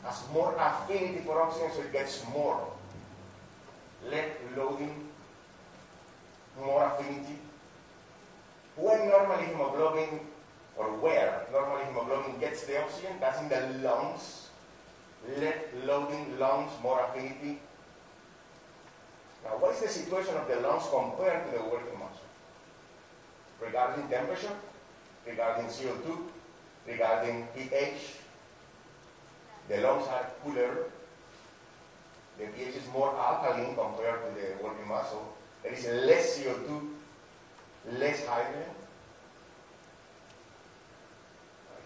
Has 0.05 0.23
more 0.33 0.55
affinity 0.57 1.19
for 1.25 1.41
oxygen, 1.41 1.71
so 1.75 1.81
it 1.81 1.91
gets 1.91 2.23
more. 2.33 2.71
Left 4.09 4.31
loading, 4.55 5.09
more 6.57 6.85
affinity. 6.85 7.37
When 8.77 9.09
normally 9.09 9.45
hemoglobin, 9.47 10.21
or 10.77 10.85
where 11.03 11.45
normally 11.51 11.83
hemoglobin 11.87 12.39
gets 12.39 12.63
the 12.63 12.81
oxygen, 12.81 13.11
that's 13.19 13.41
in 13.41 13.49
the 13.49 13.83
lungs. 13.85 14.47
Left 15.37 15.65
loading, 15.85 16.39
lungs, 16.39 16.71
more 16.81 17.01
affinity. 17.01 17.59
Now, 19.43 19.59
what 19.59 19.75
is 19.75 19.81
the 19.81 19.89
situation 19.89 20.33
of 20.37 20.47
the 20.47 20.61
lungs 20.61 20.83
compared 20.89 21.51
to 21.51 21.57
the 21.57 21.63
working? 21.65 22.00
Regarding 23.61 24.07
temperature, 24.07 24.55
regarding 25.25 25.65
CO2, 25.67 26.17
regarding 26.87 27.47
pH, 27.55 28.15
the 29.69 29.77
lungs 29.81 30.07
are 30.07 30.25
cooler. 30.43 30.89
The 32.39 32.47
pH 32.47 32.75
is 32.75 32.87
more 32.91 33.15
alkaline 33.15 33.75
compared 33.75 34.19
to 34.25 34.41
the 34.41 34.63
working 34.63 34.87
muscle. 34.87 35.37
There 35.61 35.73
is 35.73 35.85
less 35.85 36.39
CO2, 36.39 36.89
less 37.99 38.25
hydrogen. 38.25 38.73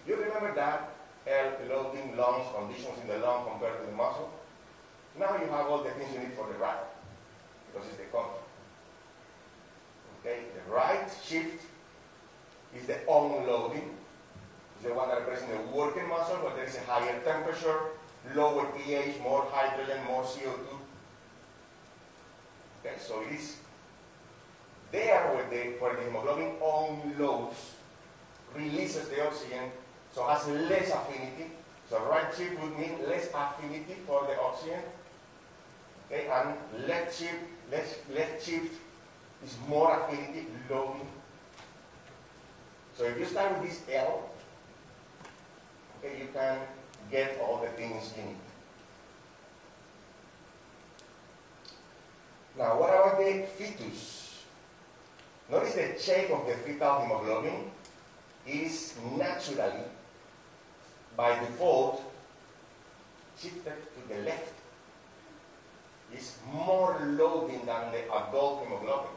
You 0.07 0.15
remember 0.15 0.55
that 0.55 0.91
air 1.27 1.57
loading 1.67 2.15
lungs, 2.15 2.45
conditions 2.55 2.99
in 3.01 3.07
the 3.07 3.17
lung 3.17 3.45
compared 3.49 3.81
to 3.81 3.85
the 3.87 3.91
muscle? 3.91 4.31
Now 5.19 5.35
you 5.41 5.47
have 5.49 5.67
all 5.67 5.83
the 5.83 5.89
things 5.91 6.13
you 6.13 6.19
need 6.19 6.33
for 6.33 6.47
the 6.47 6.57
right, 6.57 6.85
because 7.67 7.87
it's 7.89 7.97
the 7.97 8.05
contrary. 8.05 8.44
Okay, 10.25 10.39
the 10.55 10.73
right 10.73 11.07
shift 11.23 11.61
is 12.75 12.87
the 12.87 12.97
unloading, 13.01 13.91
is 14.79 14.87
the 14.87 14.91
one 14.91 15.09
that 15.09 15.19
represents 15.19 15.53
the 15.53 15.77
working 15.77 16.09
muscle, 16.09 16.37
where 16.37 16.55
there 16.55 16.65
is 16.65 16.75
a 16.77 16.79
higher 16.91 17.19
temperature, 17.21 17.79
lower 18.33 18.65
pH, 18.71 19.19
more 19.21 19.45
hydrogen, 19.51 19.99
more 20.07 20.23
CO2. 20.23 20.65
Okay, 22.79 22.95
so 22.97 23.21
it 23.21 23.35
is 23.35 23.57
there 24.91 25.31
where 25.31 25.47
the, 25.51 25.77
where 25.77 25.95
the 25.95 26.01
hemoglobin 26.01 26.55
unloads, 26.57 27.73
releases 28.55 29.07
the 29.09 29.27
oxygen, 29.27 29.69
so 30.11 30.25
has 30.25 30.47
less 30.47 30.89
affinity. 30.89 31.51
So 31.87 32.03
right 32.05 32.33
shift 32.35 32.59
would 32.63 32.79
mean 32.79 32.97
less 33.07 33.29
affinity 33.31 33.97
for 34.07 34.25
the 34.25 34.41
oxygen. 34.41 34.81
Okay, 36.07 36.27
and 36.27 36.87
left 36.87 37.15
shift, 37.15 37.35
left, 37.69 38.09
left 38.09 38.43
shift 38.43 38.73
is 39.45 39.55
more 39.67 39.99
affinity, 39.99 40.47
loading. 40.69 41.07
So 42.97 43.03
if 43.05 43.19
you 43.19 43.25
start 43.25 43.59
with 43.59 43.69
this 43.69 43.81
L, 43.93 44.29
okay, 45.99 46.19
you 46.19 46.29
can 46.33 46.57
get 47.11 47.39
all 47.41 47.61
the 47.61 47.69
things 47.69 48.13
you 48.17 48.23
need. 48.23 48.35
Now, 52.57 52.79
what 52.79 52.89
about 52.89 53.19
the 53.19 53.45
fetus? 53.57 54.43
Notice 55.51 55.75
the 55.75 55.99
shape 55.99 56.31
of 56.31 56.47
the 56.47 56.53
fetal 56.53 57.01
hemoglobin 57.01 57.69
is 58.47 58.95
naturally, 59.17 59.83
by 61.15 61.37
default, 61.39 62.01
shifted 63.37 63.75
to 63.75 64.13
the 64.13 64.21
left. 64.23 64.53
It's 66.13 66.37
more 66.51 66.97
loading 67.05 67.65
than 67.65 67.91
the 67.91 68.05
adult 68.05 68.63
hemoglobin. 68.63 69.14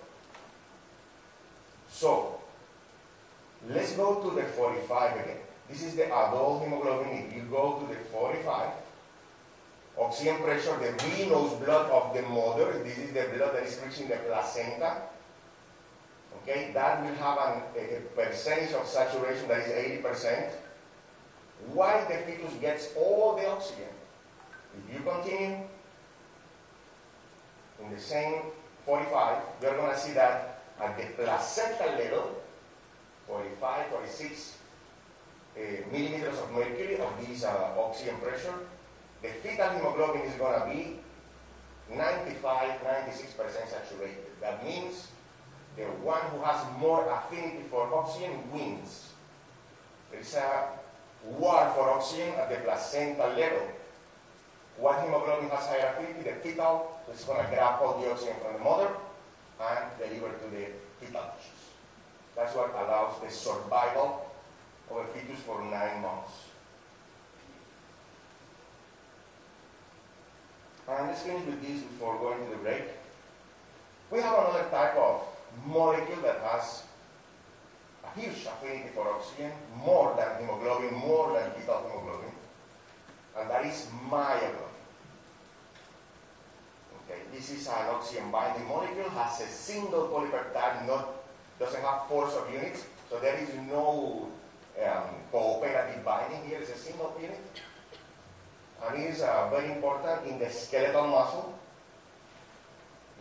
So, 1.99 2.39
let's 3.69 3.93
go 3.95 4.23
to 4.23 4.37
the 4.37 4.45
45 4.45 5.19
again. 5.19 5.39
This 5.69 5.83
is 5.83 5.97
the 5.97 6.07
adult 6.07 6.63
hemoglobin. 6.63 7.27
If 7.27 7.35
you 7.35 7.43
go 7.51 7.81
to 7.81 7.93
the 7.93 7.99
45, 8.13 8.71
oxygen 10.01 10.37
pressure, 10.37 10.77
the 10.79 10.93
venous 11.03 11.55
blood 11.55 11.91
of 11.91 12.15
the 12.15 12.23
mother, 12.23 12.85
this 12.85 12.99
is 12.99 13.13
the 13.13 13.27
blood 13.37 13.57
that 13.57 13.65
is 13.65 13.81
reaching 13.85 14.07
the 14.07 14.15
placenta. 14.15 15.09
Okay, 16.43 16.71
that 16.73 17.03
will 17.03 17.17
have 17.17 17.39
an, 17.39 17.63
a 17.77 18.01
percentage 18.15 18.75
of 18.75 18.87
saturation 18.87 19.49
that 19.49 19.67
is 19.67 20.01
80%. 20.01 20.51
Why 21.73 22.05
the 22.05 22.19
fetus 22.31 22.55
gets 22.61 22.91
all 22.97 23.35
the 23.35 23.49
oxygen. 23.49 23.91
If 24.87 24.95
you 24.95 25.01
continue 25.01 25.67
in 27.83 27.91
the 27.93 28.01
same 28.01 28.43
45, 28.87 29.43
you're 29.63 29.77
going 29.77 29.91
to 29.91 29.99
see 29.99 30.13
that 30.13 30.58
at 30.81 30.97
the 30.97 31.05
placental 31.23 31.93
level, 31.99 32.43
45, 33.27 33.87
46 33.89 34.57
uh, 35.57 35.61
millimeters 35.93 36.39
of 36.39 36.53
mercury 36.53 36.99
of 36.99 37.13
this 37.27 37.45
uh, 37.45 37.75
oxygen 37.77 38.17
pressure, 38.19 38.55
the 39.23 39.29
fetal 39.29 39.71
hemoglobin 39.71 40.23
is 40.23 40.35
going 40.35 40.61
to 40.61 40.67
be 40.67 40.99
95, 41.95 42.81
96% 42.81 43.37
saturated. 43.37 44.27
That 44.41 44.65
means 44.65 45.09
the 45.77 45.85
one 46.05 46.21
who 46.31 46.43
has 46.43 46.65
more 46.79 47.09
affinity 47.11 47.65
for 47.71 47.93
oxygen 47.95 48.39
wins. 48.53 49.11
There 50.11 50.21
is 50.21 50.35
a 50.35 50.69
war 51.25 51.73
for 51.75 51.91
oxygen 51.91 52.35
at 52.35 52.51
the 52.51 52.57
placental 52.57 53.31
level. 53.31 53.69
What 54.77 55.01
hemoglobin 55.01 55.51
has 55.51 55.67
higher 55.67 55.93
affinity? 55.93 56.31
The 56.31 56.37
fetal, 56.37 57.01
it's 57.11 57.25
going 57.25 57.43
to 57.43 57.51
grab 57.51 57.81
all 57.83 58.01
the 58.01 58.11
oxygen 58.13 58.35
from 58.43 58.53
the 58.53 58.61
mother 58.61 58.89
and 59.61 59.85
deliver 59.99 60.33
to 60.33 60.51
the 60.51 60.67
fetal 61.01 61.23
tissues. 61.37 61.65
That's 62.37 62.55
what 62.55 62.71
allows 62.71 63.21
the 63.21 63.31
survival 63.31 64.31
of 64.91 64.97
a 64.97 65.05
fetus 65.07 65.41
for 65.41 65.61
nine 65.63 66.03
months. 66.03 66.33
And 70.89 71.09
let's 71.09 71.23
finish 71.23 71.45
with 71.45 71.61
this 71.61 71.83
before 71.83 72.19
going 72.19 72.45
to 72.45 72.51
the 72.51 72.57
break. 72.57 72.85
We 74.11 74.21
have 74.21 74.39
another 74.39 74.69
type 74.71 74.97
of 74.97 75.23
molecule 75.67 76.23
that 76.23 76.41
has 76.41 76.85
a 78.05 78.19
huge 78.19 78.47
affinity 78.47 78.89
for 78.95 79.07
oxygen, 79.07 79.53
more 79.85 80.17
than 80.17 80.41
hemoglobin, 80.41 80.95
more 80.95 81.39
than 81.39 81.51
fetal 81.51 81.83
hemoglobin, 81.83 82.31
and 83.39 83.51
that 83.51 83.67
is 83.67 83.87
myoglobin. 84.09 84.68
Okay, 87.09 87.21
this 87.33 87.51
is 87.51 87.67
an 87.69 87.89
oxygen 87.89 88.31
binding 88.31 88.69
molecule, 88.69 89.09
has 89.09 89.41
a 89.41 89.47
single 89.47 90.09
polypeptide, 90.09 90.87
not, 90.87 91.25
doesn't 91.59 91.81
have 91.81 92.07
four 92.07 92.27
subunits, 92.27 92.85
so 93.09 93.19
there 93.19 93.39
is 93.39 93.49
no 93.67 94.29
um, 94.85 95.05
cooperative 95.33 96.05
binding 96.05 96.45
here, 96.47 96.59
it's 96.59 96.71
a 96.71 96.77
single 96.77 97.17
unit. 97.19 97.41
And 98.85 99.03
it 99.03 99.11
is 99.11 99.23
uh, 99.23 99.49
very 99.49 99.73
important 99.73 100.27
in 100.27 100.39
the 100.39 100.51
skeletal 100.51 101.07
muscle, 101.07 101.59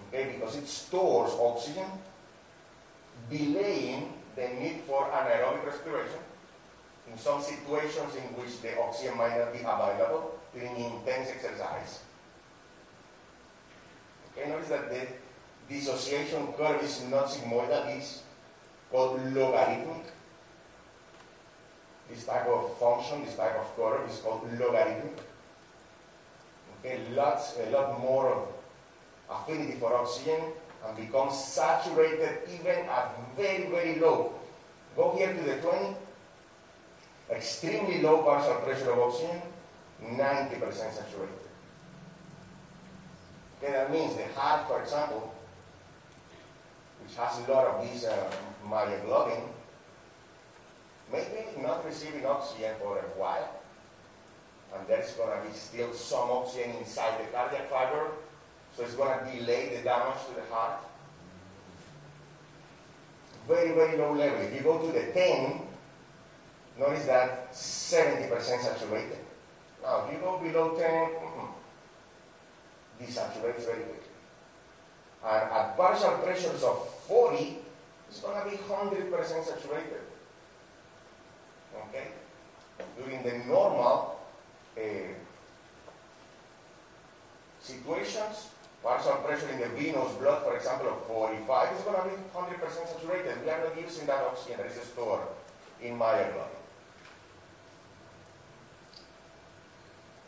okay, 0.09 0.35
because 0.35 0.57
it 0.57 0.67
stores 0.67 1.31
oxygen, 1.39 1.87
delaying 3.31 4.11
the 4.35 4.49
need 4.59 4.81
for 4.85 5.05
anaerobic 5.05 5.65
respiration 5.65 6.19
in 7.09 7.17
some 7.17 7.41
situations 7.41 8.15
in 8.15 8.23
which 8.35 8.61
the 8.61 8.77
oxygen 8.81 9.17
might 9.17 9.37
not 9.37 9.53
be 9.53 9.59
available 9.59 10.37
during 10.53 10.75
intense 10.75 11.29
exercise. 11.29 11.99
Okay, 14.37 14.49
notice 14.49 14.69
that 14.69 14.89
the 14.91 15.07
dissociation 15.67 16.53
curve 16.53 16.83
is 16.83 17.03
not 17.09 17.25
sigmoidal, 17.25 17.97
it's 17.97 18.21
called 18.91 19.19
logarithmic. 19.33 20.05
This 22.09 22.25
type 22.25 22.45
of 22.45 22.77
function, 22.77 23.25
this 23.25 23.35
type 23.35 23.55
of 23.55 23.75
curve 23.75 24.09
is 24.09 24.19
called 24.19 24.47
logarithmic. 24.59 25.17
Okay, 26.79 26.99
lots, 27.15 27.57
a 27.57 27.69
lot 27.71 27.99
more 27.99 28.29
of 28.29 28.47
affinity 29.29 29.79
for 29.79 29.93
oxygen 29.95 30.39
and 30.85 30.97
becomes 30.97 31.37
saturated 31.37 32.39
even 32.53 32.85
at 32.87 33.15
very, 33.35 33.69
very 33.69 33.99
low. 33.99 34.33
Go 34.95 35.15
here 35.17 35.33
to 35.33 35.43
the 35.43 35.57
20, 35.57 35.95
extremely 37.31 38.01
low 38.01 38.21
partial 38.21 38.55
pressure 38.61 38.91
of 38.91 38.99
oxygen, 38.99 39.41
90% 40.03 40.61
saturated. 40.73 41.46
Okay, 43.61 43.71
that 43.71 43.91
means 43.91 44.15
the 44.15 44.25
heart, 44.39 44.67
for 44.67 44.81
example, 44.81 45.33
which 47.03 47.15
has 47.15 47.39
a 47.39 47.51
lot 47.51 47.65
of 47.65 47.89
this 47.89 48.05
uh, 48.05 48.29
myoglobin, 48.65 49.41
maybe 51.11 51.45
not 51.61 51.83
receiving 51.85 52.25
oxygen 52.25 52.75
for 52.79 52.99
a 52.99 53.19
while, 53.19 53.49
and 54.75 54.87
there's 54.87 55.11
going 55.11 55.41
to 55.41 55.47
be 55.47 55.53
still 55.55 55.91
some 55.93 56.29
oxygen 56.29 56.71
inside 56.79 57.19
the 57.19 57.25
cardiac 57.31 57.69
fiber, 57.69 58.11
so 58.75 58.83
it's 58.83 58.93
going 58.93 59.17
to 59.17 59.39
delay 59.39 59.75
the 59.75 59.81
damage 59.81 60.19
to 60.27 60.35
the 60.35 60.53
heart. 60.53 60.79
Very, 63.47 63.71
very 63.71 63.97
low 63.97 64.13
level. 64.13 64.39
If 64.41 64.53
you 64.53 64.61
go 64.61 64.77
to 64.77 64.91
the 64.91 65.11
10, 65.13 65.61
notice 66.77 67.05
that 67.05 67.51
70% 67.53 68.29
saturated. 68.39 69.19
Now, 69.81 70.05
if 70.05 70.13
you 70.13 70.19
go 70.19 70.37
below 70.37 70.77
10, 70.77 71.26
mm-mm, 72.99 73.05
desaturates 73.05 73.65
very 73.65 73.83
quickly. 73.83 74.13
And 75.25 75.51
at 75.51 75.77
partial 75.77 76.11
pressures 76.19 76.63
of 76.63 76.89
40, 77.07 77.57
it's 78.09 78.19
going 78.21 78.43
to 78.43 78.49
be 78.49 78.57
100% 78.57 79.11
saturated. 79.45 80.01
Okay? 81.89 82.07
During 82.97 83.23
the 83.23 83.45
normal 83.45 84.19
uh, 84.77 84.81
situations, 87.61 88.49
partial 88.83 89.15
pressure 89.25 89.49
in 89.49 89.59
the 89.59 89.69
venous 89.69 90.13
blood, 90.13 90.43
for 90.43 90.55
example, 90.55 90.89
of 90.89 91.05
45 91.07 91.77
is 91.77 91.83
going 91.83 91.97
to 91.97 92.09
be 92.09 92.15
100% 92.33 92.59
saturated. 92.87 93.43
We 93.43 93.49
are 93.49 93.63
not 93.63 93.81
using 93.81 94.07
that 94.07 94.23
oxygen 94.23 94.57
that 94.57 94.67
is 94.67 94.87
stored 94.87 95.21
in 95.81 95.97
myoglobin. 95.97 96.56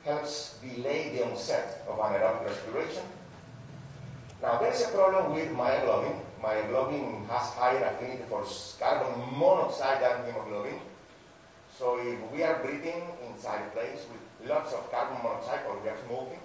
Helps 0.05 0.57
delay 0.61 1.09
the 1.09 1.25
onset 1.25 1.85
of 1.87 1.97
anaerobic 1.99 2.47
respiration. 2.47 3.03
Now, 4.41 4.57
there's 4.57 4.81
a 4.81 4.87
problem 4.89 5.33
with 5.35 5.49
myoglobin. 5.51 6.15
Myoglobin 6.41 7.27
has 7.27 7.51
higher 7.51 7.83
affinity 7.83 8.23
for 8.29 8.45
carbon 8.79 9.37
monoxide 9.37 10.01
than 10.01 10.25
hemoglobin. 10.25 10.79
So 11.77 11.99
if 11.99 12.19
we 12.31 12.43
are 12.43 12.59
breathing 12.63 13.03
inside 13.27 13.67
a 13.67 13.69
place 13.71 14.07
with 14.07 14.49
lots 14.49 14.73
of 14.73 14.89
carbon 14.89 15.17
monoxide 15.21 15.67
or 15.67 15.79
we 15.83 15.89
are 15.89 15.97
smoking, 16.07 16.39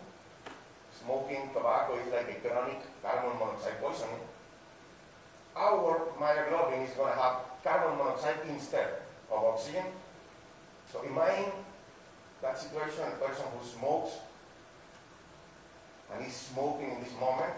smoking 1.00 1.50
tobacco 1.55 1.98
is 1.98 2.12
like 2.12 2.30
a 2.30 2.48
chronic 2.48 2.82
carbon 3.02 3.38
monoxide 3.38 3.80
poisoning, 3.80 4.26
our 5.57 6.09
myoglobin 6.18 6.86
is 6.86 6.94
going 6.94 7.14
to 7.14 7.20
have 7.20 7.36
carbon 7.62 7.98
monoxide 7.98 8.38
instead 8.48 9.02
of 9.30 9.44
oxygen. 9.44 9.86
So 10.90 11.02
imagine 11.02 11.50
that 12.45 12.59
situation, 12.59 13.09
a 13.09 13.16
person 13.16 13.47
who 13.57 13.64
smokes 13.66 14.20
and 16.12 16.26
is 16.26 16.34
smoking 16.34 16.92
in 16.92 17.01
this 17.03 17.14
moment, 17.18 17.57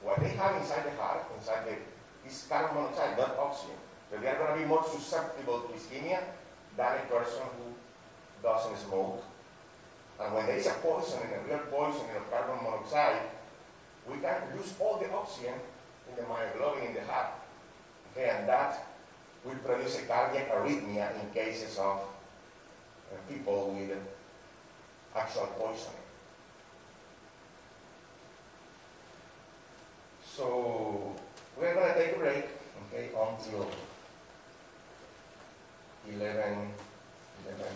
what 0.00 0.20
they 0.20 0.30
have 0.30 0.54
inside 0.62 0.86
the 0.86 0.94
heart, 0.94 1.26
inside 1.36 1.66
the, 1.66 1.74
is 2.28 2.46
carbon 2.48 2.76
monoxide, 2.76 3.18
not 3.18 3.36
oxygen. 3.36 3.74
So 4.10 4.18
they 4.18 4.28
are 4.28 4.38
going 4.38 4.54
to 4.54 4.62
be 4.62 4.64
more 4.64 4.86
susceptible 4.86 5.66
to 5.66 5.74
ischemia 5.74 6.22
than 6.76 6.98
a 7.02 7.04
person 7.10 7.42
who 7.58 7.74
doesn't 8.46 8.78
smoke. 8.78 9.24
And 10.22 10.34
when 10.34 10.46
there 10.46 10.56
is 10.56 10.66
a 10.68 10.78
poisoning, 10.78 11.34
a 11.34 11.48
real 11.48 11.66
poisoning 11.66 12.14
of 12.14 12.30
carbon 12.30 12.62
monoxide, 12.62 13.22
we 14.06 14.18
can 14.18 14.38
lose 14.56 14.72
all 14.78 14.98
the 14.98 15.10
oxygen 15.10 15.54
in 16.08 16.14
the 16.14 16.22
myoglobin 16.22 16.88
in 16.88 16.94
the 16.94 17.02
heart. 17.10 17.34
Okay, 18.12 18.30
and 18.30 18.48
that 18.48 18.86
will 19.44 19.58
produce 19.66 19.98
a 19.98 20.02
cardiac 20.02 20.48
arrhythmia 20.48 21.10
in 21.20 21.30
cases 21.34 21.76
of 21.76 22.07
uh, 23.12 23.16
people 23.28 23.74
with 23.74 23.96
actual 25.16 25.46
poisoning. 25.58 25.94
So 30.24 31.14
we're 31.56 31.74
going 31.74 31.92
to 31.92 31.98
take 31.98 32.16
a 32.16 32.18
break, 32.18 32.44
okay, 32.92 33.08
until 33.08 33.68
11, 36.08 36.70
11. 37.46 37.66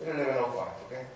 Eleven 0.00 0.36
oh 0.38 0.52
five, 0.52 0.68
okay? 0.86 1.06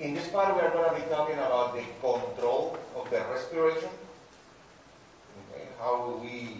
In 0.00 0.14
this 0.14 0.28
part, 0.28 0.54
we 0.54 0.60
are 0.60 0.70
going 0.70 0.88
to 0.88 0.94
be 0.94 1.10
talking 1.10 1.34
about 1.34 1.74
the 1.74 1.82
control 2.00 2.78
of 2.94 3.10
the 3.10 3.18
respiration. 3.34 3.90
Okay, 5.50 5.66
how 5.80 6.20
we, 6.22 6.58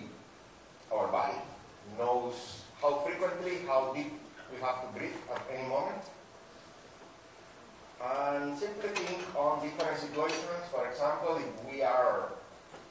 our 0.90 1.06
body, 1.06 1.38
knows 1.96 2.62
how 2.82 2.96
frequently, 3.06 3.58
how 3.64 3.92
deep 3.94 4.12
we 4.52 4.60
have 4.60 4.82
to 4.82 4.98
breathe 4.98 5.14
at 5.32 5.40
any 5.54 5.68
moment. 5.68 6.02
And 8.02 8.58
simply 8.58 8.88
think 8.88 9.20
on 9.36 9.62
different 9.62 9.98
situations. 9.98 10.64
For 10.72 10.88
example, 10.88 11.36
if 11.36 11.72
we 11.72 11.82
are 11.82 12.30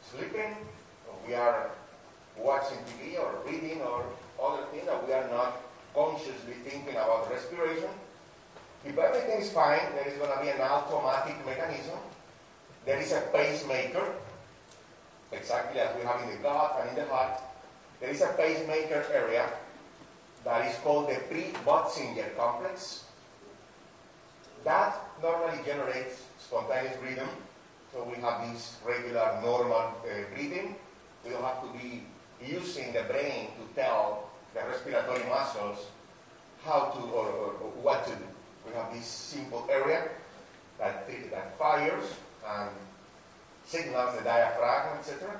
sleeping, 0.10 0.56
or 1.10 1.16
we 1.28 1.34
are 1.34 1.72
watching 2.38 2.78
TV 2.88 3.20
or 3.20 3.36
reading 3.46 3.82
or 3.82 4.06
other 4.42 4.64
things 4.72 4.86
that 4.86 5.06
we 5.06 5.12
are 5.12 5.28
not 5.28 5.58
consciously 5.94 6.54
thinking 6.64 6.96
about 6.96 7.30
respiration, 7.30 7.90
if 8.86 8.98
everything 8.98 9.42
is 9.42 9.47
fine, 9.58 9.90
there 9.96 10.08
is 10.08 10.14
going 10.22 10.30
to 10.30 10.40
be 10.46 10.50
an 10.50 10.62
automatic 10.62 11.34
mechanism. 11.44 11.98
There 12.86 13.00
is 13.02 13.12
a 13.12 13.22
pacemaker, 13.34 14.06
exactly 15.32 15.82
as 15.82 15.98
we 15.98 16.04
have 16.06 16.22
in 16.22 16.30
the 16.30 16.38
gut 16.44 16.78
and 16.80 16.90
in 16.90 16.96
the 17.04 17.10
heart. 17.10 17.42
There 18.00 18.12
is 18.12 18.22
a 18.22 18.34
pacemaker 18.38 19.04
area 19.12 19.50
that 20.44 20.70
is 20.70 20.78
called 20.84 21.10
the 21.10 21.18
pre-Bötzinger 21.28 22.38
complex. 22.38 23.06
That 24.64 24.94
normally 25.24 25.58
generates 25.66 26.22
spontaneous 26.38 26.96
rhythm. 27.02 27.30
So 27.92 28.04
we 28.04 28.22
have 28.22 28.54
this 28.54 28.78
regular, 28.86 29.42
normal 29.42 29.90
uh, 30.06 30.36
breathing. 30.36 30.76
We 31.26 31.32
don't 31.32 31.44
have 31.44 31.64
to 31.64 31.74
be 31.74 32.04
using 32.46 32.94
the 32.94 33.04
brain 33.10 33.58
to 33.58 33.64
tell 33.74 34.30
the 34.54 34.62
respiratory 34.70 35.28
muscles 35.28 35.80
how 36.64 36.94
to 36.94 37.00
or, 37.10 37.26
or, 37.26 37.50
or 37.58 37.72
what 37.82 38.06
to 38.06 38.12
do. 38.12 38.37
We 38.68 38.74
have 38.76 38.94
this 38.94 39.06
simple 39.06 39.66
area 39.70 40.10
that, 40.78 41.08
that 41.32 41.58
fires 41.58 42.06
and 42.48 42.70
signals 43.66 44.18
the 44.18 44.24
diaphragm, 44.24 44.98
etc. 45.00 45.40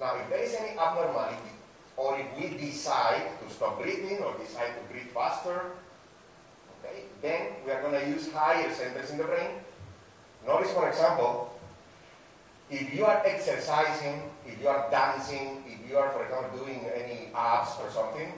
Now, 0.00 0.16
if 0.16 0.28
there 0.30 0.42
is 0.42 0.54
any 0.54 0.78
abnormality, 0.78 1.52
or 1.96 2.18
if 2.18 2.26
we 2.36 2.56
decide 2.56 3.28
to 3.44 3.54
stop 3.54 3.80
breathing 3.80 4.18
or 4.18 4.34
decide 4.38 4.72
to 4.74 4.92
breathe 4.92 5.12
faster, 5.12 5.72
okay, 6.80 7.04
then 7.20 7.48
we 7.64 7.72
are 7.72 7.82
going 7.82 8.00
to 8.00 8.08
use 8.08 8.32
higher 8.32 8.72
centers 8.72 9.10
in 9.10 9.18
the 9.18 9.24
brain. 9.24 9.60
Notice, 10.46 10.72
for 10.72 10.88
example, 10.88 11.54
if 12.70 12.94
you 12.94 13.04
are 13.04 13.20
exercising, 13.26 14.22
if 14.46 14.60
you 14.62 14.68
are 14.68 14.90
dancing, 14.90 15.62
if 15.66 15.90
you 15.90 15.98
are, 15.98 16.10
for 16.10 16.24
example, 16.24 16.64
doing 16.64 16.86
any 16.94 17.28
abs 17.34 17.72
or 17.82 17.90
something, 17.90 18.32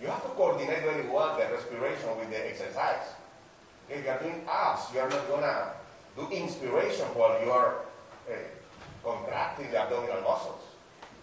you 0.00 0.08
have 0.08 0.22
to 0.22 0.28
coordinate 0.30 0.82
very 0.82 1.08
well 1.08 1.36
the 1.36 1.44
respiration 1.52 2.08
with 2.18 2.30
the 2.30 2.48
exercise. 2.48 3.16
If 3.88 4.04
you 4.04 4.10
are 4.10 4.20
doing 4.20 4.42
abs, 4.48 4.92
you 4.92 5.00
are 5.00 5.08
not 5.08 5.28
to 5.28 5.72
do 6.16 6.28
inspiration 6.34 7.06
while 7.14 7.40
you 7.42 7.50
are 7.50 7.76
uh, 8.28 8.34
contracting 9.04 9.70
the 9.70 9.78
abdominal 9.78 10.20
muscles. 10.22 10.60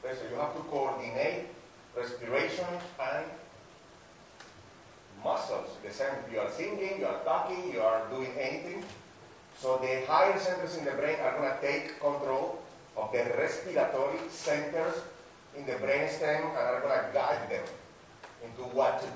Okay, 0.03 0.15
so 0.15 0.23
you 0.29 0.39
have 0.39 0.55
to 0.55 0.61
coordinate 0.63 1.49
respiration 1.95 2.65
and 2.99 3.25
muscles. 5.23 5.69
The 5.85 5.93
same 5.93 6.15
you 6.31 6.39
are 6.39 6.49
singing, 6.49 6.99
you 6.99 7.05
are 7.05 7.23
talking, 7.23 7.71
you 7.71 7.81
are 7.81 8.07
doing 8.09 8.31
anything. 8.39 8.83
So 9.59 9.77
the 9.77 10.05
higher 10.07 10.39
centers 10.39 10.77
in 10.77 10.85
the 10.85 10.91
brain 10.91 11.17
are 11.21 11.37
going 11.37 11.51
to 11.51 11.61
take 11.61 11.99
control 11.99 12.59
of 12.97 13.11
the 13.11 13.23
respiratory 13.37 14.19
centers 14.29 14.95
in 15.55 15.65
the 15.65 15.73
brainstem 15.73 16.49
and 16.49 16.57
are 16.57 16.81
going 16.81 16.97
to 16.97 17.13
guide 17.13 17.49
them 17.49 17.63
into 18.43 18.61
what 18.75 18.99
to 19.01 19.07
do. 19.07 19.13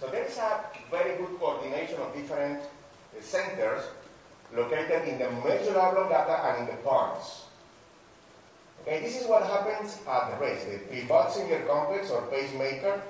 So 0.00 0.08
there 0.08 0.24
is 0.24 0.36
a 0.38 0.64
very 0.90 1.16
good 1.16 1.38
coordination 1.38 2.00
of 2.00 2.14
different 2.14 2.60
uh, 2.60 3.22
centers 3.22 3.84
located 4.54 5.08
in 5.08 5.18
the 5.18 5.30
medulla 5.30 5.90
oblongata 5.90 6.44
and 6.48 6.68
in 6.68 6.74
the 6.74 6.82
pons. 6.82 7.44
Okay, 8.82 9.00
this 9.00 9.20
is 9.20 9.26
what 9.26 9.42
happens 9.44 9.98
at 10.06 10.30
the 10.30 10.44
race. 10.44 10.64
The 10.64 10.78
pre-Bötzinger 10.78 11.66
complex 11.66 12.10
or 12.10 12.22
pacemaker 12.22 13.00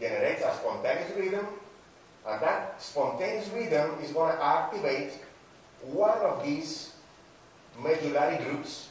generates 0.00 0.42
a 0.42 0.52
spontaneous 0.54 1.16
rhythm, 1.16 1.46
and 2.26 2.42
that 2.42 2.82
spontaneous 2.82 3.48
rhythm 3.50 3.92
is 4.02 4.10
going 4.12 4.34
to 4.34 4.42
activate 4.42 5.12
one 5.82 6.18
of 6.18 6.44
these 6.44 6.94
medullary 7.80 8.42
groups, 8.44 8.88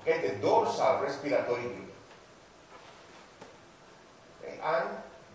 okay, 0.00 0.26
the 0.26 0.36
dorsal 0.36 1.00
respiratory 1.02 1.62
group 1.62 1.87
and 4.62 4.88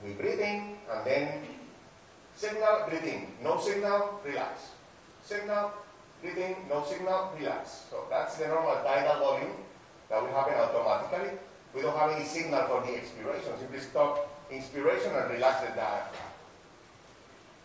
we 0.03 0.13
breathe 0.13 0.39
in, 0.39 0.75
and 0.91 1.05
then 1.05 1.43
Signal, 2.35 2.87
breathe 2.89 3.05
in. 3.05 3.27
No 3.43 3.59
signal, 3.59 4.19
relax. 4.25 4.71
Signal, 5.23 5.71
breathe 6.21 6.37
in. 6.37 6.55
No 6.67 6.83
signal, 6.83 7.31
relax. 7.37 7.85
So 7.89 8.05
that's 8.09 8.37
the 8.37 8.47
normal 8.47 8.75
tidal 8.83 9.19
volume 9.19 9.53
that 10.09 10.21
will 10.21 10.33
happen 10.33 10.55
automatically. 10.55 11.37
We 11.75 11.81
don't 11.81 11.97
have 11.97 12.11
any 12.11 12.25
signal 12.25 12.67
for 12.67 12.81
the 12.81 12.95
expiration. 12.95 13.51
Simply 13.59 13.79
stop 13.79 14.29
inspiration 14.51 15.11
and 15.15 15.31
relax 15.31 15.61
the 15.61 15.67
diaphragm. 15.67 16.31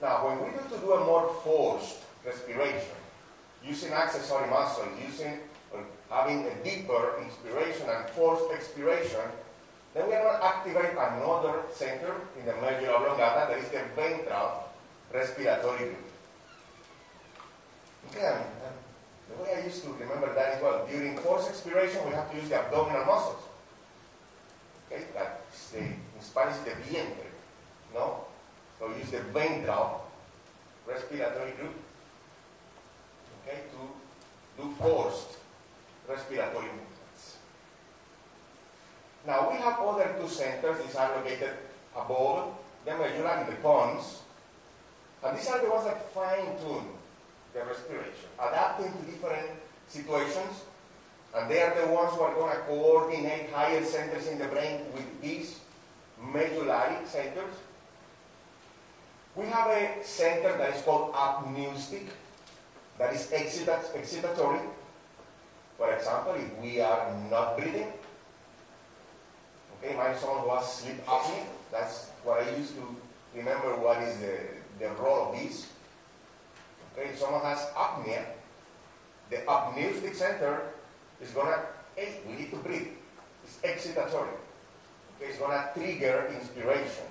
Now, 0.01 0.27
when 0.27 0.39
we 0.45 0.51
need 0.51 0.69
to 0.71 0.79
do 0.79 0.93
a 0.93 1.05
more 1.05 1.35
forced 1.43 1.99
respiration, 2.25 2.97
using 3.65 3.93
accessory 3.93 4.49
muscles, 4.49 4.89
using 5.05 5.41
or 5.73 5.81
having 6.09 6.47
a 6.47 6.55
deeper 6.63 7.21
inspiration 7.23 7.89
and 7.89 8.09
forced 8.11 8.53
expiration, 8.55 9.21
then 9.99 10.09
we 10.09 10.15
are 10.15 10.23
going 10.23 10.39
to 10.39 10.47
activate 10.47 10.93
another 10.93 11.63
center 11.75 12.15
in 12.39 12.47
the 12.47 12.55
medulla 12.63 12.99
oblongata, 12.99 13.51
that 13.51 13.59
is 13.59 13.69
the 13.71 13.83
ventral 13.97 14.71
respiratory 15.13 15.79
group. 15.79 16.07
Okay, 18.11 18.39
the 19.29 19.43
way 19.43 19.61
I 19.61 19.67
used 19.67 19.83
to 19.83 19.91
remember 19.91 20.33
that 20.35 20.55
is 20.55 20.63
well, 20.63 20.87
during 20.87 21.19
forced 21.19 21.49
expiration, 21.49 22.07
we 22.07 22.13
have 22.13 22.31
to 22.31 22.37
use 22.37 22.49
the 22.49 22.61
abdominal 22.61 23.05
muscles. 23.07 23.43
Okay, 24.87 25.03
that's 25.13 25.71
the, 25.71 25.79
in 25.79 26.21
Spanish, 26.21 26.59
the 26.59 26.71
vientre, 26.71 27.33
no? 27.93 28.25
So 28.79 28.89
use 28.97 29.11
the 29.11 29.21
ventral 29.35 30.07
respiratory 30.87 31.53
group, 31.53 31.75
okay, 33.43 33.63
to 33.73 34.63
do 34.63 34.75
forced 34.79 35.39
respiratory 36.09 36.67
movements. 36.67 36.88
Now 39.29 39.51
we 39.51 39.57
have 39.61 39.79
other 39.79 40.17
two 40.19 40.27
centers. 40.27 40.81
These 40.83 40.97
are 40.97 41.15
located 41.17 41.53
above 41.95 42.57
the 42.87 42.97
medulla 42.97 43.43
in 43.43 43.47
the 43.53 43.61
pons, 43.61 44.23
and 45.23 45.37
these 45.37 45.47
are 45.49 45.61
the 45.61 45.69
ones 45.69 45.85
that 45.85 46.01
fine-tune 46.13 46.89
the 47.53 47.61
respiration, 47.65 48.29
adapting 48.41 48.91
to 48.93 49.05
different 49.11 49.51
situations 49.89 50.65
and 51.35 51.51
they 51.51 51.61
are 51.63 51.75
the 51.81 51.93
ones 51.93 52.15
who 52.15 52.21
are 52.23 52.35
going 52.35 52.53
to 52.53 52.63
coordinate 52.63 53.51
higher 53.51 53.85
centers 53.85 54.27
in 54.29 54.39
the 54.39 54.47
brain 54.47 54.81
with 54.95 55.21
these 55.21 55.61
medullary 56.21 57.05
centers. 57.07 57.55
We 59.37 59.47
have 59.47 59.69
a 59.69 60.03
center 60.03 60.57
that 60.57 60.75
is 60.75 60.83
called 60.83 61.15
apneustic, 61.15 62.09
that 62.99 63.15
is 63.15 63.31
excitatory. 63.31 64.63
For 65.77 65.93
example, 65.93 66.35
if 66.35 66.59
we 66.61 66.81
are 66.81 67.15
not 67.31 67.57
breathing, 67.57 67.93
imagine 69.83 70.19
someone 70.21 70.43
who 70.43 70.57
has 70.57 70.73
sleep 70.73 71.05
apnea, 71.07 71.45
ah, 71.45 71.47
that's 71.71 72.11
what 72.25 72.43
I 72.43 72.57
used 72.57 72.75
to 72.77 72.97
remember 73.35 73.77
what 73.77 74.03
is 74.03 74.19
the, 74.19 74.39
the 74.79 74.91
role 75.01 75.33
of 75.33 75.39
this. 75.39 75.69
Okay, 76.93 77.11
if 77.11 77.19
someone 77.19 77.43
has 77.43 77.59
apnea, 77.77 78.25
the 79.31 79.39
apneustic 79.47 80.15
center 80.15 80.63
is 81.21 81.31
going 81.31 81.49
to, 81.49 81.61
hey, 81.97 82.21
we 82.29 82.35
need 82.37 82.51
to 82.51 82.57
breathe. 82.57 82.89
It's 83.45 83.59
excitatory. 83.63 84.35
Okay, 85.17 85.31
it's 85.31 85.39
going 85.39 85.53
to 85.53 85.71
trigger 85.75 86.31
inspiration. 86.35 87.05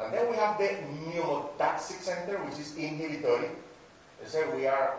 And 0.00 0.12
then 0.12 0.30
we 0.30 0.36
have 0.36 0.58
the 0.58 0.68
pneumotaxic 0.68 2.00
center, 2.00 2.38
which 2.44 2.58
is 2.58 2.76
inhibitory. 2.76 3.48
They 4.20 4.28
say 4.28 4.44
we 4.54 4.66
are 4.66 4.94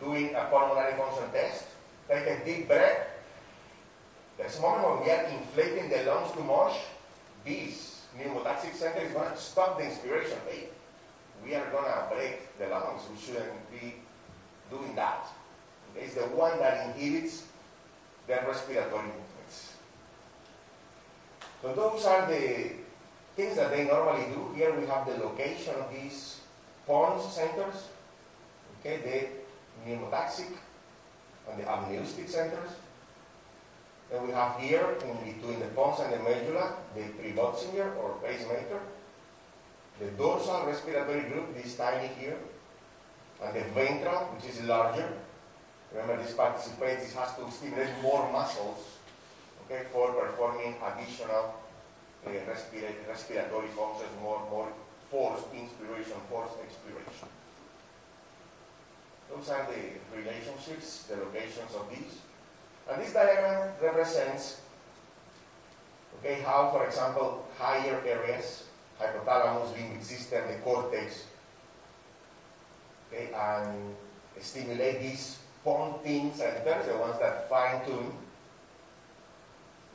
doing 0.00 0.34
a 0.34 0.44
pulmonary 0.50 0.94
function 0.96 1.30
test. 1.32 1.64
Take 2.08 2.26
a 2.26 2.44
deep 2.44 2.68
breath. 2.68 3.08
A 4.38 4.60
moment 4.60 4.98
when 4.98 5.04
we 5.04 5.10
are 5.10 5.24
inflating 5.24 5.88
the 5.88 6.02
lungs 6.10 6.32
too 6.32 6.42
much. 6.42 6.74
This 7.44 8.02
pneumotaxic 8.18 8.74
center 8.74 9.00
is 9.00 9.12
going 9.12 9.30
to 9.30 9.36
stop 9.36 9.78
the 9.78 9.84
inspiration. 9.84 10.38
Hey, 10.48 10.68
we 11.44 11.54
are 11.54 11.70
going 11.70 11.84
to 11.84 12.14
break 12.14 12.58
the 12.58 12.66
lungs. 12.66 13.02
We 13.10 13.20
shouldn't 13.20 13.70
be 13.70 13.94
doing 14.70 14.94
that. 14.96 15.26
It's 15.96 16.14
the 16.14 16.22
one 16.22 16.58
that 16.58 16.96
inhibits 16.96 17.44
the 18.26 18.34
respiratory 18.46 19.02
movements. 19.02 19.72
So 21.62 21.72
those 21.72 22.04
are 22.04 22.26
the 22.26 22.72
things 23.36 23.56
that 23.56 23.70
they 23.70 23.84
normally 23.84 24.26
do. 24.34 24.52
Here 24.54 24.74
we 24.78 24.86
have 24.86 25.06
the 25.06 25.16
location 25.18 25.74
of 25.74 25.92
these 25.92 26.40
pons 26.86 27.32
centers, 27.32 27.88
okay, 28.80 29.30
the 29.84 29.88
pneumotaxic 29.90 30.52
and 31.50 31.60
the 31.60 31.64
apneustic 31.64 32.28
centers. 32.28 32.70
And 34.14 34.26
we 34.26 34.32
have 34.32 34.58
here, 34.60 34.96
in 35.02 35.32
between 35.32 35.58
the 35.58 35.66
pons 35.74 36.00
and 36.00 36.12
the 36.12 36.18
medulla, 36.18 36.76
the 36.94 37.02
pre-Bötzinger 37.02 37.96
or 37.96 38.18
pacemaker, 38.22 38.80
the 39.98 40.06
dorsal 40.12 40.66
respiratory 40.66 41.22
group, 41.22 41.54
this 41.54 41.76
tiny 41.76 42.08
here, 42.18 42.38
and 43.42 43.56
the 43.56 43.64
ventral, 43.74 44.26
which 44.34 44.50
is 44.50 44.62
larger, 44.62 45.08
Remember, 45.94 46.20
this 46.20 46.34
participates, 46.34 47.04
this 47.04 47.14
has 47.14 47.36
to 47.36 47.48
stimulate 47.52 48.02
more 48.02 48.30
muscles, 48.32 48.98
okay, 49.64 49.84
for 49.92 50.12
performing 50.12 50.74
additional 50.82 51.54
uh, 52.26 52.30
respira 52.50 52.90
respiratory 53.08 53.68
functions, 53.68 54.10
more, 54.20 54.42
more 54.50 54.68
forced 55.08 55.46
inspiration, 55.54 56.18
forced 56.28 56.58
expiration. 56.66 57.28
Those 59.30 59.48
are 59.50 59.68
the 59.70 60.18
relationships, 60.18 61.04
the 61.04 61.16
locations 61.16 61.72
of 61.78 61.88
these. 61.88 62.23
And 62.90 63.00
this 63.00 63.12
diagram 63.12 63.72
represents 63.82 64.60
okay, 66.24 66.40
how, 66.42 66.70
for 66.70 66.86
example, 66.86 67.46
higher 67.58 68.00
areas, 68.06 68.64
hypothalamus, 69.00 69.72
limbic 69.74 70.02
system, 70.02 70.42
the 70.48 70.56
cortex, 70.64 71.24
okay, 73.12 73.28
and 73.34 73.94
stimulate 74.40 75.00
these 75.00 75.38
Pontine 75.64 76.34
centers, 76.34 76.86
the 76.86 76.96
ones 76.96 77.18
that 77.20 77.48
fine-tune, 77.48 78.12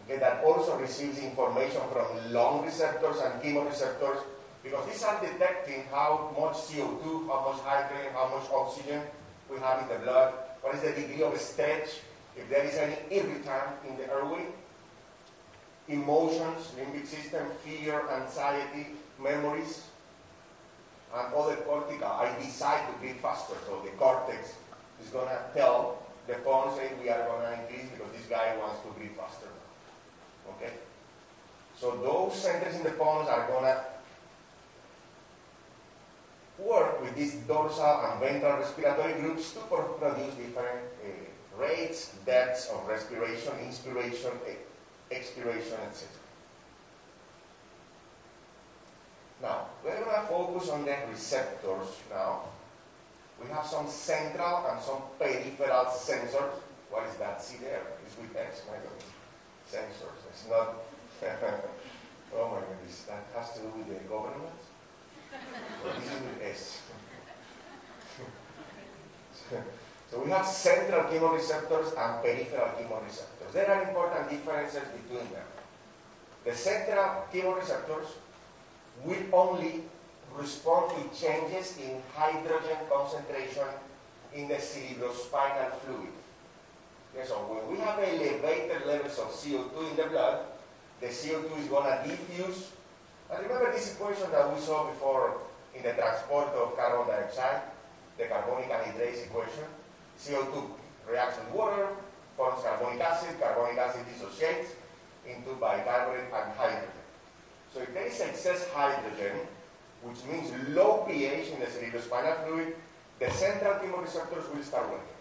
okay, 0.06 0.18
that 0.18 0.44
also 0.44 0.78
receives 0.78 1.20
information 1.20 1.82
from 1.92 2.34
lung 2.34 2.66
receptors 2.66 3.18
and 3.22 3.42
chemoreceptors, 3.42 4.22
because 4.64 4.86
these 4.88 5.04
are 5.04 5.20
detecting 5.22 5.84
how 5.92 6.36
much 6.40 6.56
CO2, 6.56 7.28
how 7.28 7.52
much 7.52 7.62
hydrogen, 7.62 8.12
how 8.14 8.28
much 8.36 8.50
oxygen 8.52 9.02
we 9.50 9.58
have 9.60 9.82
in 9.84 9.88
the 9.90 10.04
blood, 10.04 10.34
what 10.62 10.76
is 10.76 10.82
the 10.82 10.92
degree 10.92 11.24
of 11.24 11.40
stretch, 11.40 12.02
if 12.40 12.50
there 12.50 12.64
is 12.64 12.76
any 12.76 12.98
irritant 13.12 13.76
in 13.88 13.98
the 13.98 14.10
airway, 14.10 14.46
emotions, 15.90 16.72
limbic 16.78 17.06
system, 17.06 17.46
fear, 17.66 18.02
anxiety, 18.12 18.88
memories, 19.22 19.84
and 21.14 21.34
other 21.34 21.56
cortical. 21.58 22.08
I 22.08 22.36
decide 22.40 22.88
to 22.88 22.94
breathe 23.00 23.18
faster, 23.18 23.56
so 23.66 23.82
the 23.84 23.92
cortex 23.92 24.54
is 25.04 25.10
going 25.10 25.28
to 25.28 25.40
tell 25.56 26.04
the 26.28 26.36
phone 26.36 26.76
saying 26.78 26.94
we 27.02 27.10
are 27.10 27.26
going 27.26 27.42
to 27.42 27.62
increase 27.62 27.90
because 27.90 28.12
this 28.14 28.28
guy 28.30 28.56
wants 28.58 28.82
to 28.82 28.88
breathe 28.90 29.18
faster. 29.18 29.50
Okay? 30.52 30.74
So 31.76 31.98
those 31.98 32.40
centers 32.40 32.76
in 32.76 32.84
the 32.84 32.92
pons 32.92 33.28
are 33.28 33.48
going 33.48 33.64
to 33.64 33.84
work 36.60 37.02
with 37.02 37.16
these 37.16 37.36
dorsal 37.48 38.06
and 38.06 38.20
ventral 38.20 38.60
respiratory 38.60 39.14
groups 39.14 39.54
to 39.54 39.60
produce 39.62 40.36
different 40.36 40.86
uh, 41.02 41.08
rates, 41.60 42.16
depths 42.26 42.70
of 42.70 42.88
respiration, 42.88 43.54
inspiration, 43.66 44.32
expiration, 45.12 45.78
etc. 45.88 46.08
Now, 49.42 49.68
we're 49.84 50.00
going 50.04 50.22
to 50.22 50.28
focus 50.28 50.70
on 50.70 50.86
the 50.86 50.96
receptors 51.10 51.88
now. 52.10 52.44
We 53.42 53.50
have 53.50 53.66
some 53.66 53.88
central 53.88 54.68
and 54.70 54.82
some 54.82 55.02
peripheral 55.18 55.86
sensors. 55.86 56.60
What 56.90 57.08
is 57.08 57.16
that? 57.18 57.42
See 57.42 57.58
there? 57.58 57.82
It's 58.06 58.18
with 58.18 58.36
X, 58.36 58.64
my 58.68 58.76
goodness. 58.78 59.06
Sensors. 59.72 60.20
It's 60.30 60.46
not. 60.50 60.76
oh 62.36 62.50
my 62.50 62.60
goodness. 62.60 63.04
That 63.08 63.24
has 63.36 63.54
to 63.54 63.60
do 63.62 63.68
with 63.78 63.88
the 63.88 64.04
government. 64.10 64.60
this 65.86 66.04
is 66.04 66.22
with 66.22 66.42
S. 66.44 66.82
so 70.12 70.24
we 70.24 70.32
have 70.32 70.46
central 70.46 71.04
chemoreceptors 71.04 71.94
and 71.94 72.24
peripheral 72.24 72.70
chemoreceptors. 72.78 73.52
There 73.54 73.70
are 73.70 73.84
important 73.88 74.30
differences 74.30 74.84
between 74.90 75.32
them. 75.32 75.46
The 76.46 76.56
central 76.56 77.26
chemoreceptors 77.32 78.08
will 79.04 79.24
only 79.34 79.84
respond 80.36 80.92
to 80.96 81.20
changes 81.20 81.78
in 81.78 82.02
hydrogen 82.16 82.78
concentration 82.90 83.68
in 84.34 84.48
the 84.48 84.56
cerebrospinal 84.56 85.74
fluid. 85.86 86.14
Okay, 87.14 87.28
so 87.28 87.36
when 87.50 87.72
we 87.72 87.84
have 87.84 88.00
elevated 88.00 88.86
levels 88.86 89.18
of 89.20 89.28
CO2 89.30 89.92
in 89.92 89.96
the 89.96 90.10
blood, 90.10 90.46
the 91.02 91.08
CO2 91.08 91.60
is 91.60 91.68
going 91.68 91.86
to 91.86 92.08
diffuse. 92.08 92.70
And 93.32 93.44
remember 93.44 93.72
this 93.72 93.94
equation 93.94 94.32
that 94.32 94.54
we 94.54 94.60
saw 94.60 94.90
before 94.90 95.38
in 95.76 95.84
the 95.84 95.94
transport 95.94 96.50
of 96.50 96.76
carbon 96.76 97.08
dioxide, 97.08 97.62
the 98.18 98.26
carbonic 98.26 98.70
anhydrase 98.70 99.26
equation. 99.26 99.66
CO2 100.20 100.70
reacts 101.10 101.38
with 101.40 101.52
water, 101.54 101.88
forms 102.36 102.64
carbonic 102.64 103.02
acid, 103.02 103.40
carbonic 103.40 103.78
acid 103.78 104.02
dissociates 104.12 104.72
into 105.26 105.52
bicarbonate 105.60 106.32
and 106.34 106.52
hydrogen. 106.58 106.90
So 107.74 107.82
if 107.82 107.94
there 107.94 108.06
is 108.06 108.20
excess 108.20 108.68
hydrogen, 108.74 109.48
which 110.04 110.24
means 110.32 110.52
low 110.70 111.06
pH 111.08 111.50
in 111.54 111.60
the 111.60 111.66
cerebrospinal 111.66 112.46
fluid, 112.46 112.76
the 113.20 113.30
central 113.32 113.74
chemoreceptors 113.76 114.54
will 114.54 114.64
start 114.64 114.90
working. 114.90 115.20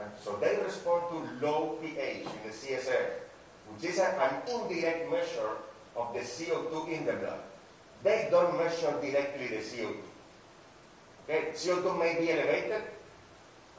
And 0.00 0.10
so 0.22 0.36
they 0.36 0.58
respond 0.62 1.04
to 1.10 1.46
low 1.46 1.78
pH 1.80 2.26
in 2.26 2.40
the 2.44 2.52
CSF, 2.52 3.08
which 3.72 3.90
is 3.90 3.98
an 3.98 4.12
indirect 4.46 5.10
measure 5.10 5.56
of 5.96 6.12
the 6.12 6.20
CO2 6.20 6.92
in 6.92 7.06
the 7.06 7.14
blood. 7.14 7.40
They 8.04 8.28
don't 8.30 8.56
measure 8.58 8.92
directly 9.00 9.48
the 9.48 9.62
CO2. 9.62 9.96
Okay? 11.24 11.48
CO2 11.54 11.98
may 11.98 12.20
be 12.20 12.30
elevated, 12.30 12.82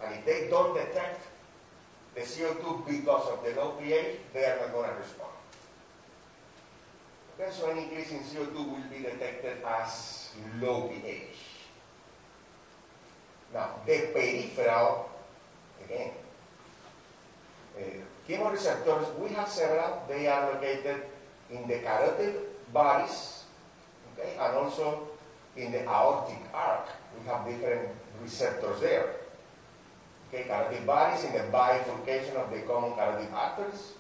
and 0.04 0.14
if 0.14 0.26
they 0.26 0.48
don't 0.50 0.74
detect 0.74 1.22
the 2.16 2.22
CO2 2.22 2.86
because 2.88 3.30
of 3.30 3.44
the 3.44 3.60
low 3.60 3.72
pH, 3.80 4.18
they 4.34 4.46
are 4.46 4.60
not 4.60 4.74
going 4.74 4.90
to 4.90 4.96
respond. 4.96 5.32
Okay, 7.40 7.52
so 7.52 7.70
an 7.70 7.78
increase 7.78 8.12
in 8.12 8.20
CO2 8.20 8.56
will 8.56 8.90
be 8.90 9.04
detected 9.04 9.58
as 9.64 10.30
low 10.60 10.90
pH. 10.90 11.38
Now, 13.54 13.76
the 13.86 14.10
peripheral, 14.14 15.10
again, 15.86 16.12
uh, 17.78 17.82
chemoreceptors, 18.28 19.20
we 19.20 19.30
have 19.30 19.48
several. 19.48 20.04
They 20.08 20.28
are 20.28 20.54
located 20.54 21.04
in 21.52 21.68
the 21.68 21.80
carotid 21.80 22.36
bodies, 22.74 23.44
okay, 24.14 24.34
and 24.40 24.58
also 24.58 25.08
in 25.56 25.72
the 25.72 25.84
aortic 25.88 26.42
arc. 26.54 26.88
We 27.18 27.28
have 27.28 27.46
different 27.46 27.90
receptors 28.22 28.82
there. 28.82 29.27
Okay, 30.28 30.44
carotid 30.44 30.86
bodies 30.86 31.24
in 31.24 31.32
the 31.32 31.44
bifurcation 31.52 32.36
of 32.36 32.52
the 32.52 32.60
common 32.68 32.94
carotid 32.94 33.32
arteries, 33.34 33.94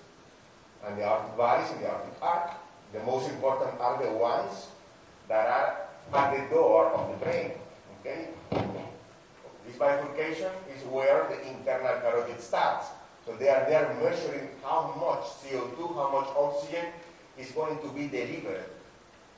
and 0.86 0.98
the 0.98 1.04
aortic 1.04 1.38
bodies 1.38 1.72
in 1.72 1.82
the 1.82 1.88
aortic 1.88 2.14
arc. 2.22 2.52
The 2.94 3.00
most 3.04 3.30
important 3.30 3.80
are 3.80 4.02
the 4.04 4.12
ones 4.12 4.68
that 5.30 5.48
are 5.48 5.88
at 6.14 6.36
the 6.36 6.54
door 6.54 6.88
of 6.92 7.12
the 7.12 7.26
brain. 7.26 7.52
Okay? 8.00 8.28
This 9.66 9.76
bifurcation 9.78 10.52
is 10.76 10.84
where 10.86 11.28
the 11.30 11.48
internal 11.48 12.00
carotid 12.00 12.42
starts. 12.42 12.88
So 13.26 13.36
they 13.36 13.50
are 13.50 13.66
there 13.68 13.94
measuring 14.02 14.50
how 14.64 14.96
much 15.00 15.28
CO2, 15.44 15.96
how 15.96 16.12
much 16.12 16.30
oxygen 16.36 16.86
is 17.38 17.52
going 17.52 17.80
to 17.80 17.88
be 17.90 18.08
delivered 18.08 18.64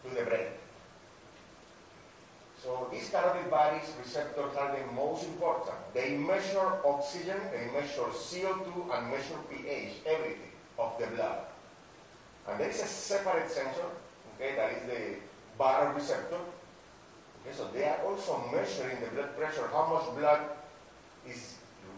to 0.05 0.15
the 0.15 0.23
brain. 0.23 0.58
So 2.63 2.89
these 2.91 3.09
bodies 3.09 3.89
receptors 3.97 4.55
are 4.57 4.75
the 4.75 4.91
most 4.93 5.23
important. 5.23 5.77
They 5.93 6.17
measure 6.17 6.79
oxygen, 6.85 7.39
they 7.53 7.71
measure 7.71 8.11
CO2, 8.11 8.67
and 8.93 9.11
measure 9.11 9.39
pH, 9.49 9.93
everything 10.05 10.51
of 10.77 10.99
the 10.99 11.07
blood. 11.07 11.39
And 12.47 12.59
there 12.59 12.69
is 12.69 12.81
a 12.81 12.87
separate 12.87 13.49
sensor, 13.49 13.87
okay, 14.35 14.55
that 14.55 14.71
is 14.73 14.83
the 14.87 15.63
baroreceptor. 15.63 16.41
Okay, 17.41 17.55
so 17.55 17.69
they 17.73 17.85
are 17.85 17.99
also 18.05 18.43
measuring 18.51 18.99
the 18.99 19.07
blood 19.07 19.37
pressure, 19.37 19.69
how 19.71 19.87
much 19.93 20.17
blood 20.17 20.41
is, 21.25 21.55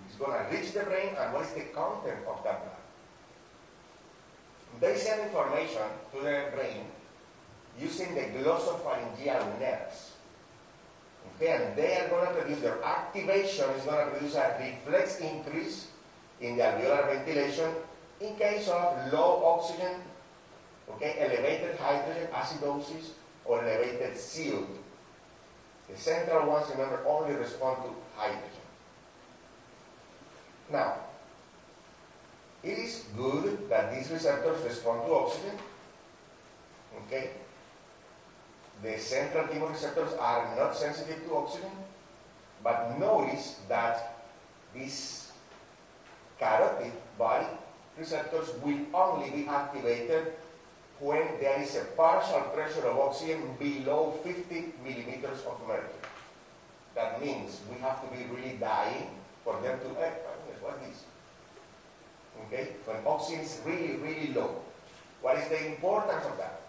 is 0.10 0.16
going 0.20 0.32
to 0.32 0.56
reach 0.56 0.74
the 0.74 0.84
brain 0.84 1.16
and 1.18 1.34
what 1.34 1.46
is 1.46 1.54
the 1.54 1.66
content 1.74 2.20
of 2.28 2.44
that 2.44 2.62
blood. 2.62 2.78
They 4.80 4.96
send 4.96 5.22
information 5.22 5.90
to 6.14 6.18
the 6.22 6.52
brain 6.56 6.86
using 7.80 8.14
the 8.14 8.22
glossopharyngeal 8.22 9.60
nerves. 9.60 10.11
And 11.42 11.76
they 11.76 11.98
are 11.98 12.08
going 12.10 12.28
to 12.28 12.34
produce, 12.34 12.60
their 12.62 12.84
activation 12.84 13.70
is 13.72 13.84
going 13.84 14.06
to 14.06 14.12
produce 14.12 14.36
a 14.36 14.56
reflex 14.60 15.20
increase 15.20 15.88
in 16.40 16.56
the 16.58 16.64
alveolar 16.64 17.08
ventilation 17.08 17.74
in 18.20 18.36
case 18.36 18.68
of 18.68 19.12
low 19.12 19.44
oxygen, 19.44 19.96
okay, 20.92 21.16
elevated 21.20 21.78
hydrogen 21.78 22.28
acidosis, 22.32 23.12
or 23.46 23.64
elevated 23.64 24.14
CO2. 24.14 24.68
The 25.90 25.98
central 25.98 26.48
ones, 26.48 26.70
remember, 26.70 27.04
only 27.08 27.34
respond 27.34 27.84
to 27.84 27.90
hydrogen. 28.16 28.62
Now, 30.72 30.96
it 32.64 32.78
is 32.78 33.06
good 33.18 33.68
that 33.70 33.94
these 33.94 34.12
receptors 34.12 34.64
respond 34.64 35.08
to 35.08 35.14
oxygen. 35.14 35.58
Okay? 37.08 37.32
The 38.84 38.98
central 38.98 39.48
chemoreceptors 39.48 40.20
are 40.20 40.56
not 40.56 40.76
sensitive 40.76 41.24
to 41.28 41.36
oxygen, 41.36 41.72
but 42.64 42.98
notice 43.00 43.60
that 43.70 44.26
these 44.74 45.32
carotid 46.40 46.94
body 47.18 47.48
receptors 47.98 48.50
will 48.64 48.80
only 48.94 49.30
be 49.30 49.48
activated 49.48 50.34
when 51.00 51.28
there 51.40 51.62
is 51.62 51.76
a 51.76 51.86
partial 51.98 52.42
pressure 52.54 52.86
of 52.88 52.98
oxygen 52.98 53.56
below 53.60 54.18
50 54.24 54.74
millimeters 54.84 55.46
of 55.46 55.60
mercury. 55.68 56.02
That 56.96 57.22
means 57.22 57.60
we 57.70 57.80
have 57.82 58.02
to 58.02 58.08
be 58.16 58.24
really 58.34 58.58
dying 58.58 59.10
for 59.44 59.60
them 59.62 59.80
to 59.80 60.02
act. 60.02 60.22
What 60.62 60.78
is 60.90 61.04
Okay? 62.48 62.76
When 62.86 62.98
oxygen 63.06 63.42
is 63.42 63.60
really, 63.66 63.98
really 63.98 64.34
low. 64.34 64.62
What 65.22 65.38
is 65.38 65.48
the 65.50 65.68
importance 65.68 66.26
of 66.26 66.38
that? 66.38 66.61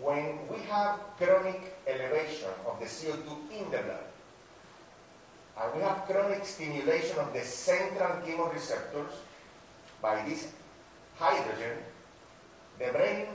When 0.00 0.38
we 0.48 0.58
have 0.68 0.98
chronic 1.16 1.76
elevation 1.86 2.50
of 2.66 2.80
the 2.80 2.86
CO2 2.86 3.28
in 3.52 3.70
the 3.70 3.78
blood, 3.78 4.08
and 5.60 5.74
we 5.74 5.82
have 5.82 6.04
chronic 6.06 6.44
stimulation 6.44 7.18
of 7.18 7.32
the 7.32 7.42
central 7.42 8.20
chemoreceptors 8.26 9.14
by 10.02 10.24
this 10.28 10.48
hydrogen, 11.16 11.78
the 12.78 12.86
brain 12.92 13.26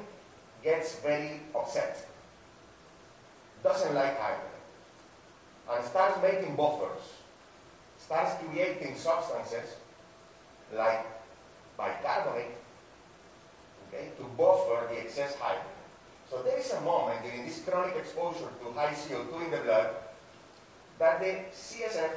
gets 0.64 0.96
very 1.00 1.40
upset, 1.56 2.06
doesn't 3.64 3.96
like 3.96 4.20
hydrogen, 4.20 4.60
and 5.72 5.86
starts 5.86 6.22
making 6.22 6.56
buffers, 6.58 7.24
starts 7.98 8.36
creating 8.44 8.96
substances 8.96 9.78
like 10.76 11.06
bicarbonate 11.78 12.58
okay, 13.88 14.10
to 14.18 14.24
buffer 14.38 14.88
the 14.94 15.00
excess 15.00 15.36
hydrogen. 15.36 15.79
So 16.30 16.44
there 16.44 16.58
is 16.58 16.72
a 16.74 16.82
moment 16.82 17.24
during 17.24 17.46
this 17.46 17.64
chronic 17.66 17.96
exposure 17.96 18.50
to 18.64 18.72
high 18.74 18.94
CO2 18.94 19.46
in 19.46 19.52
the 19.52 19.58
blood 19.58 19.90
that 21.00 21.20
the 21.20 21.40
CSF 21.52 22.12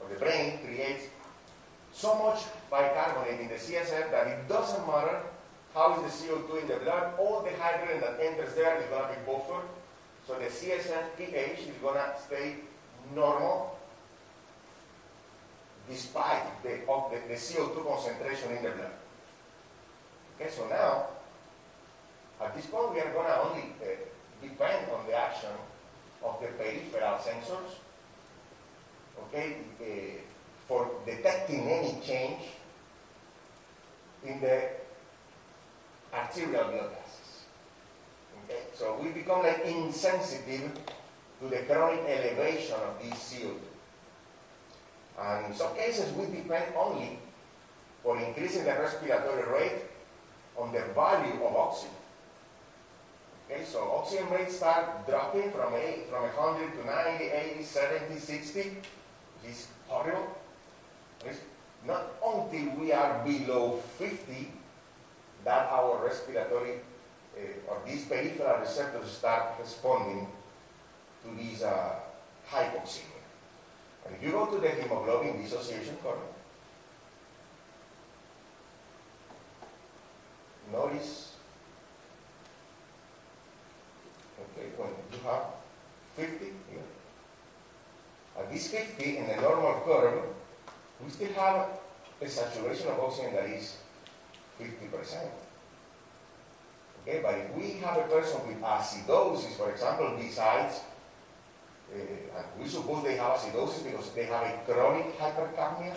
or 0.00 0.08
the 0.08 0.18
brain 0.20 0.58
creates 0.64 1.06
so 1.92 2.14
much 2.14 2.42
bicarbonate 2.70 3.40
in 3.40 3.48
the 3.48 3.54
CSF 3.54 4.10
that 4.12 4.26
it 4.28 4.48
doesn't 4.48 4.86
matter 4.86 5.20
how 5.74 5.94
is 5.94 6.20
the 6.20 6.26
CO2 6.26 6.62
in 6.62 6.68
the 6.68 6.76
blood, 6.76 7.14
all 7.18 7.42
the 7.42 7.50
hydrogen 7.60 8.00
that 8.00 8.20
enters 8.20 8.54
there 8.54 8.80
is 8.80 8.86
going 8.86 9.02
to 9.02 9.08
be 9.08 9.26
buffered. 9.26 9.66
So 10.26 10.34
the 10.34 10.46
CSF 10.46 11.16
pH 11.16 11.60
is 11.60 11.76
going 11.82 11.94
to 11.94 12.14
stay 12.24 12.56
normal 13.14 13.76
despite 15.88 16.62
the, 16.62 16.86
of 16.88 17.10
the, 17.10 17.18
the 17.28 17.34
CO2 17.34 17.84
concentration 17.84 18.56
in 18.56 18.62
the 18.62 18.70
blood. 18.70 18.92
Okay, 20.36 20.50
so 20.50 20.68
now, 20.68 21.06
at 22.40 22.54
this 22.54 22.66
point, 22.66 22.94
we 22.94 23.00
are 23.00 23.12
going 23.12 23.26
to 23.26 23.40
only 23.40 23.62
uh, 23.82 23.86
depend 24.40 24.90
on 24.90 25.06
the 25.06 25.14
action 25.14 25.50
of 26.24 26.40
the 26.40 26.48
peripheral 26.48 27.18
sensors, 27.18 27.78
okay, 29.24 29.56
uh, 29.80 30.20
for 30.66 30.90
detecting 31.06 31.68
any 31.68 32.00
change 32.04 32.42
in 34.24 34.40
the 34.40 34.68
arterial 36.12 36.64
blood 36.64 36.90
gases. 36.90 37.44
Okay, 38.44 38.62
so 38.74 38.98
we 39.02 39.10
become 39.10 39.42
like 39.42 39.64
insensitive 39.64 40.72
to 41.40 41.48
the 41.48 41.58
chronic 41.68 42.00
elevation 42.00 42.74
of 42.74 43.02
this 43.02 43.34
CO2. 43.34 43.56
And 45.20 45.46
in 45.46 45.54
some 45.54 45.74
cases, 45.74 46.12
we 46.14 46.26
depend 46.26 46.74
only 46.76 47.18
for 48.02 48.18
increasing 48.20 48.64
the 48.64 48.70
respiratory 48.70 49.50
rate 49.50 49.82
on 50.56 50.72
the 50.72 50.82
value 50.94 51.34
of 51.44 51.56
oxygen. 51.56 51.97
Okay, 53.50 53.64
so 53.64 53.80
oxygen 53.96 54.28
rates 54.30 54.56
start 54.56 55.06
dropping 55.08 55.50
from, 55.52 55.74
eight, 55.74 56.10
from 56.10 56.22
100 56.24 56.80
to 56.80 56.86
90, 56.86 57.24
80, 57.24 57.62
70, 57.62 58.18
60, 58.18 58.60
which 58.60 59.50
is 59.50 59.68
horrible. 59.86 60.36
It's 61.24 61.40
not 61.86 62.12
until 62.24 62.74
we 62.76 62.92
are 62.92 63.24
below 63.24 63.80
50 63.96 64.52
that 65.44 65.70
our 65.70 66.04
respiratory 66.04 66.80
uh, 67.36 67.70
or 67.70 67.80
these 67.86 68.04
peripheral 68.04 68.60
receptors 68.60 69.10
start 69.10 69.54
responding 69.58 70.26
to 71.24 71.34
these 71.36 71.62
uh, 71.62 71.94
hypoxemia. 72.50 73.22
And 74.04 74.16
if 74.16 74.22
you 74.22 74.32
go 74.32 74.46
to 74.46 74.58
the 74.58 74.68
hemoglobin 74.68 75.40
dissociation 75.42 75.96
curve, 76.02 76.18
notice, 80.72 81.34
okay, 84.40 84.68
when 84.76 84.90
you 85.12 85.17
have 85.28 85.44
50 86.16 86.44
here, 86.70 86.88
at 88.38 88.52
this 88.52 88.68
50 88.68 89.16
in 89.16 89.26
the 89.28 89.36
normal 89.36 89.82
curve, 89.84 90.22
we 91.04 91.10
still 91.10 91.32
have 91.34 91.68
a 92.20 92.28
saturation 92.28 92.88
of 92.88 93.00
oxygen 93.00 93.34
that 93.34 93.46
is 93.46 93.76
50%. 94.60 95.30
Okay, 97.02 97.20
but 97.22 97.34
if 97.34 97.54
we 97.54 97.78
have 97.80 97.96
a 97.96 98.02
person 98.02 98.46
with 98.46 98.60
acidosis, 98.60 99.56
for 99.56 99.70
example, 99.70 100.16
besides, 100.18 100.80
uh, 101.94 102.42
we 102.60 102.68
suppose 102.68 103.04
they 103.04 103.16
have 103.16 103.38
acidosis 103.38 103.84
because 103.84 104.10
they 104.12 104.24
have 104.24 104.42
a 104.42 104.58
chronic 104.66 105.18
hypercapnia, 105.18 105.96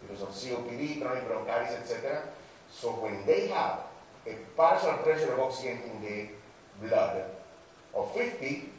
because 0.00 0.22
of 0.22 0.28
COPD, 0.30 1.00
chronic 1.00 1.28
bronchitis, 1.28 1.76
etc. 1.76 2.22
So 2.70 2.90
when 2.90 3.24
they 3.26 3.48
have 3.48 3.80
a 4.26 4.34
partial 4.56 4.94
pressure 4.98 5.32
of 5.34 5.40
oxygen 5.40 5.78
in 5.92 6.02
the 6.02 6.88
blood 6.88 7.24
of 7.94 8.14
50, 8.14 8.70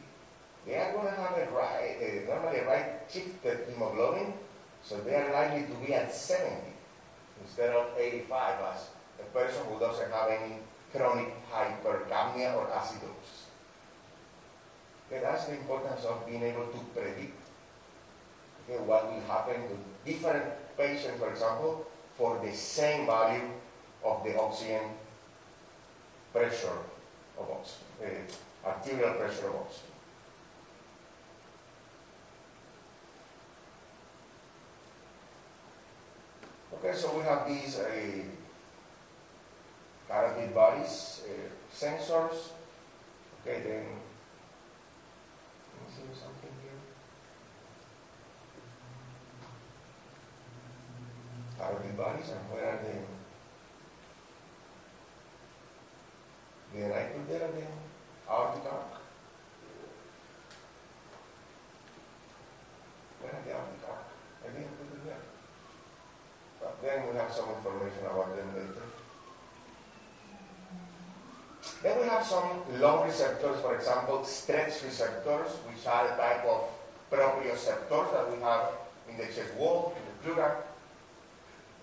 they 0.66 0.74
are 0.76 0.92
going 0.92 1.06
to 1.06 1.12
have 1.12 1.38
a 1.38 1.50
right, 1.52 1.96
uh, 2.00 2.34
normally 2.34 2.60
right 2.66 3.02
shifted 3.08 3.66
hemoglobin, 3.68 4.32
so 4.82 4.98
they 4.98 5.14
are 5.14 5.32
likely 5.32 5.66
to 5.66 5.86
be 5.86 5.94
at 5.94 6.12
70 6.12 6.72
instead 7.42 7.70
of 7.70 7.86
85 7.98 8.74
as 8.74 8.88
a 9.20 9.24
person 9.36 9.64
who 9.70 9.78
doesn't 9.78 10.10
have 10.10 10.30
any 10.30 10.56
chronic 10.92 11.32
hypercapnia 11.50 12.54
or 12.56 12.66
acidosis. 12.66 13.46
Okay, 15.06 15.22
that's 15.22 15.46
the 15.46 15.52
importance 15.52 16.04
of 16.04 16.26
being 16.26 16.42
able 16.42 16.66
to 16.66 16.78
predict 16.94 17.38
okay, 18.68 18.82
what 18.84 19.12
will 19.12 19.20
happen 19.22 19.62
to 19.68 20.10
different 20.10 20.44
patients, 20.76 21.18
for 21.18 21.30
example, 21.30 21.86
for 22.16 22.40
the 22.44 22.52
same 22.52 23.06
value 23.06 23.50
of 24.04 24.24
the 24.24 24.38
oxygen 24.38 24.82
pressure 26.32 26.78
of 27.38 27.50
oxygen, 27.50 27.86
uh, 28.02 28.32
arterial 28.66 29.14
pressure 29.14 29.50
oxygen. 29.50 29.96
Okay, 36.86 36.94
so 36.94 37.16
we 37.16 37.24
have 37.24 37.48
these 37.48 37.78
uh, 37.78 37.90
carotid 40.06 40.54
bodies, 40.54 41.22
uh, 41.24 41.48
sensors. 41.74 42.52
Okay, 43.40 43.62
then, 43.62 43.86
let 45.72 45.78
me 45.80 45.88
see 45.88 46.02
something 46.12 46.54
here. 46.62 46.80
Carotid 51.58 51.96
bodies, 51.96 52.28
and 52.28 52.50
where 52.52 52.68
are 52.68 52.80
they? 52.84 52.98
Then 56.78 56.92
I 56.92 57.04
put 57.04 57.28
there 57.28 57.48
again, 57.48 57.72
aortic 58.28 58.64
arc. 58.70 59.00
Where 63.22 63.32
are 63.32 63.42
the 63.44 63.50
aortic 63.50 63.82
arc? 63.88 64.06
I 64.44 64.46
didn't 64.52 64.76
put 64.76 64.94
it 64.94 65.04
there. 65.06 65.24
Some 67.32 67.50
information 67.50 68.06
about 68.06 68.36
them 68.36 68.48
later. 68.54 68.82
Then 71.82 72.00
we 72.00 72.08
have 72.08 72.24
some 72.24 72.62
long 72.80 73.06
receptors, 73.06 73.60
for 73.60 73.74
example, 73.74 74.24
stretch 74.24 74.82
receptors, 74.82 75.50
which 75.68 75.86
are 75.86 76.12
a 76.12 76.16
type 76.16 76.44
of 76.44 76.68
proprioceptors 77.10 78.12
that 78.12 78.32
we 78.32 78.40
have 78.42 78.72
in 79.08 79.16
the 79.16 79.24
chest 79.24 79.54
wall, 79.58 79.94
in 79.96 80.02
the 80.06 80.34
pleura. 80.34 80.62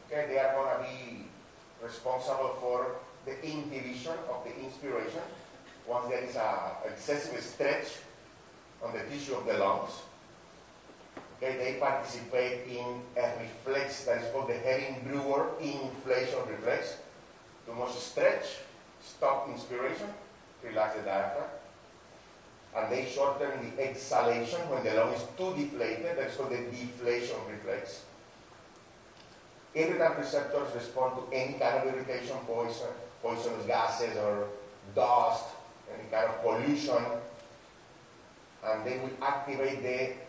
Okay, 0.07 0.25
they 0.27 0.39
are 0.39 0.53
going 0.53 0.77
to 0.77 0.89
be 0.89 1.25
responsible 1.83 2.55
for 2.59 2.95
the 3.25 3.33
inhibition 3.45 4.13
of 4.29 4.43
the 4.43 4.63
inspiration 4.63 5.21
once 5.87 6.09
there 6.09 6.23
is 6.23 6.35
a 6.35 6.71
excessive 6.85 7.41
stretch 7.41 7.87
on 8.83 8.93
the 8.93 8.99
tissue 9.03 9.35
of 9.35 9.45
the 9.45 9.53
lungs. 9.53 9.91
They 11.43 11.75
participate 11.77 12.67
in 12.69 13.01
a 13.17 13.31
reflex 13.37 14.05
that 14.05 14.21
is 14.21 14.31
called 14.31 14.47
the 14.47 14.53
Hering-Breuer 14.53 15.59
inflation 15.59 16.39
reflex. 16.47 16.97
Too 17.65 17.73
much 17.73 17.91
stretch, 17.95 18.45
stop 19.01 19.49
inspiration, 19.49 20.07
relax 20.63 20.95
the 20.95 21.01
diaphragm. 21.01 21.49
And 22.75 22.91
they 22.91 23.05
shorten 23.05 23.51
the 23.75 23.89
exhalation 23.89 24.59
when 24.69 24.85
the 24.85 24.93
lung 24.93 25.13
is 25.13 25.23
too 25.37 25.53
deflated. 25.55 26.17
That's 26.17 26.37
called 26.37 26.51
the 26.51 26.63
deflation 26.71 27.35
reflex. 27.51 28.03
Irritant 29.75 30.17
receptors 30.17 30.73
respond 30.73 31.17
to 31.17 31.35
any 31.35 31.53
kind 31.53 31.87
of 31.87 31.93
irritation, 31.93 32.37
poison, 32.47 32.87
poisonous 33.21 33.65
gases 33.67 34.15
or 34.17 34.47
dust, 34.95 35.45
any 35.93 36.09
kind 36.09 36.25
of 36.25 36.41
pollution. 36.41 37.03
And 38.63 38.85
they 38.85 38.97
will 38.99 39.11
activate 39.21 39.83
the 39.83 40.22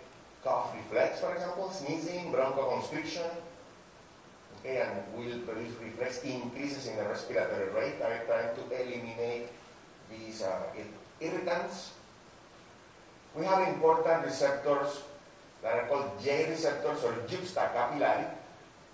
cough 0.45 0.77
reflex, 0.77 1.21
for 1.21 1.35
example, 1.35 1.71
sneezing, 1.71 2.31
bronchoconstriction, 2.31 3.31
okay, 4.61 4.85
and 4.85 5.01
will 5.17 5.41
produce 5.41 5.73
reflex 5.83 6.23
increases 6.23 6.87
in 6.87 6.97
the 6.97 7.05
respiratory 7.05 7.73
rate. 7.73 7.97
I'm 8.05 8.27
trying 8.27 8.55
to 8.55 8.63
eliminate 8.69 9.49
these 10.13 10.43
uh, 10.43 10.63
irritants. 11.21 11.93
We 13.35 13.47
have 13.47 13.67
important 13.67 14.25
receptors 14.25 15.03
that 15.63 15.75
are 15.75 15.87
called 15.89 16.11
J 16.23 16.51
receptors 16.51 17.03
or 17.03 17.13
juxtacapillary. 17.27 18.29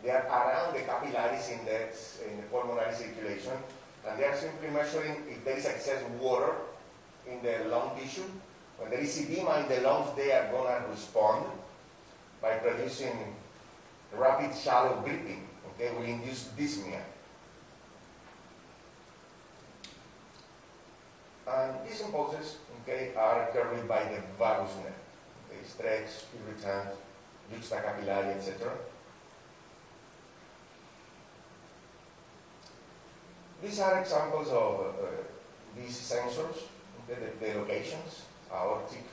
They 0.03 0.11
are 0.11 0.24
around 0.24 0.74
the 0.74 0.80
capillaries 0.80 1.51
in 1.51 1.64
the, 1.66 1.90
in 2.30 2.36
the 2.38 2.46
pulmonary 2.51 2.94
circulation, 2.94 3.53
and 4.09 4.18
they 4.18 4.24
are 4.24 4.36
simply 4.36 4.70
measuring 4.70 5.16
if 5.28 5.44
there 5.44 5.59
is 5.59 5.66
excess 5.66 6.03
water 6.20 6.55
in 7.28 7.42
the 7.42 7.68
lung 7.68 7.90
tissue 7.98 8.24
when 8.81 8.91
there 8.91 9.01
is 9.01 9.20
edema 9.20 9.61
in 9.61 9.68
the 9.68 9.81
lungs, 9.83 10.09
they 10.16 10.33
are 10.33 10.51
going 10.51 10.83
to 10.83 10.89
respond 10.89 11.45
by 12.41 12.55
producing 12.55 13.37
rapid 14.16 14.57
shallow 14.57 15.03
breathing. 15.03 15.47
Okay, 15.68 15.93
will 15.95 16.05
induce 16.05 16.49
dyspnea. 16.59 17.03
And 21.47 21.74
these 21.87 22.01
impulses, 22.01 22.57
okay, 22.83 23.12
are 23.16 23.51
carried 23.53 23.87
by 23.87 24.05
the 24.05 24.20
vagus 24.39 24.74
nerve. 24.76 25.01
Okay, 25.47 25.61
stretch, 25.66 26.11
irritant, 26.33 26.97
juxtacapillary, 27.53 28.37
etc. 28.37 28.72
These 33.62 33.81
are 33.81 34.01
examples 34.01 34.49
of 34.49 34.81
uh, 34.81 35.07
these 35.76 35.99
sensors, 35.99 36.64
okay, 37.05 37.20
the, 37.20 37.47
the 37.47 37.59
locations 37.59 38.22
aortic 38.53 39.05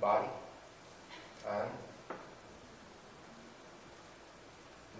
body 0.00 0.28
and 1.48 1.70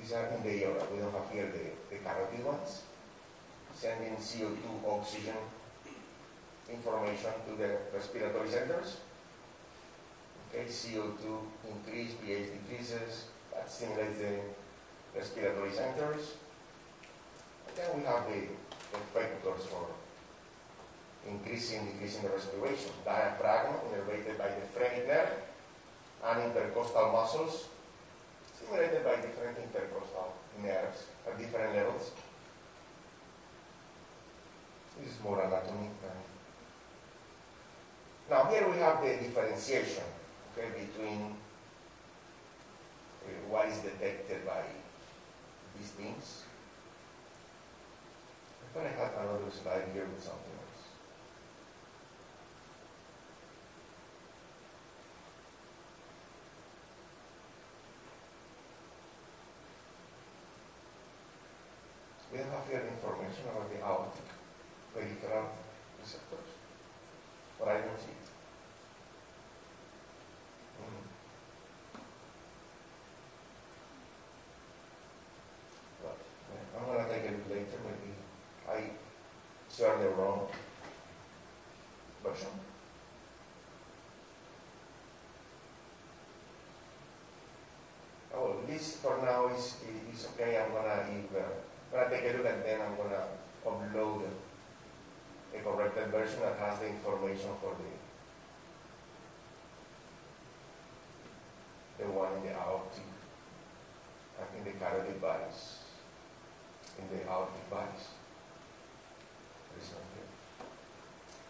these 0.01 0.13
are 0.13 0.27
in 0.27 0.43
the 0.43 0.65
aorta. 0.65 0.87
We 0.93 0.99
don't 0.99 1.13
have 1.13 1.31
here 1.33 1.51
the, 1.51 1.95
the 1.95 2.03
carotid 2.03 2.45
ones. 2.45 2.83
Sending 3.75 4.17
CO2 4.17 4.85
oxygen 4.87 5.37
information 6.71 7.33
to 7.49 7.57
the 7.57 7.79
respiratory 7.93 8.49
centers. 8.51 8.99
Okay, 10.51 10.65
CO2 10.67 11.39
increase, 11.69 12.13
pH 12.25 12.49
decreases, 12.53 13.25
that 13.53 13.71
stimulates 13.71 14.19
the 14.19 14.39
respiratory 15.17 15.73
centers. 15.73 16.35
And 17.67 17.77
then 17.77 17.99
we 17.99 18.05
have 18.05 18.27
the 18.29 18.47
effectors 18.99 19.63
for 19.67 19.89
increasing, 21.29 21.87
decreasing 21.87 22.23
the 22.23 22.31
respiration. 22.31 22.91
Diaphragm 23.05 23.75
innervated 23.89 24.39
by 24.39 24.49
the 24.49 24.67
phrenic 24.73 25.07
nerve 25.07 25.31
and 26.25 26.43
intercostal 26.43 27.13
muscles 27.13 27.69
stimulated 28.57 29.05
by 29.05 29.17
different 29.17 29.59
intercostal 29.59 30.35
nerves 30.63 31.05
at 31.27 31.39
different 31.39 31.75
levels. 31.75 32.11
This 35.01 35.13
is 35.13 35.21
more 35.23 35.43
anatomy. 35.43 35.91
Now 38.31 38.45
here 38.47 38.69
we 38.71 38.79
have 38.79 39.03
the 39.03 39.17
differentiation 39.17 40.05
okay, 40.57 40.69
between 40.71 41.37
uh, 43.23 43.51
what 43.51 43.69
is 43.69 43.79
detected 43.79 44.47
by 44.47 44.63
these 45.77 45.91
things. 45.91 46.45
I 48.63 48.79
thought 48.79 48.87
I 48.87 48.89
had 48.89 49.13
another 49.21 49.51
slide 49.51 49.85
here 49.93 50.07
with 50.07 50.25
something. 50.25 50.55
we 62.35 62.41
don't 62.41 62.51
have 62.51 62.67
here 62.67 62.83
information 62.91 63.47
about 63.47 63.71
the 63.71 63.79
aortic 63.79 64.27
peripheral 64.93 65.55
receptors, 66.03 66.51
but 67.61 67.69
I 67.69 67.75
don't 67.75 67.95
see 67.95 68.11
it. 68.11 68.27
Mm. 70.83 71.07
But 76.03 76.19
yeah, 76.51 76.75
I'm 76.75 76.87
going 76.91 77.07
to 77.07 77.15
take 77.15 77.23
a 77.23 77.33
look 77.39 77.47
later, 77.49 77.79
maybe 77.87 78.19
I 78.67 78.91
shared 80.05 80.17
the 80.17 80.23
wrong 80.23 80.47
version. 82.23 82.49
Oh, 88.35 88.57
this 88.67 88.97
for 88.97 89.19
now 89.23 89.49
is, 89.55 89.77
is 90.13 90.27
okay. 90.35 90.59
I'm 90.59 90.73
to 90.73 91.13
leave 91.13 91.29
uh, 91.37 92.05
to 92.05 92.11
take 92.11 92.35
a 92.35 92.37
look 92.37 92.47
and 92.47 92.65
then 92.65 92.81
I'm 92.81 92.97
to 92.97 93.23
upload 93.67 94.23
a 95.55 95.59
corrected 95.61 96.09
version 96.09 96.41
that 96.41 96.59
has 96.59 96.79
the 96.81 96.89
information 96.89 97.51
for 97.61 97.75
the 97.79 97.91
the 101.97 102.11
one 102.11 102.33
in 102.39 102.43
the 102.43 102.51
aortic, 102.51 103.07
and 104.41 104.49
in 104.59 104.65
the 104.65 104.77
carotid 104.81 105.21
bodies, 105.23 105.79
in 106.99 107.17
the 107.17 107.25
aortic 107.31 107.71
bodies. 107.71 108.14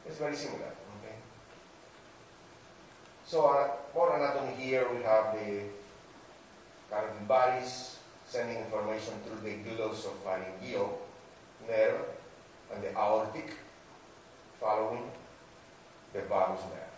It's 0.07 0.19
very 0.19 0.37
similar, 0.37 0.73
okay? 1.01 1.17
So 3.27 3.47
uh, 3.47 3.71
more 3.95 4.17
anatomy 4.17 4.55
here, 4.55 4.87
we 4.95 5.03
have 5.03 5.35
the 5.35 5.63
carotid 6.91 7.27
bodies 7.27 7.97
sending 8.27 8.59
information 8.59 9.15
through 9.25 9.41
the 9.49 9.57
glossopharyngeal 9.71 10.91
nerve 11.69 12.01
and 12.73 12.83
the 12.83 12.91
aortic 12.97 13.55
following 14.61 15.11
the 16.13 16.21
vagus 16.21 16.61
nerve. 16.63 16.95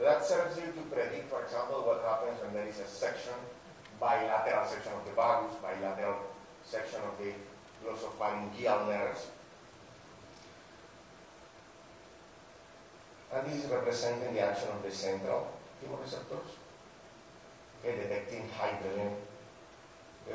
That 0.00 0.24
serves 0.24 0.56
you 0.56 0.66
to 0.66 0.82
predict, 0.90 1.30
for 1.30 1.42
example, 1.42 1.82
what 1.82 2.02
happens 2.06 2.40
when 2.42 2.54
there 2.54 2.68
is 2.68 2.78
a 2.78 2.86
section, 2.86 3.34
bilateral 3.98 4.66
section 4.66 4.92
of 4.92 5.04
the 5.04 5.12
vagus, 5.12 5.54
bilateral 5.62 6.18
section 6.64 7.00
of 7.02 7.18
the 7.18 7.32
glossopharyngeal 7.82 8.86
nerves. 8.86 9.26
And 13.34 13.46
this 13.46 13.64
is 13.64 13.70
representing 13.70 14.34
the 14.34 14.40
action 14.40 14.68
of 14.70 14.82
the 14.82 14.90
central 14.90 15.48
chemoreceptors, 15.82 16.56
okay, 17.84 17.96
detecting 17.96 18.48
hydrogen 18.48 19.12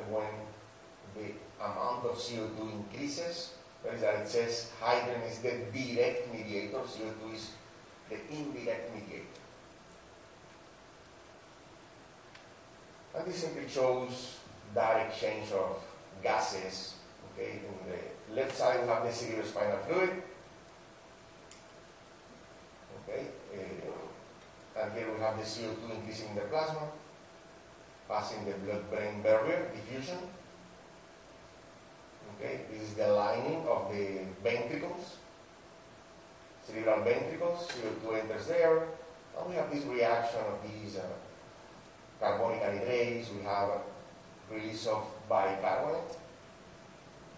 when 0.09 0.29
the 1.15 1.33
amount 1.63 2.05
of 2.05 2.15
CO2 2.17 2.71
increases, 2.71 3.53
that 3.83 4.15
it 4.15 4.27
says 4.27 4.71
hydrogen 4.79 5.21
is 5.23 5.39
the 5.39 5.51
direct 5.73 6.33
mediator, 6.33 6.79
CO2 6.79 7.33
is 7.33 7.49
the 8.09 8.17
indirect 8.31 8.93
mediator. 8.93 9.25
And 13.15 13.27
this 13.27 13.37
simply 13.37 13.67
shows 13.67 14.37
that 14.73 15.07
exchange 15.07 15.51
of 15.51 15.83
gases. 16.23 16.95
Okay, 17.33 17.59
in 17.59 17.91
the 17.91 18.41
left 18.41 18.55
side 18.55 18.81
we 18.81 18.87
have 18.87 19.03
the 19.03 19.09
cerebrospinal 19.09 19.85
fluid. 19.87 20.23
Okay, 23.07 23.27
uh, 23.53 24.81
and 24.81 24.93
here 24.93 25.13
we 25.13 25.19
have 25.19 25.37
the 25.37 25.43
CO2 25.43 25.95
increasing 25.95 26.29
in 26.29 26.35
the 26.35 26.41
plasma, 26.41 26.87
passing 28.07 28.45
the 28.45 28.53
blood-brain 28.65 29.21
barrier, 29.21 29.69
diffusion. 29.75 30.17
Okay, 32.35 32.61
this 32.71 32.89
is 32.89 32.93
the 32.95 33.07
lining 33.07 33.67
of 33.67 33.91
the 33.91 34.19
ventricles, 34.41 35.17
cerebral 36.65 37.03
ventricles, 37.03 37.67
CO2 37.67 38.21
enters 38.21 38.47
there, 38.47 38.77
and 39.37 39.49
we 39.49 39.55
have 39.55 39.69
this 39.69 39.83
reaction 39.83 40.39
of 40.39 40.57
these 40.63 40.97
uh, 40.97 41.03
carbonic 42.19 42.61
anhydrase, 42.61 43.35
we 43.35 43.43
have 43.43 43.69
release 44.49 44.87
of 44.87 45.03
bicarbonate, 45.27 46.17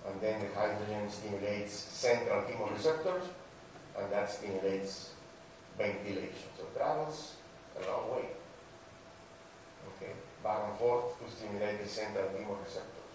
and 0.08 0.22
then 0.22 0.40
the 0.42 0.60
hydrogen 0.60 1.10
stimulates 1.10 1.74
central 1.74 2.44
chemoreceptors, 2.44 3.24
and 3.98 4.12
that 4.12 4.30
stimulates 4.30 5.12
ventilation. 5.78 6.50
So 6.58 6.66
travels 6.76 7.36
a 7.80 7.90
long 7.90 8.12
way. 8.12 8.30
Okay, 9.96 10.14
back 10.44 10.60
and 10.70 10.78
forth 10.78 11.20
to 11.20 11.36
stimulate 11.36 11.82
the 11.84 11.90
central 11.90 12.26
chemoreceptors. 12.26 13.06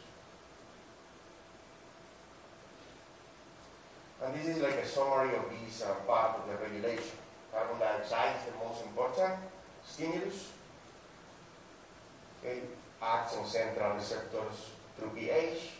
And 4.22 4.34
this 4.34 4.56
is 4.56 4.62
like 4.62 4.74
a 4.74 4.86
summary 4.86 5.34
of 5.34 5.44
this 5.50 5.82
uh, 5.82 5.94
part 6.06 6.38
of 6.38 6.46
the 6.46 6.56
regulation. 6.62 7.16
Carbon 7.52 7.78
dioxide 7.80 8.36
is 8.36 8.52
the 8.52 8.64
most 8.64 8.84
important 8.84 9.34
stimulus 9.84 10.50
okay, 12.40 12.60
acts 13.02 13.36
on 13.36 13.46
central 13.46 13.94
receptors 13.94 14.70
through 14.96 15.10
pH. 15.10 15.79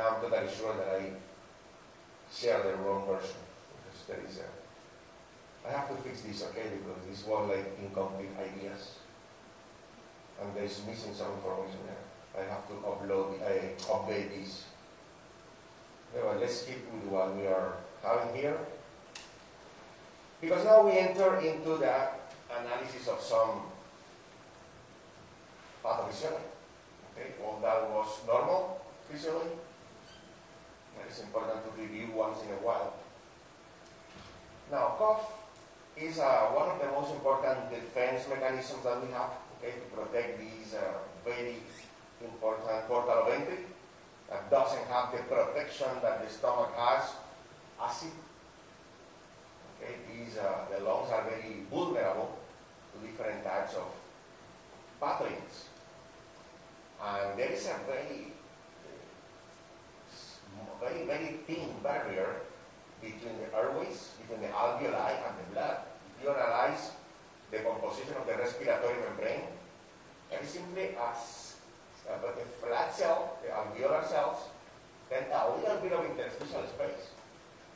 I'm 0.00 0.20
totally 0.20 0.48
sure 0.48 0.74
that 0.76 0.88
I 0.88 1.10
share 2.32 2.62
the 2.62 2.76
wrong 2.76 3.06
version 3.06 3.36
because 3.84 4.06
there 4.08 4.20
is 4.28 4.38
a. 4.38 5.68
I 5.68 5.72
have 5.72 5.88
to 5.90 5.96
fix 6.02 6.22
this, 6.22 6.42
okay, 6.48 6.70
because 6.72 7.04
this 7.08 7.26
was 7.26 7.50
like 7.50 7.78
incomplete 7.82 8.30
ideas, 8.38 8.96
and 10.40 10.54
there's 10.56 10.80
missing 10.86 11.14
some 11.14 11.32
information 11.32 11.80
there. 11.86 12.42
I 12.42 12.48
have 12.48 12.66
to 12.68 12.74
upload, 12.74 13.42
I 13.42 13.76
update 13.92 14.40
this. 14.40 14.64
Anyway, 16.14 16.38
let's 16.40 16.62
keep 16.62 16.80
with 16.92 17.04
what 17.10 17.36
we 17.36 17.46
are 17.46 17.74
having 18.02 18.34
here. 18.34 18.58
Because 20.40 20.64
now 20.64 20.86
we 20.86 20.92
enter 20.92 21.36
into 21.40 21.76
the 21.76 22.08
analysis 22.48 23.06
of 23.08 23.20
some 23.20 23.62
pathophysiology. 25.84 26.48
Okay, 27.12 27.34
all 27.44 27.60
that 27.60 27.90
was 27.90 28.08
normal 28.26 28.80
physiology. 29.10 29.50
That 31.00 31.10
is 31.10 31.20
important 31.20 31.64
to 31.64 31.70
review 31.80 32.12
once 32.14 32.42
in 32.44 32.52
a 32.52 32.60
while. 32.60 32.92
Now, 34.70 34.94
cough 34.98 35.32
is 35.96 36.18
uh, 36.18 36.52
one 36.52 36.68
of 36.68 36.78
the 36.78 36.92
most 36.92 37.10
important 37.12 37.70
defense 37.70 38.28
mechanisms 38.28 38.84
that 38.84 39.00
we 39.00 39.10
have 39.12 39.32
okay, 39.58 39.80
to 39.80 39.86
protect 39.96 40.38
these 40.38 40.74
uh, 40.74 41.00
very 41.24 41.56
important 42.20 42.86
portal 42.86 43.24
of 43.24 43.32
entry 43.32 43.64
that 44.28 44.50
doesn't 44.50 44.86
have 44.88 45.10
the 45.12 45.24
protection 45.24 45.88
that 46.02 46.22
the 46.22 46.28
stomach 46.30 46.70
has 46.76 47.16
acid. 47.80 48.12
Okay, 49.80 49.96
these 50.12 50.36
uh, 50.36 50.66
the 50.70 50.84
lungs 50.84 51.10
are 51.10 51.24
very 51.24 51.64
vulnerable 51.70 52.38
to 52.92 53.06
different 53.06 53.42
types 53.42 53.74
of 53.74 53.88
pathogens, 55.00 55.64
and 57.02 57.38
there 57.38 57.50
is 57.50 57.66
a 57.66 57.80
very, 57.88 58.32
very, 60.80 61.04
very 61.04 61.40
thin 61.46 61.68
barrier 61.82 62.40
between 63.00 63.36
the 63.40 63.48
airways, 63.56 64.14
between 64.20 64.42
the 64.42 64.48
alveoli 64.48 65.14
and 65.26 65.34
the 65.38 65.46
blood. 65.52 65.78
If 66.18 66.24
you 66.24 66.30
analyze 66.30 66.92
the 67.50 67.58
composition 67.58 68.14
of 68.16 68.26
the 68.26 68.34
respiratory 68.34 68.96
membrane, 69.08 69.44
it 70.32 70.42
is 70.42 70.50
simply 70.50 70.96
as 70.96 71.56
uh, 72.08 72.16
but 72.22 72.36
the 72.36 72.44
flat 72.44 72.94
cell, 72.94 73.38
the 73.42 73.48
alveolar 73.48 74.06
cells, 74.06 74.48
then 75.08 75.24
a 75.32 75.50
little 75.56 75.78
bit 75.78 75.92
of 75.92 76.04
interstitial 76.06 76.66
space 76.66 77.10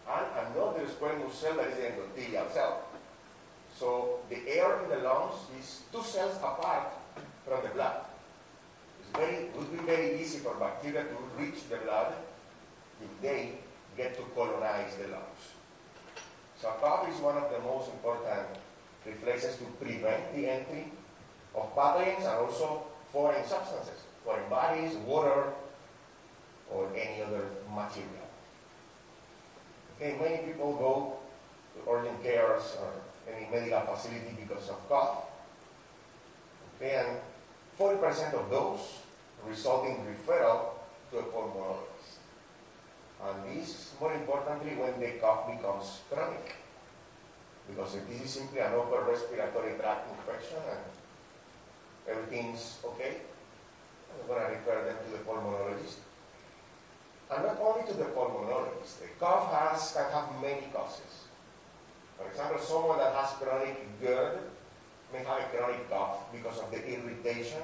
and 0.06 0.26
another 0.36 0.84
squamous 0.86 1.32
cell 1.32 1.54
that 1.56 1.68
is 1.68 1.76
the 1.76 1.88
endothelial 1.88 2.52
cell. 2.52 2.82
So 3.76 4.20
the 4.28 4.36
air 4.48 4.82
in 4.84 4.90
the 4.90 4.98
lungs 4.98 5.34
is 5.58 5.80
two 5.92 6.02
cells 6.02 6.36
apart 6.36 6.92
from 7.46 7.62
the 7.62 7.70
blood. 7.70 8.04
It's 9.00 9.18
very, 9.18 9.46
it 9.46 9.56
would 9.56 9.70
be 9.72 9.82
very 9.84 10.20
easy 10.20 10.38
for 10.38 10.54
bacteria 10.54 11.04
to 11.04 11.16
reach 11.38 11.68
the 11.68 11.76
blood 11.76 12.14
if 13.02 13.22
they 13.22 13.52
get 13.96 14.16
to 14.16 14.22
colonize 14.34 14.96
the 14.96 15.08
lungs. 15.08 15.54
So 16.60 16.68
cough 16.80 17.08
is 17.08 17.20
one 17.20 17.36
of 17.36 17.50
the 17.50 17.58
most 17.60 17.90
important 17.90 18.48
reflexes 19.06 19.56
to 19.58 19.64
prevent 19.82 20.34
the 20.34 20.48
entry 20.48 20.92
of 21.54 21.74
pathogens 21.74 22.20
and 22.20 22.38
also 22.38 22.84
foreign 23.12 23.46
substances, 23.46 24.00
foreign 24.24 24.48
bodies, 24.48 24.96
water, 25.06 25.52
or 26.70 26.88
any 26.96 27.22
other 27.22 27.44
material. 27.68 28.28
Okay, 29.96 30.16
many 30.18 30.38
people 30.38 30.74
go 30.74 31.16
to 31.74 31.90
urgent 31.90 32.22
cares 32.22 32.76
or 32.80 32.90
any 33.32 33.46
medical 33.50 33.94
facility 33.94 34.34
because 34.40 34.68
of 34.68 34.88
cough. 34.88 35.24
Okay, 36.76 36.96
and 36.96 37.18
40% 37.78 38.34
of 38.34 38.50
those 38.50 38.80
result 39.46 39.86
in 39.86 39.96
referral 39.96 40.70
to 41.10 41.18
a 41.18 41.22
pulmonologist. 41.22 41.93
And 43.24 43.36
this, 43.56 43.92
more 44.00 44.12
importantly, 44.12 44.76
when 44.76 45.00
the 45.00 45.18
cough 45.20 45.48
becomes 45.48 46.00
chronic. 46.10 46.54
Because 47.68 47.94
if 47.94 48.06
this 48.08 48.20
is 48.20 48.30
simply 48.30 48.60
an 48.60 48.74
upper 48.74 49.04
respiratory 49.08 49.74
tract 49.80 50.12
infection 50.12 50.58
and 50.68 50.84
everything's 52.06 52.78
okay, 52.84 53.24
I'm 54.12 54.28
going 54.28 54.42
to 54.44 54.48
refer 54.52 54.84
them 54.84 54.96
to 55.04 55.10
the 55.16 55.24
pulmonologist 55.24 56.04
and 57.30 57.44
not 57.44 57.58
only 57.60 57.86
to 57.88 57.94
the 57.94 58.04
pulmonologist. 58.04 59.00
The 59.00 59.08
cough 59.18 59.52
has, 59.52 59.92
can 59.92 60.10
have 60.12 60.28
many 60.40 60.68
causes. 60.72 61.28
For 62.18 62.28
example, 62.28 62.60
someone 62.60 62.98
that 62.98 63.14
has 63.14 63.30
chronic 63.40 63.80
GERD 64.00 64.38
may 65.12 65.24
have 65.24 65.40
a 65.40 65.56
chronic 65.56 65.88
cough 65.90 66.30
because 66.32 66.58
of 66.60 66.70
the 66.70 66.84
irritation 66.86 67.62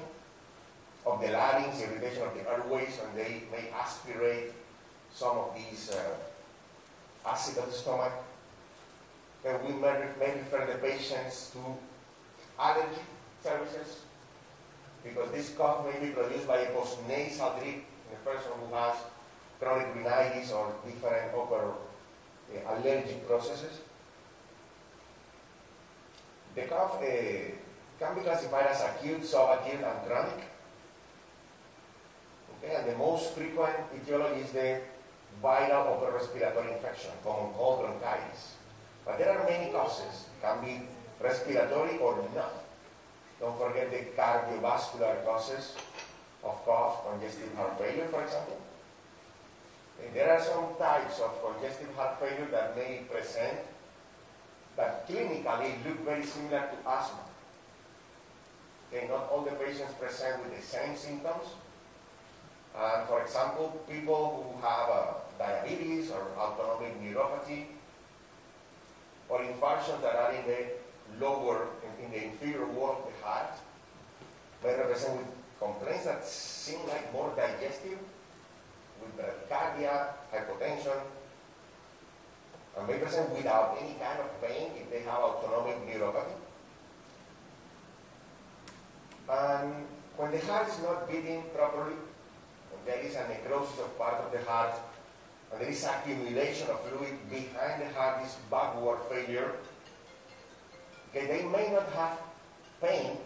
of 1.05 1.21
the 1.21 1.31
larynx, 1.31 1.81
irritation 1.81 2.23
of 2.23 2.33
the 2.33 2.49
airways, 2.49 2.99
and 3.03 3.17
they 3.17 3.43
may 3.51 3.69
aspirate 3.71 4.53
some 5.13 5.37
of 5.37 5.55
these 5.55 5.91
uh, 5.91 7.29
acid 7.29 7.57
of 7.57 7.67
the 7.67 7.77
stomach. 7.77 8.13
Then 9.43 9.59
we 9.65 9.73
may, 9.73 10.05
may 10.19 10.33
refer 10.37 10.65
the 10.65 10.77
patients 10.79 11.51
to 11.53 11.59
allergy 12.59 13.01
services. 13.43 14.01
because 15.03 15.31
this 15.31 15.49
cough 15.55 15.85
may 15.85 15.99
be 16.05 16.11
produced 16.13 16.47
by 16.47 16.57
a 16.57 16.71
postnasal 16.71 17.59
drip 17.59 17.75
in 17.75 18.11
a 18.13 18.21
person 18.23 18.51
who 18.59 18.73
has 18.75 18.95
chronic 19.59 19.95
rhinitis 19.95 20.51
or 20.51 20.73
different 20.85 21.33
upper 21.35 21.73
uh, 21.73 22.75
allergic 22.75 23.27
processes. 23.27 23.79
The 26.55 26.63
cough 26.63 27.01
uh, 27.01 27.07
can 27.99 28.15
be 28.15 28.21
classified 28.21 28.67
as 28.67 28.81
acute, 28.81 29.21
subacute, 29.21 29.83
and 29.83 30.07
chronic. 30.07 30.43
Okay, 32.57 32.75
and 32.75 32.89
the 32.89 32.97
most 32.97 33.33
frequent 33.33 33.75
etiology 33.95 34.41
is 34.41 34.51
the 34.51 34.81
viral 35.43 35.95
upper 35.95 36.11
respiratory 36.11 36.73
infection, 36.73 37.11
common 37.23 37.53
cold 37.53 37.81
bronchitis. 37.81 38.55
But 39.05 39.17
there 39.17 39.37
are 39.37 39.43
many 39.47 39.71
causes. 39.71 40.27
It 40.29 40.45
can 40.45 40.63
be 40.63 40.87
respiratory 41.19 41.97
or 41.97 42.17
not. 42.35 42.63
Don't 43.39 43.57
forget 43.57 43.89
the 43.89 44.05
cardiovascular 44.19 45.25
causes 45.25 45.75
of 46.43 46.63
cough, 46.65 47.05
congestive 47.09 47.53
heart 47.55 47.77
failure, 47.79 48.07
for 48.07 48.23
example. 48.23 48.57
And 50.03 50.13
there 50.15 50.31
are 50.31 50.41
some 50.41 50.75
types 50.77 51.19
of 51.19 51.31
congestive 51.41 51.93
heart 51.95 52.19
failure 52.19 52.47
that 52.51 52.75
may 52.75 53.01
present 53.09 53.59
that 54.77 55.07
clinically 55.07 55.73
look 55.85 56.05
very 56.05 56.25
similar 56.25 56.69
to 56.69 56.89
asthma. 56.89 57.25
Okay, 58.93 59.07
not 59.07 59.29
all 59.31 59.41
the 59.41 59.51
patients 59.51 59.93
present 59.99 60.43
with 60.43 60.55
the 60.55 60.65
same 60.65 60.95
symptoms. 60.95 61.47
And 62.77 63.07
for 63.07 63.21
example, 63.21 63.83
people 63.89 64.47
who 64.47 64.65
have 64.65 64.89
uh, 64.89 65.13
diabetes 65.37 66.09
or 66.11 66.23
autonomic 66.37 67.01
neuropathy 67.01 67.65
or 69.27 69.39
infarctions 69.39 70.01
that 70.01 70.15
are 70.15 70.31
in 70.33 70.45
the 70.47 70.65
lower, 71.19 71.67
in, 71.83 72.05
in 72.05 72.11
the 72.11 72.23
inferior 72.25 72.65
wall 72.67 73.03
of 73.03 73.11
the 73.11 73.25
heart, 73.25 73.53
may 74.63 74.75
represent 74.75 75.17
with 75.17 75.27
complaints 75.59 76.05
that 76.05 76.25
seem 76.25 76.79
like 76.87 77.11
more 77.13 77.33
digestive, 77.35 77.99
with 79.01 79.17
bradycardia, 79.17 80.13
hypotension, 80.31 80.99
and 82.77 82.87
may 82.87 82.97
present 82.97 83.29
without 83.35 83.77
any 83.81 83.95
kind 83.95 84.19
of 84.19 84.41
pain 84.41 84.71
if 84.79 84.89
they 84.89 85.01
have 85.01 85.19
autonomic 85.19 85.75
neuropathy. 85.87 86.37
And 89.29 89.73
when 90.17 90.31
the 90.31 90.39
heart 90.39 90.67
is 90.67 90.79
not 90.81 91.09
beating 91.09 91.43
properly, 91.55 91.95
there 92.85 92.99
is 92.99 93.15
a 93.15 93.27
necrosis 93.27 93.79
of 93.79 93.97
part 93.97 94.15
of 94.15 94.31
the 94.31 94.41
heart, 94.49 94.73
and 95.51 95.61
there 95.61 95.69
is 95.69 95.83
accumulation 95.83 96.69
of 96.69 96.79
fluid 96.81 97.13
behind 97.29 97.81
the 97.81 97.89
heart, 97.93 98.23
this 98.23 98.37
backward 98.49 98.99
failure, 99.09 99.51
okay, 101.09 101.27
they 101.27 101.43
may 101.43 101.71
not 101.71 101.87
have 101.93 102.17
pain, 102.81 103.17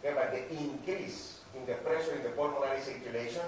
okay, 0.00 0.14
but 0.14 0.32
the 0.32 0.60
increase 0.60 1.40
in 1.56 1.64
the 1.66 1.74
pressure 1.74 2.14
in 2.16 2.22
the 2.22 2.30
pulmonary 2.30 2.80
circulation 2.80 3.42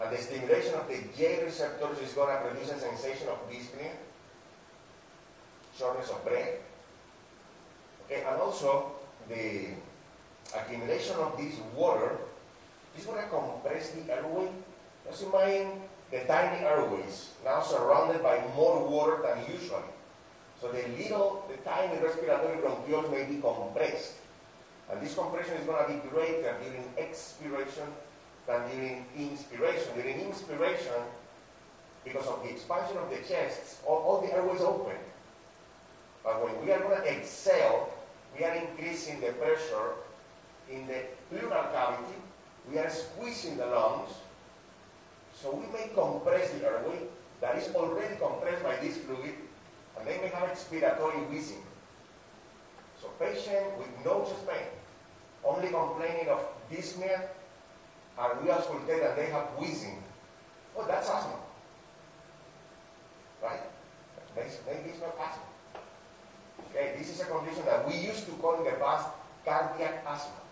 and 0.00 0.12
the 0.12 0.20
stimulation 0.20 0.74
of 0.74 0.88
the 0.88 0.98
J 1.16 1.44
receptors 1.44 1.98
is 1.98 2.12
going 2.14 2.34
to 2.34 2.42
produce 2.42 2.70
a 2.70 2.80
sensation 2.80 3.28
of 3.28 3.38
dyspnea, 3.48 3.92
shortness 5.78 6.10
of 6.10 6.24
breath, 6.24 6.58
okay, 8.06 8.24
and 8.26 8.40
also 8.40 8.92
the 9.28 9.68
accumulation 10.56 11.16
of 11.16 11.36
this 11.36 11.54
water 11.76 12.18
is 12.96 13.04
going 13.06 13.22
to 13.22 13.28
compress 13.28 13.90
the 13.90 14.12
airway. 14.12 14.48
Just 15.08 15.24
imagine 15.24 15.82
the 16.10 16.20
tiny 16.20 16.64
airways 16.64 17.30
now 17.44 17.60
surrounded 17.60 18.22
by 18.22 18.42
more 18.54 18.86
water 18.86 19.22
than 19.22 19.44
usually. 19.52 19.90
So 20.60 20.72
the 20.72 20.86
little, 20.96 21.44
the 21.50 21.56
tiny 21.68 22.00
respiratory 22.02 22.56
bronchioles 22.58 23.10
may 23.10 23.24
be 23.24 23.40
compressed. 23.40 24.14
And 24.90 25.00
this 25.00 25.14
compression 25.14 25.54
is 25.54 25.66
going 25.66 25.84
to 25.86 25.92
be 25.92 26.08
greater 26.08 26.56
during 26.62 26.84
expiration 26.98 27.88
than 28.46 28.68
during 28.70 29.06
inspiration. 29.18 29.88
During 29.94 30.20
inspiration, 30.20 31.02
because 32.04 32.26
of 32.26 32.42
the 32.42 32.50
expansion 32.50 32.98
of 32.98 33.10
the 33.10 33.16
chest, 33.28 33.80
all, 33.86 33.98
all 33.98 34.20
the 34.20 34.32
airways 34.32 34.60
open. 34.60 34.96
But 36.22 36.42
when 36.42 36.64
we 36.64 36.72
are 36.72 36.78
going 36.80 37.00
to 37.00 37.10
exhale, 37.10 37.92
we 38.36 38.44
are 38.44 38.54
increasing 38.54 39.20
the 39.20 39.32
pressure 39.32 39.92
in 40.70 40.86
the 40.86 41.02
pleural 41.30 41.64
cavity, 41.72 42.16
we 42.70 42.78
are 42.78 42.90
squeezing 42.90 43.56
the 43.56 43.66
lungs, 43.66 44.10
so 45.34 45.54
we 45.54 45.66
may 45.72 45.88
compress 45.94 46.50
the 46.52 46.64
airway 46.64 46.98
that 47.40 47.56
is 47.56 47.74
already 47.74 48.16
compressed 48.16 48.62
by 48.62 48.76
this 48.76 48.96
fluid, 48.98 49.34
and 49.98 50.06
they 50.06 50.18
may 50.18 50.28
have 50.28 50.48
expiratory 50.48 51.28
wheezing. 51.30 51.62
So 53.00 53.08
patient 53.20 53.76
with 53.78 53.88
no 54.04 54.24
chest 54.24 54.46
pain, 54.48 54.66
only 55.44 55.68
complaining 55.68 56.28
of 56.28 56.40
dyspnea, 56.70 57.28
and 58.18 58.40
we 58.42 58.48
auscultate 58.48 59.06
and 59.06 59.18
they 59.18 59.26
have 59.26 59.48
wheezing. 59.58 60.02
Oh, 60.76 60.86
that's 60.86 61.08
asthma. 61.10 61.36
Right? 63.42 63.60
Maybe 64.36 64.90
it's 64.90 65.00
not 65.00 65.14
asthma. 65.20 65.44
Okay, 66.70 66.94
this 66.98 67.10
is 67.10 67.20
a 67.20 67.24
condition 67.26 67.64
that 67.66 67.86
we 67.86 67.94
used 67.96 68.26
to 68.26 68.32
call 68.32 68.58
in 68.58 68.64
the 68.64 68.78
past 68.78 69.08
cardiac 69.44 70.04
asthma. 70.06 70.43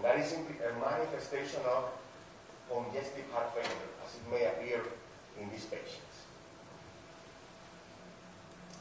And 0.00 0.06
that 0.06 0.18
is 0.18 0.30
simply 0.30 0.56
a 0.64 0.72
manifestation 0.80 1.60
of 1.68 1.84
congestive 2.72 3.30
heart 3.32 3.52
failure, 3.52 3.92
as 4.02 4.16
it 4.16 4.32
may 4.32 4.46
appear 4.46 4.80
in 5.38 5.50
these 5.50 5.66
patients. 5.66 6.24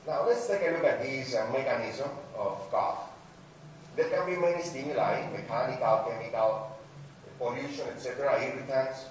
Now 0.08 0.26
let's 0.26 0.48
take 0.48 0.62
a 0.62 0.72
look 0.72 0.86
at 0.86 1.02
this 1.02 1.36
uh, 1.36 1.46
mechanism 1.52 2.08
of 2.38 2.72
cough. 2.72 3.12
There 3.98 4.08
can 4.08 4.28
be 4.28 4.38
many 4.38 4.64
stimuli, 4.64 5.28
mechanical, 5.34 6.08
chemical, 6.08 6.78
pollution, 7.38 7.90
etc., 7.90 8.42
irritants. 8.42 9.08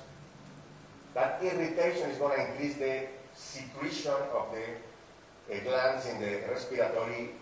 That 1.12 1.43
irritation 1.43 2.09
is 2.09 2.16
going 2.16 2.39
to 2.39 2.51
increase 2.51 2.76
the 2.76 3.02
secretion 3.35 4.16
of 4.32 4.48
the 4.56 5.55
uh, 5.55 5.60
glands 5.62 6.06
in 6.06 6.20
the 6.22 6.40
respiratory 6.48 7.32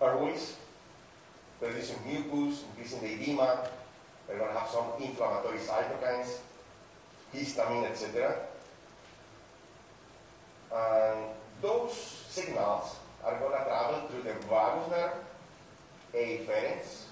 airways, 0.00 0.56
producing 1.60 1.98
mucus, 2.06 2.64
increasing 2.70 3.00
the 3.00 3.14
edema. 3.14 3.68
We're 4.28 4.38
going 4.38 4.52
to 4.52 4.58
have 4.58 4.68
some 4.68 4.86
inflammatory 5.00 5.58
cytokines, 5.58 6.38
histamine, 7.34 7.86
etc. 7.90 8.36
And 10.72 11.18
those 11.62 11.94
signals 12.28 12.96
are 13.24 13.38
going 13.38 13.52
to 13.52 13.64
travel 13.64 14.08
through 14.08 14.22
the 14.22 14.34
vagus 14.46 14.90
nerve, 14.90 15.12
afferents, 16.14 17.04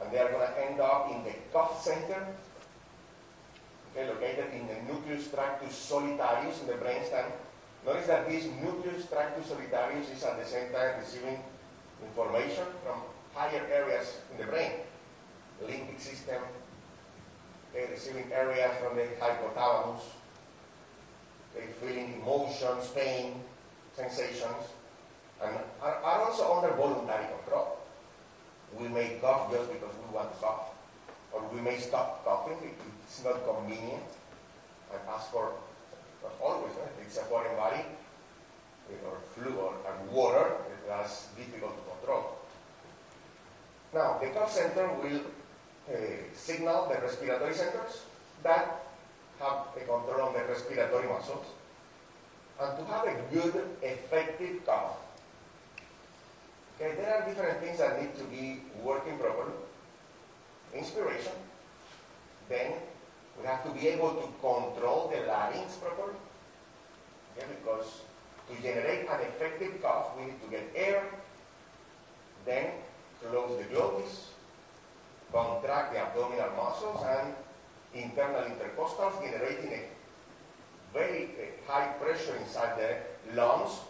and 0.00 0.12
they 0.12 0.18
are 0.18 0.30
going 0.30 0.46
to 0.46 0.70
end 0.70 0.80
up 0.80 1.10
in 1.10 1.24
the 1.24 1.34
cough 1.52 1.82
center, 1.82 2.26
okay, 3.92 4.08
located 4.08 4.52
in 4.54 4.66
the 4.68 4.92
nucleus 4.92 5.28
tractus 5.28 5.72
solitarius 5.72 6.60
in 6.60 6.66
the 6.68 6.74
brainstem. 6.74 7.26
Notice 7.84 8.06
that 8.06 8.28
this 8.28 8.44
nucleus 8.62 9.06
tractus 9.08 9.46
solitarius 9.46 10.14
is 10.14 10.22
at 10.22 10.38
the 10.38 10.44
same 10.44 10.70
time 10.70 11.00
receiving 11.00 11.42
information 12.02 12.64
from 12.84 13.00
higher 13.34 13.64
areas 13.72 14.18
in 14.32 14.38
the 14.38 14.50
brain, 14.50 14.72
limbic 15.64 16.00
system, 16.00 16.42
okay, 17.74 17.90
receiving 17.90 18.30
areas 18.32 18.72
from 18.82 18.96
the 18.96 19.06
hypothalamus, 19.20 20.02
okay, 21.54 21.66
feeling 21.80 22.20
emotions, 22.22 22.88
pain, 22.94 23.34
sensations, 23.94 24.74
and 25.42 25.54
are, 25.80 25.96
are 25.96 26.22
also 26.22 26.56
under 26.56 26.74
voluntary 26.74 27.26
control. 27.38 27.78
We 28.78 28.88
may 28.88 29.18
cough 29.20 29.50
just 29.50 29.72
because 29.72 29.94
we 30.06 30.14
want 30.14 30.32
to 30.32 30.38
cough, 30.38 30.74
or 31.32 31.42
we 31.52 31.60
may 31.60 31.78
stop 31.78 32.24
coughing 32.24 32.58
if 32.62 32.74
it's 33.06 33.24
not 33.24 33.44
convenient 33.46 34.04
and 34.92 35.00
ask 35.08 35.30
for, 35.30 35.52
not 36.22 36.32
always, 36.40 36.72
eh, 36.72 37.00
if 37.00 37.06
it's 37.06 37.18
a 37.18 37.24
foreign 37.24 37.56
body, 37.56 37.82
eh, 38.90 39.06
or 39.06 39.16
flu 39.34 39.54
or 39.56 39.74
and 39.86 40.10
water, 40.10 40.52
that's 40.86 41.28
difficult 41.36 41.74
to 41.76 41.82
control. 41.96 42.39
Now, 43.92 44.18
the 44.20 44.28
cough 44.28 44.52
center 44.52 44.88
will 45.02 45.22
uh, 45.90 45.96
signal 46.32 46.88
the 46.88 47.00
respiratory 47.00 47.54
centers 47.54 48.02
that 48.42 48.86
have 49.40 49.66
a 49.76 49.80
control 49.80 50.28
on 50.28 50.34
the 50.34 50.44
respiratory 50.44 51.08
muscles. 51.08 51.46
And 52.60 52.78
to 52.78 52.84
have 52.84 53.06
a 53.06 53.16
good, 53.32 53.54
effective 53.82 54.64
cough, 54.64 54.98
okay, 56.76 56.94
there 56.94 57.14
are 57.14 57.28
different 57.28 57.58
things 57.60 57.78
that 57.78 58.00
need 58.00 58.16
to 58.18 58.24
be 58.24 58.60
working 58.82 59.18
properly. 59.18 59.54
Inspiration. 60.74 61.32
Then 62.48 62.74
we 63.40 63.46
have 63.46 63.64
to 63.64 63.70
be 63.70 63.88
able 63.88 64.10
to 64.10 64.26
control 64.40 65.10
the 65.12 65.26
larynx 65.26 65.74
properly. 65.76 66.14
Okay, 67.36 67.46
because 67.60 68.02
to 68.48 68.62
generate 68.62 69.08
an 69.08 69.20
effective 69.20 69.82
cough, 69.82 70.16
we 70.16 70.26
need 70.26 70.42
to 70.42 70.48
get 70.48 70.70
air, 70.76 71.04
then 72.44 72.70
close 73.22 73.58
the 73.58 73.64
glottis, 73.74 74.30
contract 75.32 75.92
the 75.92 76.00
abdominal 76.00 76.50
muscles 76.56 77.04
and 77.06 77.34
internal 77.94 78.42
intercostals, 78.42 79.20
generating 79.22 79.72
a 79.72 79.80
very 80.92 81.24
uh, 81.24 81.70
high 81.70 81.88
pressure 82.00 82.36
inside 82.36 82.78
the 82.78 83.34
lungs 83.34 83.80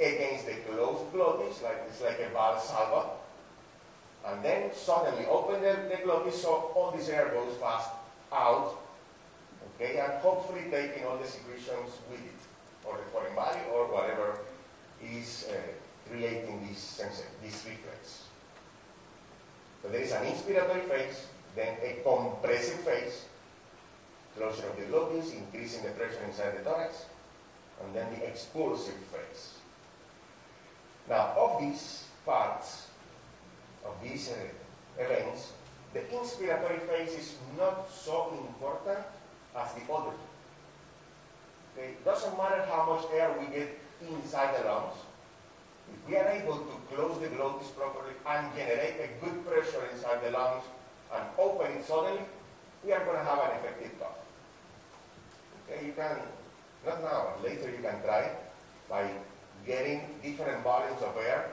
against 0.00 0.46
the 0.46 0.54
closed 0.68 1.12
glottis, 1.12 1.62
like 1.62 1.82
it's 1.88 2.00
like 2.00 2.20
a 2.20 2.34
valsalva. 2.34 3.10
And 4.26 4.44
then 4.44 4.70
suddenly 4.74 5.24
open 5.26 5.62
the, 5.62 5.76
the 5.88 6.02
glottis 6.02 6.42
so 6.42 6.72
all 6.74 6.90
this 6.90 7.08
air 7.08 7.28
goes 7.28 7.56
fast 7.58 7.90
out, 8.32 8.76
okay, 9.74 9.98
and 9.98 10.12
hopefully 10.14 10.64
taking 10.70 11.04
all 11.04 11.16
the 11.16 11.26
secretions 11.26 11.92
with 12.10 12.20
it, 12.20 12.40
or 12.84 12.96
the 12.96 13.04
foreign 13.12 13.34
body, 13.34 13.60
or 13.72 13.86
whatever 13.86 14.40
is 15.02 15.48
uh, 15.50 15.56
creating 16.10 16.66
this 16.68 16.78
sensation, 16.78 17.30
this 17.42 17.64
reflex. 17.66 18.25
So 19.82 19.88
there 19.88 20.00
is 20.00 20.12
an 20.12 20.24
inspiratory 20.24 20.88
phase, 20.88 21.26
then 21.54 21.76
a 21.82 22.02
compressive 22.02 22.80
phase, 22.80 23.24
closure 24.36 24.66
of 24.68 24.76
the 24.76 24.84
glottis, 24.86 25.32
increasing 25.32 25.82
the 25.84 25.90
pressure 25.90 26.22
inside 26.26 26.58
the 26.58 26.62
thorax, 26.62 27.06
and 27.82 27.94
then 27.94 28.06
the 28.14 28.26
expulsive 28.26 28.94
phase. 29.12 29.54
Now, 31.08 31.34
of 31.36 31.60
these 31.60 32.04
parts, 32.24 32.88
of 33.84 33.94
these 34.02 34.30
uh, 34.30 35.02
events, 35.02 35.52
the 35.94 36.00
inspiratory 36.00 36.80
phase 36.88 37.14
is 37.14 37.34
not 37.56 37.90
so 37.90 38.34
important 38.36 39.04
as 39.56 39.72
the 39.74 39.92
other. 39.92 40.12
Okay? 41.72 41.88
It 41.90 42.04
doesn't 42.04 42.36
matter 42.36 42.66
how 42.68 42.84
much 42.92 43.04
air 43.14 43.34
we 43.38 43.46
get 43.54 43.78
inside 44.10 44.58
the 44.58 44.68
lungs. 44.68 44.96
If 45.88 46.10
we 46.10 46.16
are 46.16 46.28
able 46.28 46.58
to 46.58 46.94
close 46.94 47.20
the 47.20 47.28
glottis 47.28 47.68
properly 47.68 48.12
and 48.26 48.54
generate 48.56 48.96
a 49.00 49.24
good 49.24 49.46
pressure 49.46 49.55
the 50.22 50.30
lungs 50.30 50.64
and 51.14 51.24
open 51.38 51.72
it 51.72 51.84
suddenly, 51.84 52.22
we 52.84 52.92
are 52.92 53.04
going 53.04 53.18
to 53.18 53.24
have 53.24 53.38
an 53.38 53.56
effective 53.58 53.98
cough. 53.98 54.18
Okay, 55.68 55.86
you 55.86 55.92
can, 55.92 56.18
not 56.84 57.02
now, 57.02 57.34
later 57.42 57.70
you 57.70 57.82
can 57.82 58.00
try 58.02 58.30
by 58.88 59.10
getting 59.66 60.00
different 60.22 60.62
volumes 60.62 61.02
of 61.02 61.16
air 61.16 61.50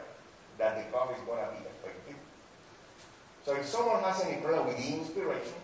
that 0.57 0.77
the 0.77 0.91
cough 0.91 1.11
is 1.17 1.23
going 1.25 1.43
to 1.43 1.51
be 1.51 1.65
effective. 1.65 2.15
So 3.45 3.55
if 3.55 3.65
someone 3.65 4.03
has 4.03 4.23
any 4.23 4.41
problem 4.41 4.67
with 4.67 4.77
inspiration, 4.77 5.59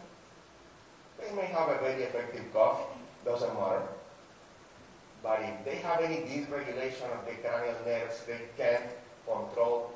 they 1.20 1.34
may 1.36 1.46
have 1.46 1.70
a 1.70 1.78
very 1.80 2.04
effective 2.04 2.52
cough, 2.54 2.82
doesn't 3.26 3.54
matter. 3.54 3.84
But 5.22 5.42
if 5.42 5.66
they 5.66 5.76
have 5.76 6.02
any 6.02 6.18
dysregulation 6.18 7.12
of 7.12 7.26
the 7.26 7.36
cranial 7.44 7.76
nerves, 7.86 8.24
they 8.26 8.40
can't 8.58 8.86
control 9.26 9.94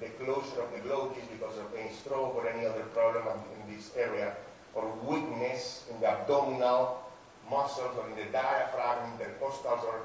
the 0.00 0.08
closure 0.22 0.62
of 0.62 0.72
the 0.72 0.80
glottis 0.80 1.24
because 1.30 1.56
of 1.58 1.66
any 1.78 1.92
stroke 1.92 2.34
or 2.34 2.48
any 2.48 2.66
other 2.66 2.84
problem 2.96 3.38
in 3.54 3.74
this 3.74 3.92
area, 3.96 4.34
or 4.74 4.90
weakness 5.04 5.84
in 5.90 6.00
the 6.00 6.08
abdominal 6.08 7.02
muscles 7.50 7.96
or 7.98 8.08
in 8.08 8.16
the 8.16 8.30
diaphragm, 8.32 9.18
the 9.18 9.24
intercostals, 9.24 9.82
or 9.84 10.00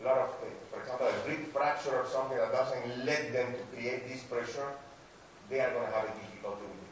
a 0.00 0.04
lot 0.04 0.18
of, 0.18 0.30
for 0.70 0.80
example, 0.80 1.06
a 1.06 1.28
rib 1.28 1.46
fracture 1.52 1.96
or 1.96 2.06
something 2.06 2.36
that 2.36 2.52
doesn't 2.52 3.04
let 3.04 3.32
them 3.32 3.52
to 3.52 3.76
create 3.76 4.08
this 4.08 4.22
pressure, 4.22 4.70
they 5.50 5.60
are 5.60 5.70
going 5.72 5.86
to 5.86 5.92
have 5.92 6.04
a 6.04 6.12
difficulty 6.20 6.62
with 6.62 6.80
the. 6.82 6.88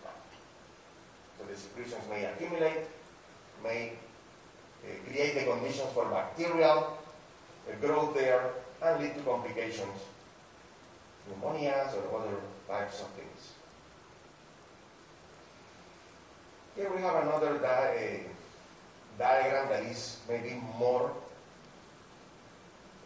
So 1.38 1.44
the 1.44 1.56
secretions 1.56 2.02
may 2.08 2.24
accumulate, 2.24 2.88
may 3.62 3.92
uh, 3.92 4.88
create 5.06 5.34
the 5.34 5.44
conditions 5.44 5.92
for 5.92 6.06
bacterial 6.06 6.98
uh, 7.68 7.86
growth 7.86 8.14
there, 8.14 8.50
and 8.82 9.02
lead 9.02 9.14
to 9.14 9.22
complications, 9.22 10.00
pneumonias 11.26 11.94
or 11.94 12.20
other 12.20 12.36
types 12.68 13.00
of 13.00 13.08
things. 13.08 13.52
Here 16.76 16.90
we 16.94 17.00
have 17.02 17.22
another 17.22 17.58
di 17.58 17.66
uh, 17.66 18.18
diagram 19.18 19.68
that 19.68 19.82
is 19.84 20.20
maybe 20.28 20.60
more 20.78 21.10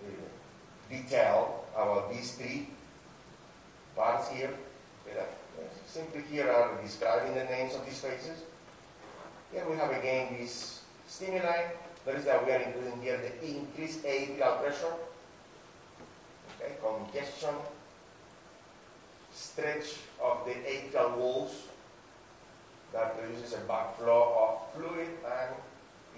uh, 0.02 0.10
detailed 0.90 1.64
about 1.74 2.12
these 2.12 2.34
three 2.34 2.68
parts 3.94 4.28
here. 4.28 4.51
Simply 5.86 6.22
here 6.30 6.51
are 6.51 6.80
describing 6.82 7.34
the 7.34 7.44
names 7.44 7.74
of 7.74 7.84
these 7.84 8.01
phases. 8.01 8.42
Here 9.52 9.64
we 9.68 9.76
have 9.76 9.90
again 9.90 10.36
these 10.38 10.80
stimuli. 11.06 11.70
Notice 12.06 12.24
that 12.24 12.47
we 12.47 12.52
are 12.52 12.62
including 12.62 13.02
here 13.02 13.18
the 13.18 13.34
increased 13.47 14.02
atrial 14.05 14.62
pressure, 14.62 14.94
okay, 16.56 16.74
congestion, 16.80 17.55
stretch 19.40 19.96
of 20.22 20.44
the 20.44 20.52
atrial 20.68 21.16
walls 21.16 21.52
that 22.92 23.16
produces 23.16 23.54
a 23.54 23.62
backflow 23.64 24.24
of 24.36 24.50
fluid 24.74 25.08
and 25.24 25.54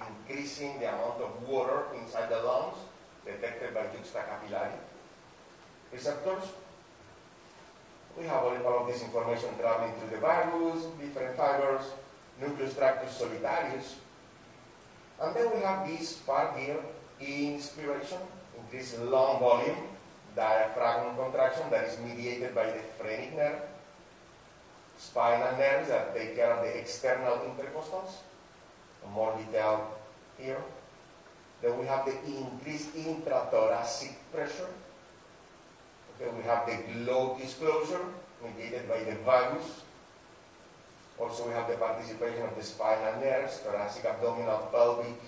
increasing 0.02 0.80
the 0.80 0.88
amount 0.88 1.20
of 1.20 1.48
water 1.48 1.84
inside 2.00 2.28
the 2.30 2.42
lungs 2.42 2.78
detected 3.24 3.72
by 3.74 3.82
juxtacapillary 3.94 4.74
receptors. 5.92 6.42
We 8.18 8.24
have 8.26 8.42
all 8.42 8.80
of 8.80 8.86
this 8.88 9.02
information 9.02 9.50
traveling 9.58 9.92
through 9.94 10.10
the 10.10 10.20
vagus, 10.20 10.84
different 11.00 11.36
fibers, 11.36 11.84
nucleus 12.40 12.74
tractus 12.74 13.22
solitarius. 13.22 13.94
And 15.22 15.36
then 15.36 15.54
we 15.54 15.62
have 15.62 15.86
this 15.86 16.14
part 16.14 16.58
here, 16.58 16.80
inspiration, 17.20 18.18
increase 18.58 18.98
lung 18.98 19.38
volume, 19.38 19.91
diaphragm 20.34 21.16
contraction 21.16 21.70
that 21.70 21.84
is 21.84 21.98
mediated 22.00 22.54
by 22.54 22.66
the 22.66 22.80
phrenic 22.98 23.36
nerve, 23.36 23.60
spinal 24.98 25.56
nerves 25.58 25.88
that 25.88 26.14
take 26.14 26.36
care 26.36 26.52
of 26.52 26.64
the 26.64 26.78
external 26.78 27.38
intercostals, 27.38 28.22
more 29.12 29.36
detail 29.36 29.92
here. 30.38 30.62
Then 31.60 31.78
we 31.78 31.86
have 31.86 32.06
the 32.06 32.16
increased 32.26 32.94
intrathoracic 32.94 34.14
pressure. 34.32 34.70
Okay, 36.14 36.30
we 36.36 36.42
have 36.44 36.66
the 36.66 36.76
glottis 36.92 37.54
closure 37.54 38.04
mediated 38.42 38.88
by 38.88 38.98
the 38.98 39.16
vagus. 39.24 39.82
Also, 41.18 41.46
we 41.46 41.54
have 41.54 41.68
the 41.68 41.76
participation 41.76 42.42
of 42.42 42.56
the 42.56 42.62
spinal 42.62 43.20
nerves, 43.20 43.58
thoracic, 43.58 44.04
abdominal, 44.04 44.68
pelvic, 44.72 45.20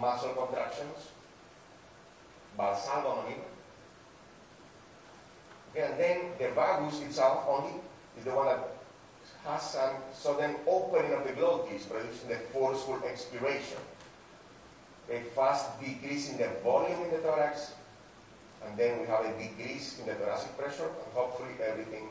muscle 0.00 0.30
contractions, 0.30 1.10
maneuver. 2.56 3.55
And 5.76 5.98
then 6.00 6.20
the 6.38 6.48
vagus 6.50 7.00
itself 7.02 7.44
only 7.48 7.80
is 8.18 8.24
the 8.24 8.30
one 8.30 8.46
that 8.46 8.68
has 9.44 9.62
some 9.62 9.96
sudden 10.12 10.56
opening 10.66 11.12
of 11.12 11.26
the 11.26 11.32
glottis, 11.32 11.84
producing 11.84 12.28
the 12.28 12.36
forceful 12.52 13.02
expiration 13.04 13.78
a 15.10 15.20
fast 15.34 15.80
decrease 15.80 16.30
in 16.30 16.38
the 16.38 16.48
volume 16.64 17.00
in 17.02 17.10
the 17.10 17.18
thorax, 17.18 17.72
and 18.64 18.76
then 18.76 19.00
we 19.00 19.06
have 19.06 19.24
a 19.24 19.32
decrease 19.38 20.00
in 20.00 20.06
the 20.06 20.14
thoracic 20.14 20.56
pressure, 20.58 20.86
and 20.86 21.12
hopefully 21.14 21.50
everything 21.64 22.08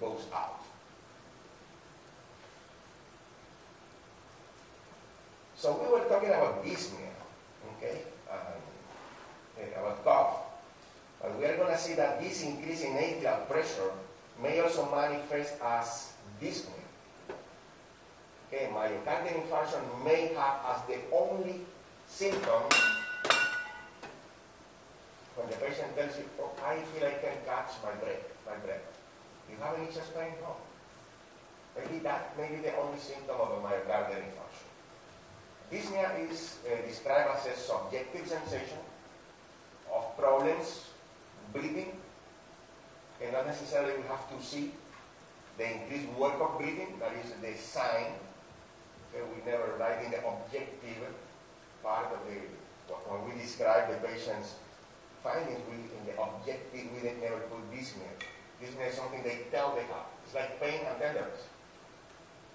goes 0.00 0.20
out. 0.34 0.60
So 5.56 5.80
we 5.82 5.90
were 5.90 6.06
talking 6.08 6.28
about 6.28 6.64
dyspnea, 6.64 7.12
okay, 7.76 8.02
um, 8.30 9.66
about 9.76 10.04
cough. 10.04 10.49
But 11.20 11.38
we 11.38 11.44
are 11.44 11.56
going 11.56 11.72
to 11.72 11.78
see 11.78 11.94
that 11.94 12.20
this 12.20 12.42
increase 12.42 12.82
in 12.82 12.96
atrial 12.96 13.48
pressure 13.48 13.92
may 14.42 14.60
also 14.60 14.88
manifest 14.90 15.60
as 15.60 16.12
dyspnea. 16.40 16.88
Okay, 18.48 18.72
myocardial 18.72 19.36
infarction 19.44 19.84
may 20.02 20.32
have 20.34 20.64
as 20.64 20.80
the 20.88 20.98
only 21.12 21.60
symptom 22.08 22.64
when 25.36 25.48
the 25.48 25.56
patient 25.56 25.94
tells 25.94 26.16
you, 26.18 26.24
oh, 26.40 26.50
I 26.64 26.80
feel 26.90 27.06
I 27.06 27.14
can 27.20 27.36
catch 27.46 27.78
my 27.84 27.92
breath, 28.02 28.24
my 28.44 28.56
breath. 28.64 28.82
You 29.48 29.56
have 29.62 29.78
any 29.78 29.86
chest 29.86 30.12
pain? 30.16 30.32
No. 30.42 30.56
Maybe 31.76 32.00
that 32.00 32.36
may 32.36 32.48
be 32.48 32.60
the 32.62 32.76
only 32.76 32.98
symptom 32.98 33.36
of 33.38 33.52
a 33.52 33.60
myocardial 33.62 34.18
infarction. 34.18 34.68
Dyspnea 35.70 36.30
is 36.30 36.58
uh, 36.66 36.74
described 36.86 37.30
as 37.38 37.46
a 37.46 37.56
subjective 37.56 38.26
sensation 38.26 38.82
of 39.94 40.16
problems 40.18 40.89
breathing, 41.52 41.92
and 43.22 43.32
not 43.32 43.46
necessarily 43.46 43.96
we 43.96 44.06
have 44.08 44.28
to 44.30 44.44
see 44.44 44.72
the 45.58 45.66
increased 45.66 46.08
work 46.18 46.40
of 46.40 46.58
breathing, 46.58 46.98
that 47.00 47.12
is 47.22 47.32
the 47.42 47.52
sign. 47.60 48.16
Okay, 49.10 49.24
we 49.28 49.50
never 49.50 49.76
write 49.78 50.04
in 50.04 50.10
the 50.10 50.18
objective 50.24 51.04
part 51.82 52.06
of 52.12 52.20
the, 52.26 52.40
when 53.10 53.28
we 53.28 53.40
describe 53.40 53.90
the 53.90 53.96
patient's 54.06 54.54
findings, 55.22 55.60
we, 55.68 55.76
in 55.98 56.02
the 56.06 56.16
objective, 56.16 56.86
we 56.94 57.02
never 57.20 57.40
put 57.50 57.60
dyspnea. 57.72 58.08
Dyspnea 58.62 58.88
is 58.88 58.94
something 58.94 59.22
they 59.22 59.44
tell 59.50 59.74
they 59.74 59.84
have. 59.92 60.08
It's 60.24 60.34
like 60.34 60.60
pain 60.60 60.80
and 60.86 60.98
tenderness. 60.98 61.48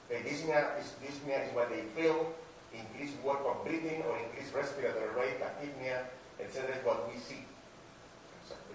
Okay, 0.09 0.21
dyspnea 0.23 0.79
is, 0.79 0.93
dyspnea 1.03 1.45
is 1.47 1.53
what 1.53 1.69
they 1.69 1.81
feel, 1.93 2.33
increased 2.73 3.21
work 3.23 3.39
of 3.45 3.65
breathing 3.65 4.01
or 4.03 4.17
increased 4.17 4.53
respiratory 4.53 5.13
rate, 5.15 5.37
tachypnea, 5.41 6.05
etc. 6.39 6.75
is 6.75 6.85
what 6.85 7.11
we 7.11 7.19
see. 7.19 7.45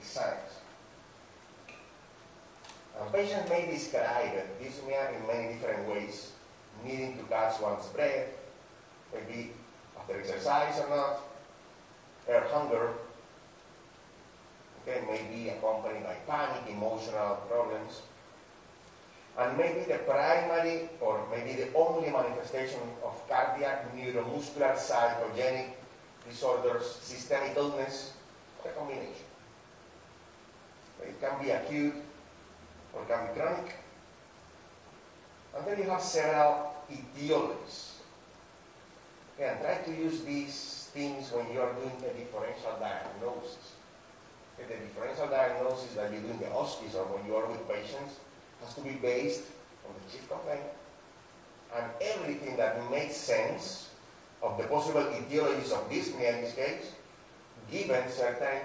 The 0.01 0.07
signs. 0.07 0.53
And 3.01 3.13
patients 3.13 3.49
may 3.49 3.67
describe 3.71 4.33
dyspnea 4.61 5.17
in 5.17 5.27
many 5.27 5.55
different 5.55 5.89
ways, 5.89 6.33
needing 6.85 7.17
to 7.17 7.25
catch 7.25 7.61
one's 7.61 7.87
breath, 7.87 8.29
maybe 9.13 9.53
after 9.99 10.19
exercise 10.19 10.81
or 10.81 10.89
not, 10.97 11.21
air 12.29 12.45
hunger, 12.53 12.93
okay, 14.83 15.01
may 15.07 15.23
be 15.35 15.49
accompanied 15.49 16.05
by 16.05 16.15
panic, 16.27 16.63
emotional 16.71 17.37
problems, 17.49 18.03
and 19.39 19.57
maybe 19.57 19.81
the 19.91 19.99
primary 19.99 20.91
or 21.01 21.27
maybe 21.31 21.63
the 21.63 21.73
only 21.75 22.11
manifestation 22.11 22.81
of 23.05 23.17
cardiac, 23.29 23.95
neuromuscular, 23.97 24.77
psychogenic 24.77 25.71
disorders, 26.29 26.97
systemic 27.01 27.57
illness, 27.57 28.13
or 28.63 28.71
a 28.71 28.75
combination. 28.75 29.30
It 31.03 31.21
can 31.21 31.43
be 31.43 31.51
acute 31.51 31.95
or 32.95 33.03
it 33.03 33.09
can 33.09 33.27
be 33.27 33.41
chronic. 33.41 33.77
And 35.57 35.67
then 35.67 35.79
you 35.79 35.91
have 35.91 36.03
several 36.03 36.75
etiologies. 36.91 38.01
Okay, 39.35 39.49
and 39.49 39.61
try 39.61 39.79
to 39.85 39.91
use 39.91 40.23
these 40.23 40.91
things 40.93 41.33
when 41.33 41.51
you 41.53 41.61
are 41.61 41.73
doing 41.73 41.97
a 41.99 42.13
differential 42.13 42.77
diagnosis. 42.79 43.73
Okay, 44.59 44.75
the 44.75 44.87
differential 44.87 45.29
diagnosis 45.29 45.95
that 45.95 46.13
you 46.13 46.21
do 46.21 46.31
in 46.31 46.39
the 46.39 46.51
hospice 46.51 46.95
or 46.95 47.05
when 47.07 47.27
you 47.27 47.35
are 47.37 47.47
with 47.47 47.67
patients 47.69 48.21
has 48.63 48.75
to 48.75 48.83
be 48.83 48.91
based 48.91 49.45
on 49.89 49.95
the 49.95 50.13
chief 50.13 50.29
complaint 50.29 50.61
and 51.75 51.87
everything 52.01 52.57
that 52.57 52.91
makes 52.91 53.17
sense 53.17 53.91
of 54.43 54.59
the 54.59 54.65
possible 54.65 55.05
etiologies 55.05 55.73
of 55.73 55.89
dyspnea 55.91 56.37
in 56.37 56.41
this 56.43 56.55
case, 56.55 56.93
given 57.71 58.03
certain 58.11 58.61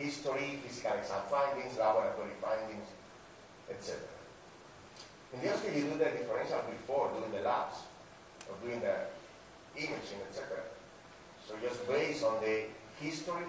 history, 0.00 0.58
physical 0.64 0.96
exam 0.96 1.22
findings, 1.28 1.76
laboratory 1.78 2.34
findings, 2.40 2.88
etc. 3.68 4.00
In 5.32 5.40
the 5.40 5.48
hospital, 5.48 5.78
you 5.78 5.84
do 5.92 5.98
the 5.98 6.10
differential 6.10 6.64
before 6.72 7.12
doing 7.14 7.30
the 7.30 7.42
labs 7.46 7.84
or 8.48 8.56
doing 8.64 8.80
the 8.80 8.96
imaging, 9.76 10.24
etc. 10.28 10.56
So 11.46 11.54
just 11.62 11.86
based 11.86 12.24
on 12.24 12.40
the 12.40 12.64
history 12.98 13.44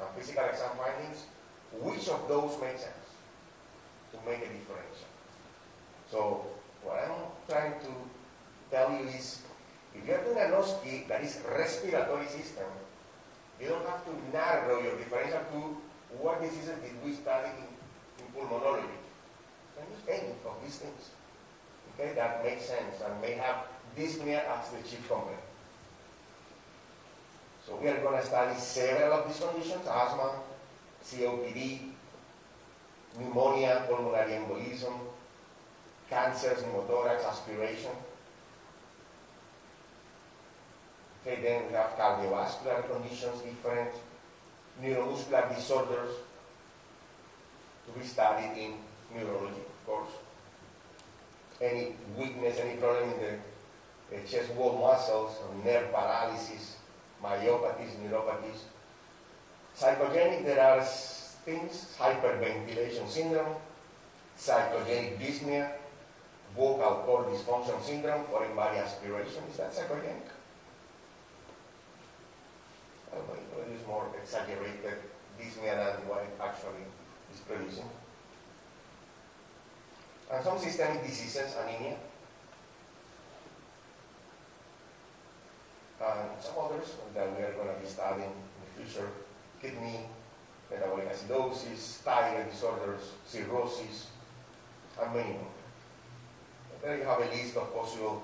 and 0.00 0.08
physical 0.16 0.44
exam 0.44 0.70
findings, 0.80 1.24
which 1.80 2.08
of 2.08 2.26
those 2.28 2.58
make 2.60 2.78
sense 2.78 3.06
to 4.12 4.18
make 4.24 4.38
a 4.38 4.50
differential? 4.50 5.10
So 6.10 6.46
what 6.82 6.98
I'm 7.04 7.30
trying 7.48 7.80
to 7.80 7.92
tell 8.70 8.90
you 8.92 9.08
is, 9.08 9.42
if 9.94 10.06
you're 10.06 10.24
doing 10.24 10.38
an 10.38 10.52
OSCE 10.52 11.08
that 11.08 11.22
is 11.22 11.40
respiratory 11.48 12.26
system, 12.26 12.66
you 13.60 13.68
don't 13.68 13.86
have 13.86 14.04
to 14.04 14.12
narrow 14.32 14.82
your 14.82 14.96
differential 14.96 15.40
to 15.52 15.76
what 16.18 16.40
diseases 16.42 16.78
did 16.82 16.92
we 17.04 17.12
study 17.14 17.50
in, 17.58 18.24
in 18.24 18.32
pulmonology. 18.32 18.98
Can 19.76 19.86
use 19.90 20.04
any 20.08 20.30
of 20.30 20.56
these 20.62 20.76
things. 20.76 21.10
Okay, 21.94 22.14
that 22.14 22.44
makes 22.44 22.64
sense 22.66 23.02
and 23.04 23.20
may 23.20 23.32
have 23.32 23.66
dyspnea 23.96 24.42
as 24.46 24.70
the 24.70 24.88
chief 24.88 25.06
component. 25.08 25.38
So 27.66 27.76
we 27.76 27.88
are 27.88 28.00
going 28.02 28.20
to 28.20 28.26
study 28.26 28.58
several 28.58 29.12
of 29.12 29.28
these 29.28 29.40
conditions, 29.40 29.86
asthma, 29.88 30.32
COPD, 31.04 31.80
pneumonia, 33.18 33.84
pulmonary 33.88 34.32
embolism, 34.32 34.98
cancers, 36.10 36.62
pneumothorax, 36.62 37.26
aspiration. 37.26 37.90
Okay, 41.26 41.40
then 41.40 41.68
we 41.68 41.72
have 41.72 41.96
cardiovascular 41.96 42.84
conditions, 42.86 43.40
different 43.40 43.90
neuromuscular 44.82 45.54
disorders 45.54 46.10
to 47.86 47.98
be 47.98 48.04
studied 48.04 48.52
in 48.58 48.74
neurology, 49.14 49.60
of 49.60 49.86
course. 49.86 50.10
Any 51.62 51.94
weakness, 52.18 52.58
any 52.60 52.76
problem 52.76 53.10
in 53.12 53.20
the, 53.20 54.16
the 54.16 54.28
chest 54.28 54.52
wall 54.52 54.78
muscles, 54.78 55.36
or 55.40 55.64
nerve 55.64 55.90
paralysis, 55.92 56.76
myopathies, 57.22 57.96
neuropathies. 58.04 58.68
Psychogenic, 59.78 60.44
there 60.44 60.60
are 60.60 60.84
things, 60.84 61.94
hyperventilation 61.98 63.08
syndrome, 63.08 63.54
psychogenic 64.38 65.18
dyspnea, 65.18 65.72
vocal 66.56 67.02
cord 67.06 67.26
dysfunction 67.28 67.82
syndrome, 67.82 68.24
foreign 68.24 68.54
body 68.54 68.78
aspiration. 68.78 69.42
Is 69.50 69.56
that 69.56 69.72
psychogenic? 69.72 70.28
I 73.12 73.16
don't 73.16 73.28
know, 73.28 74.04
exaggerated 74.24 75.04
dyspnea 75.38 75.76
than 75.76 76.08
what 76.08 76.24
it 76.24 76.32
actually 76.40 76.88
is 77.32 77.40
producing. 77.40 77.84
And 80.32 80.42
some 80.42 80.58
systemic 80.58 81.04
diseases, 81.04 81.54
anemia, 81.60 81.96
and 86.00 86.28
some 86.40 86.54
others 86.58 86.96
that 87.14 87.28
we 87.36 87.44
are 87.44 87.52
going 87.52 87.68
to 87.68 87.80
be 87.80 87.86
studying 87.86 88.32
in 88.32 88.60
the 88.64 88.70
future, 88.80 89.08
kidney, 89.60 90.08
metabolic 90.70 91.12
acidosis, 91.12 92.00
thyroid 92.00 92.50
disorders, 92.50 93.12
cirrhosis, 93.26 94.08
and 95.00 95.14
many 95.14 95.32
more. 95.32 95.52
There 96.82 96.96
you 96.98 97.04
have 97.04 97.20
a 97.20 97.26
list 97.26 97.56
of 97.56 97.72
possible 97.74 98.22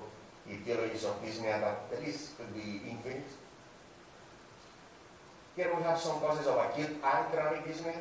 etiologies 0.48 1.04
of 1.04 1.22
dyspnea 1.22 1.60
that 1.60 1.90
the 1.90 2.00
list 2.06 2.36
could 2.36 2.52
be 2.54 2.80
infinite. 2.88 3.28
Here 5.56 5.70
we 5.76 5.82
have 5.82 5.98
some 5.98 6.20
causes 6.20 6.46
of 6.46 6.56
acute 6.56 6.96
and 7.02 7.64
dyspnea. 7.66 8.00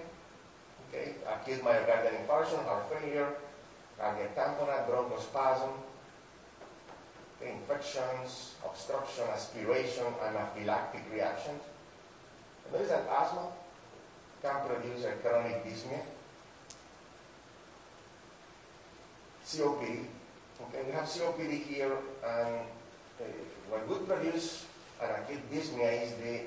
Okay, 0.89 1.15
acute 1.27 1.61
myocardial 1.61 2.13
infarction, 2.17 2.63
heart 2.65 2.85
failure, 2.91 3.29
cardiac 3.97 4.35
tamponade, 4.35 4.87
bronchospasm, 4.89 5.69
infections, 7.41 8.55
obstruction, 8.65 9.23
aspiration, 9.33 10.05
anaphylactic 10.23 11.01
reactions. 11.11 11.61
And 12.65 12.73
notice 12.73 12.89
that 12.89 13.07
asthma 13.07 13.47
can 14.41 14.55
produce 14.67 15.05
a 15.05 15.11
chronic 15.13 15.65
dyspnea. 15.65 16.01
COPD. 19.45 20.05
Okay, 20.61 20.83
we 20.85 20.91
have 20.91 21.05
COPD 21.05 21.63
here, 21.63 21.93
and 22.23 22.55
uh, 23.19 23.23
what 23.69 23.87
would 23.87 24.07
produce 24.07 24.65
an 25.01 25.09
acute 25.09 25.51
dyspnea 25.51 26.03
is 26.03 26.11
the 26.13 26.41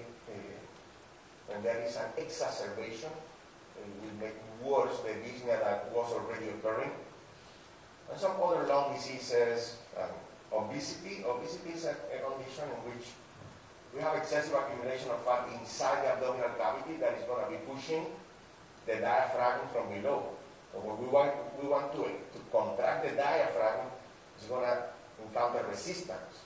when 1.48 1.62
there 1.62 1.80
is 1.82 1.96
an 1.96 2.10
exacerbation, 2.16 3.10
it 3.76 3.90
will 4.02 4.16
make 4.20 4.36
worse 4.62 4.98
the 5.00 5.10
dyspnea 5.24 5.58
that 5.60 5.90
was 5.92 6.12
already 6.12 6.48
occurring. 6.48 6.90
And 8.10 8.20
some 8.20 8.36
other 8.42 8.66
lung 8.66 8.94
diseases, 8.94 9.76
um, 9.98 10.12
obesity. 10.52 11.24
Obesity 11.24 11.70
is 11.74 11.84
a, 11.84 11.96
a, 12.12 12.18
condition 12.20 12.68
in 12.68 12.80
which 12.92 13.08
we 13.94 14.00
have 14.00 14.16
excessive 14.16 14.54
accumulation 14.54 15.10
of 15.10 15.24
fat 15.24 15.48
inside 15.60 16.04
the 16.04 16.12
abdominal 16.12 16.52
cavity 16.60 16.96
that 17.00 17.14
is 17.18 17.24
going 17.24 17.44
to 17.44 17.50
be 17.50 17.58
pushing 17.64 18.06
the 18.86 18.96
diaphragm 19.00 19.60
from 19.72 19.88
below. 19.88 20.28
So 20.72 20.80
what 20.80 21.00
we 21.00 21.08
want, 21.08 21.32
we 21.60 21.68
want 21.68 21.92
to, 21.92 22.04
to 22.04 22.38
contract 22.50 23.04
the 23.04 23.16
diaphragm 23.16 23.88
is 24.40 24.46
going 24.48 24.64
to 24.64 24.92
encounter 25.24 25.64
resistance. 25.68 26.44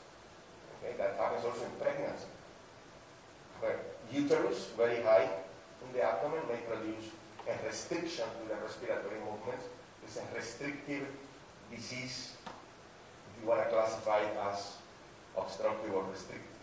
Okay, 0.79 0.97
that 0.99 1.17
happens 1.19 1.45
also 1.45 1.65
in 1.65 1.75
pregnancy. 1.81 2.27
Where 3.61 3.79
uterus, 4.13 4.71
very 4.77 5.03
high 5.03 5.29
in 5.83 5.93
the 5.93 6.03
abdomen, 6.03 6.41
may 6.49 6.61
produce 6.69 7.11
a 7.49 7.67
restriction 7.67 8.25
to 8.25 8.49
the 8.49 8.61
respiratory 8.61 9.21
movements. 9.21 9.67
It's 10.05 10.17
a 10.19 10.37
restrictive 10.37 11.07
disease 11.71 12.33
if 12.45 13.43
you 13.43 13.49
want 13.49 13.65
to 13.65 13.71
classify 13.71 14.19
it 14.19 14.37
as 14.51 14.77
obstructive 15.37 15.93
or 15.93 16.05
restrictive. 16.11 16.57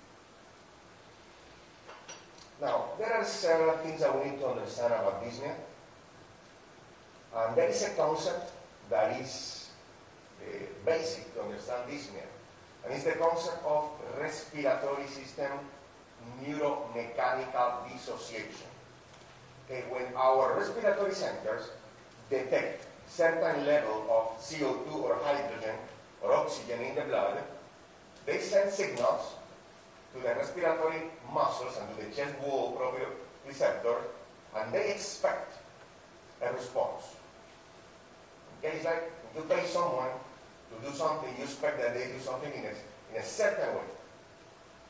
Now, 2.61 2.85
there 2.97 3.13
are 3.13 3.25
several 3.25 3.77
things 3.77 4.01
that 4.01 4.13
we 4.15 4.31
need 4.31 4.39
to 4.39 4.47
understand 4.47 4.93
about 4.93 5.23
dyspnea. 5.23 5.55
And 7.35 7.55
there 7.55 7.69
is 7.69 7.83
a 7.83 7.89
concept 7.89 8.51
that 8.89 9.19
is 9.19 9.69
uh, 10.41 10.57
basic 10.85 11.33
to 11.35 11.41
understand 11.41 11.89
dyspnea. 11.89 12.27
And 12.85 12.93
it's 12.93 13.03
the 13.03 13.13
concept 13.13 13.65
of 13.65 13.89
respiratory 14.19 15.07
system 15.07 15.51
neuromechanical 16.41 17.89
dissociation. 17.91 18.69
Okay, 19.65 19.83
when 19.89 20.13
our 20.15 20.57
respiratory 20.57 21.13
centers 21.13 21.69
detect 22.29 22.85
certain 23.07 23.65
level 23.65 24.05
of 24.09 24.39
CO2 24.41 24.93
or 24.95 25.17
hydrogen 25.23 25.75
or 26.21 26.33
oxygen 26.33 26.81
in 26.81 26.95
the 26.95 27.01
blood, 27.01 27.43
they 28.25 28.39
send 28.39 28.71
signals 28.71 29.35
to 30.13 30.19
the 30.19 30.35
respiratory 30.35 31.11
muscles 31.33 31.77
and 31.79 31.89
to 31.95 32.05
the 32.05 32.15
chest 32.15 32.35
wall 32.41 32.77
proprioceptor, 32.77 33.97
and 34.55 34.73
they 34.73 34.91
expect 34.91 35.57
a 36.41 36.53
response. 36.53 37.15
Okay, 38.59 38.77
it's 38.77 38.85
like 38.85 39.11
you 39.35 39.41
pay 39.43 39.65
someone 39.65 40.09
to 40.69 40.89
do 40.89 40.95
something, 40.95 41.29
you 41.37 41.43
expect 41.43 41.81
that 41.81 41.93
they 41.93 42.07
do 42.07 42.19
something 42.19 42.51
in 42.53 42.65
a, 42.65 42.73
in 43.15 43.21
a 43.21 43.25
certain 43.25 43.75
way. 43.75 43.92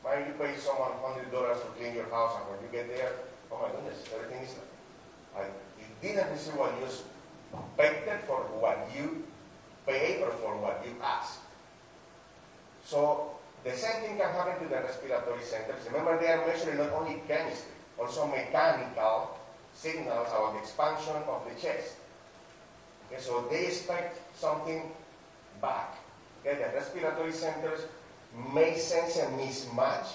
Why 0.04 0.20
you 0.20 0.36
pay 0.36 0.52
someone 0.60 0.92
$100 1.00 1.32
to 1.32 1.68
clean 1.80 1.94
your 1.96 2.10
house, 2.12 2.36
and 2.36 2.44
when 2.52 2.60
you 2.60 2.68
get 2.68 2.92
there, 2.92 3.24
oh 3.50 3.64
my 3.64 3.72
goodness, 3.72 4.04
everything 4.12 4.44
is 4.44 4.52
like, 5.34 5.48
you 5.80 5.88
didn't 6.04 6.30
receive 6.30 6.60
what 6.60 6.76
you 6.76 6.84
expected 6.84 8.20
for 8.28 8.44
what 8.60 8.84
you 8.94 9.24
paid 9.86 10.20
or 10.20 10.30
for 10.44 10.60
what 10.60 10.84
you 10.84 10.92
asked. 11.02 11.40
So 12.84 13.32
the 13.64 13.72
same 13.72 14.04
thing 14.04 14.18
can 14.18 14.28
happen 14.28 14.62
to 14.62 14.68
the 14.68 14.82
respiratory 14.84 15.42
centers. 15.42 15.88
Remember, 15.88 16.20
they 16.20 16.28
are 16.28 16.46
measuring 16.46 16.76
not 16.76 16.92
only 16.92 17.22
chemistry, 17.26 17.72
also 17.98 18.26
mechanical 18.26 19.40
signals 19.72 20.28
about 20.28 20.52
the 20.52 20.60
expansion 20.60 21.16
of 21.16 21.48
the 21.48 21.56
chest. 21.58 21.96
Okay, 23.08 23.20
so 23.20 23.48
they 23.50 23.72
expect 23.72 24.20
something 24.36 24.92
back. 25.62 25.96
Okay, 26.44 26.60
the 26.60 26.76
respiratory 26.76 27.32
centers 27.32 27.88
may 28.52 28.76
sense 28.76 29.16
a 29.16 29.26
mismatch 29.26 30.06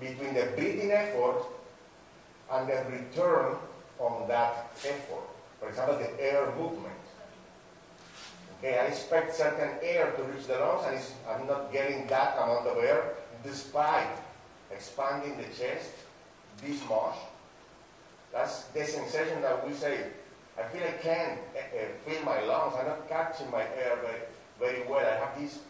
between 0.00 0.34
the 0.34 0.46
breathing 0.56 0.90
effort 0.90 1.42
and 2.52 2.68
the 2.68 2.84
return 2.90 3.56
on 3.98 4.28
that 4.28 4.70
effort. 4.84 5.28
For 5.60 5.68
example, 5.68 5.98
the 5.98 6.20
air 6.22 6.52
movement. 6.56 6.94
Okay, 8.58 8.78
I 8.78 8.86
expect 8.86 9.34
certain 9.34 9.70
air 9.82 10.12
to 10.12 10.22
reach 10.24 10.46
the 10.46 10.58
lungs, 10.58 11.12
and 11.28 11.40
I'm 11.42 11.46
not 11.46 11.72
getting 11.72 12.06
that 12.08 12.36
amount 12.36 12.66
of 12.66 12.78
air 12.78 13.14
despite 13.44 14.18
expanding 14.70 15.36
the 15.36 15.44
chest 15.44 15.90
this 16.64 16.80
much. 16.88 17.16
That's 18.32 18.64
the 18.64 18.84
sensation 18.84 19.40
that 19.42 19.66
we 19.66 19.74
say, 19.74 20.06
I 20.58 20.62
feel 20.64 20.82
I 20.82 20.92
can't 21.02 21.38
uh, 21.56 21.60
feel 22.04 22.22
my 22.24 22.40
lungs, 22.42 22.74
I'm 22.78 22.86
not 22.86 23.08
catching 23.08 23.50
my 23.50 23.62
air 23.62 23.96
very, 24.02 24.22
very 24.58 24.88
well. 24.88 25.06
I 25.06 25.24
have 25.24 25.40
this 25.40 25.60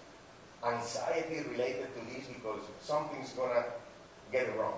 anxiety 0.65 1.45
related 1.51 1.89
to 1.95 2.01
this 2.13 2.27
because 2.27 2.61
something's 2.81 3.33
going 3.33 3.55
to 3.55 3.65
get 4.33 4.57
wrong. 4.59 4.75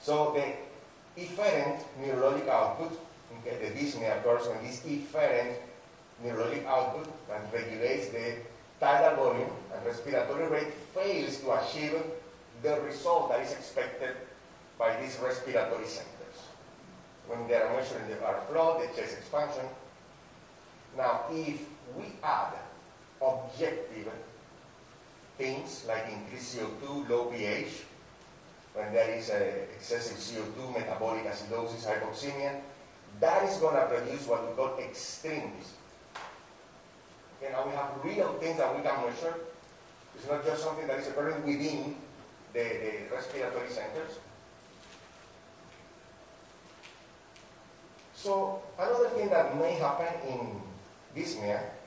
So 0.00 0.32
the 0.34 1.22
efferent 1.22 1.82
neurologic 2.00 2.48
output, 2.48 2.98
okay, 3.38 3.56
the 3.60 3.78
dyspnea 3.78 4.20
occurs 4.20 4.46
when 4.48 4.62
this 4.64 4.80
efferent 4.80 5.54
neurologic 6.24 6.64
output 6.66 7.08
that 7.28 7.42
regulates 7.52 8.08
the 8.08 8.36
tidal 8.80 9.16
volume 9.16 9.50
and 9.74 9.86
respiratory 9.86 10.46
rate 10.48 10.72
fails 10.94 11.40
to 11.40 11.52
achieve 11.52 11.94
the 12.62 12.80
result 12.82 13.30
that 13.30 13.40
is 13.40 13.52
expected 13.52 14.16
by 14.78 15.00
these 15.00 15.18
respiratory 15.22 15.86
centers. 15.86 16.38
When 17.26 17.46
they 17.48 17.54
are 17.54 17.72
measuring 17.72 18.08
the 18.08 18.14
airflow, 18.14 18.80
the 18.80 18.86
chest 18.94 19.18
expansion. 19.18 19.66
Now, 20.96 21.22
if 21.30 21.60
we 21.96 22.04
add 22.22 22.54
objective 23.20 24.10
things 25.36 25.84
like 25.86 26.10
increased 26.12 26.56
CO2, 26.58 27.08
low 27.08 27.26
pH, 27.26 27.84
when 28.74 28.92
there 28.92 29.10
is 29.14 29.30
uh, 29.30 29.34
excessive 29.74 30.18
CO2, 30.18 30.74
metabolic 30.74 31.24
acidosis, 31.24 31.86
hypoxemia, 31.86 32.60
that 33.20 33.48
is 33.48 33.56
going 33.58 33.74
to 33.74 33.86
produce 33.86 34.26
what 34.26 34.48
we 34.48 34.54
call 34.54 34.78
extreme 34.78 35.52
Okay, 37.40 37.52
now 37.52 37.64
we 37.66 37.72
have 37.72 37.90
real 38.02 38.34
things 38.40 38.58
that 38.58 38.74
we 38.74 38.82
can 38.82 39.00
measure. 39.06 39.34
It's 40.16 40.26
not 40.26 40.44
just 40.44 40.64
something 40.64 40.88
that 40.88 40.98
is 40.98 41.06
occurring 41.06 41.46
within 41.46 41.94
the, 42.52 42.58
the 42.58 43.14
respiratory 43.14 43.70
centers. 43.70 44.18
So 48.14 48.60
another 48.76 49.10
thing 49.10 49.28
that 49.30 49.56
may 49.56 49.74
happen 49.74 50.12
in 50.26 50.60
dyspnea 51.14 51.77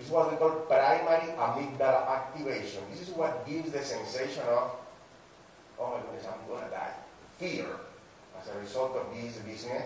is 0.00 0.10
what 0.10 0.30
we 0.30 0.36
call 0.36 0.50
primary 0.70 1.34
amygdala 1.34 2.06
activation. 2.08 2.82
This 2.90 3.08
is 3.08 3.14
what 3.14 3.46
gives 3.46 3.72
the 3.72 3.82
sensation 3.82 4.42
of, 4.48 4.70
oh 5.78 5.90
my 5.90 6.00
goodness, 6.06 6.26
I'm 6.26 6.46
going 6.46 6.64
to 6.64 6.70
die. 6.70 6.94
Fear 7.38 7.66
as 8.40 8.48
a 8.54 8.58
result 8.58 8.96
of 8.96 9.06
this 9.14 9.38
dyspnea. 9.38 9.82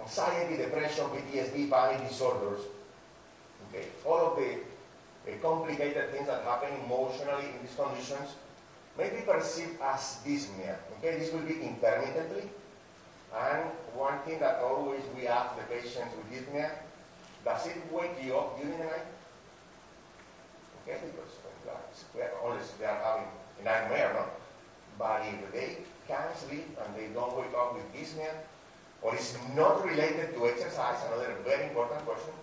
Anxiety, 0.00 0.56
depression, 0.56 1.04
PTSD, 1.06 1.70
panic 1.70 2.08
disorders. 2.08 2.60
Okay, 3.68 3.86
all 4.04 4.32
of 4.32 4.36
the, 4.36 4.58
the 5.26 5.36
complicated 5.38 6.10
things 6.10 6.26
that 6.26 6.42
happen 6.42 6.70
emotionally 6.84 7.44
in 7.44 7.62
these 7.62 7.76
conditions 7.76 8.34
may 8.98 9.10
be 9.10 9.22
perceived 9.22 9.80
as 9.80 10.18
dyspnea. 10.26 10.76
Okay, 10.98 11.18
this 11.18 11.32
will 11.32 11.42
be 11.42 11.54
intermittently. 11.54 12.50
And 13.30 13.62
one 13.94 14.18
thing 14.26 14.40
that 14.40 14.58
always 14.58 15.02
we 15.14 15.28
ask 15.28 15.54
the 15.54 15.62
patients 15.72 16.10
with 16.16 16.26
dyspnea, 16.32 16.70
does 17.44 17.66
it 17.66 17.76
wake 17.90 18.16
you 18.22 18.36
up 18.36 18.60
during 18.60 18.78
the 18.78 18.84
night? 18.84 19.06
Okay, 20.82 20.98
because 21.06 21.40
unless 22.44 22.70
they 22.78 22.86
are 22.86 23.00
having 23.02 23.28
a 23.60 23.64
nightmare, 23.64 24.12
no? 24.14 24.24
But 24.98 25.22
if 25.26 25.52
they 25.52 25.78
can't 26.08 26.36
sleep 26.36 26.76
and 26.84 26.94
they 26.96 27.12
don't 27.14 27.36
wake 27.36 27.54
up 27.56 27.74
with 27.74 27.84
dyspnea, 27.94 28.32
or 29.02 29.14
it's 29.14 29.36
not 29.56 29.84
related 29.84 30.34
to 30.34 30.46
exercise, 30.46 30.98
another 31.06 31.34
very 31.44 31.68
important 31.68 32.04
question, 32.04 32.34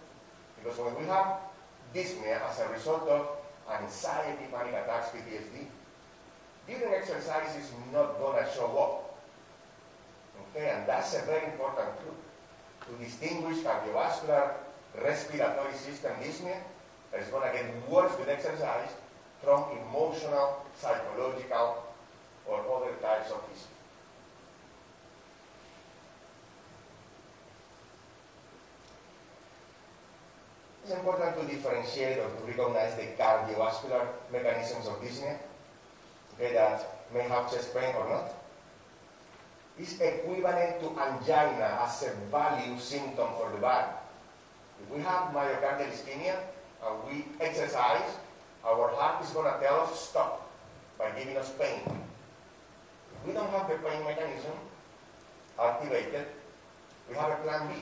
because 0.58 0.80
when 0.80 0.96
we 1.00 1.06
have 1.06 1.38
dyspnea 1.94 2.42
as 2.50 2.60
a 2.60 2.70
result 2.70 3.08
of 3.08 3.28
anxiety, 3.70 4.46
panic 4.52 4.74
attacks, 4.74 5.10
PTSD, 5.10 5.68
during 6.68 6.94
exercise 6.94 7.56
is 7.56 7.72
not 7.94 8.18
going 8.20 8.44
to 8.44 8.52
show 8.52 8.68
up. 8.78 9.18
Okay, 10.50 10.70
and 10.70 10.88
that's 10.88 11.14
a 11.16 11.22
very 11.26 11.46
important 11.46 11.90
clue 12.00 12.16
to 12.88 13.04
distinguish 13.04 13.58
cardiovascular 13.58 14.54
respiratory 15.04 15.74
system 15.74 16.12
dyspnea 16.22 16.60
that 17.12 17.22
is 17.22 17.28
going 17.30 17.48
to 17.50 17.54
get 17.56 17.90
worse 17.90 18.18
with 18.18 18.30
exercise 18.30 18.90
from 19.44 19.66
emotional, 19.88 20.66
psychological, 20.76 21.84
or 22.46 22.60
other 22.60 22.94
types 23.02 23.32
of 23.32 23.38
dyspnea. 23.50 23.78
It's 30.84 30.96
important 30.96 31.36
to 31.36 31.54
differentiate 31.54 32.18
or 32.20 32.30
to 32.30 32.44
recognize 32.48 32.96
the 32.96 33.08
cardiovascular 33.22 34.08
mechanisms 34.32 34.88
of 34.88 35.02
dyspnea 35.02 35.38
okay, 36.38 36.54
that 36.54 37.04
may 37.14 37.24
have 37.24 37.52
chest 37.52 37.76
pain 37.76 37.94
or 37.96 38.08
not. 38.10 38.34
Is 39.78 40.00
equivalent 40.02 40.80
to 40.82 40.90
angina 41.00 41.80
as 41.84 42.04
a 42.04 42.16
value 42.32 42.80
symptom 42.80 43.28
for 43.38 43.52
the 43.54 43.60
body. 43.60 43.94
If 44.82 44.96
we 44.96 45.02
have 45.04 45.34
myocardial 45.34 45.92
ischemia 45.92 46.38
and 46.86 46.96
we 47.08 47.26
exercise, 47.40 48.10
our 48.66 48.90
heart 48.96 49.24
is 49.24 49.32
going 49.32 49.52
to 49.52 49.60
tell 49.60 49.82
us 49.82 50.10
stop 50.10 50.50
by 50.98 51.12
giving 51.12 51.38
us 51.38 51.52
pain. 51.60 51.82
If 51.86 53.28
we 53.28 53.34
don't 53.34 53.50
have 53.50 53.70
the 53.70 53.76
pain 53.76 54.04
mechanism 54.04 54.54
activated, 55.60 56.28
we 57.10 57.16
have 57.16 57.32
a 57.32 57.36
plan 57.44 57.68
B, 57.68 57.74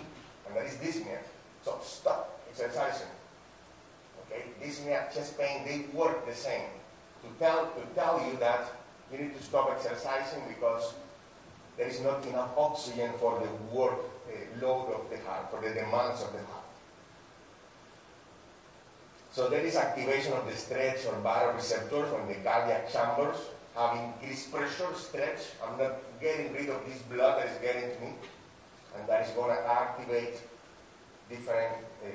and 0.48 0.56
that 0.56 0.66
is 0.66 0.76
dyspnea. 0.76 1.20
So 1.64 1.80
stop 1.84 2.40
exercising. 2.50 3.08
Okay, 4.26 4.44
dyspnea, 4.62 5.14
chest 5.14 5.38
pain, 5.38 5.66
they 5.66 5.98
work 5.98 6.26
the 6.26 6.34
same. 6.36 6.70
To 7.24 7.30
tell, 7.40 7.66
to 7.66 7.82
tell 7.96 8.24
you 8.26 8.38
that 8.38 8.72
you 9.12 9.18
need 9.18 9.36
to 9.36 9.44
stop 9.44 9.72
exercising 9.72 10.44
because 10.48 10.94
there 11.78 11.88
is 11.88 12.02
not 12.02 12.26
enough 12.26 12.52
oxygen 12.58 13.12
for 13.20 13.40
the 13.40 13.76
work 13.76 14.00
uh, 14.30 14.66
load 14.66 14.94
of 14.94 15.10
the 15.10 15.18
heart, 15.28 15.52
for 15.52 15.62
the 15.62 15.74
demands 15.74 16.22
of 16.22 16.32
the 16.32 16.40
heart. 16.40 16.65
So 19.36 19.50
there 19.50 19.66
is 19.66 19.76
activation 19.76 20.32
of 20.32 20.48
the 20.48 20.56
stretch 20.56 21.06
or 21.06 21.20
baroreceptors 21.20 22.08
on 22.16 22.26
the 22.30 22.36
cardiac 22.36 22.90
chambers, 22.90 23.36
have 23.76 24.00
increased 24.00 24.50
pressure, 24.50 24.88
stretch. 24.96 25.52
I'm 25.62 25.78
not 25.78 26.00
getting 26.22 26.54
rid 26.54 26.70
of 26.70 26.80
this 26.88 27.02
blood 27.02 27.44
that 27.44 27.52
is 27.52 27.60
getting 27.60 27.92
to 27.92 28.00
me, 28.00 28.14
and 28.96 29.10
that 29.10 29.28
is 29.28 29.34
going 29.34 29.54
to 29.54 29.62
activate 29.70 30.40
different 31.30 31.84
uh, 32.00 32.08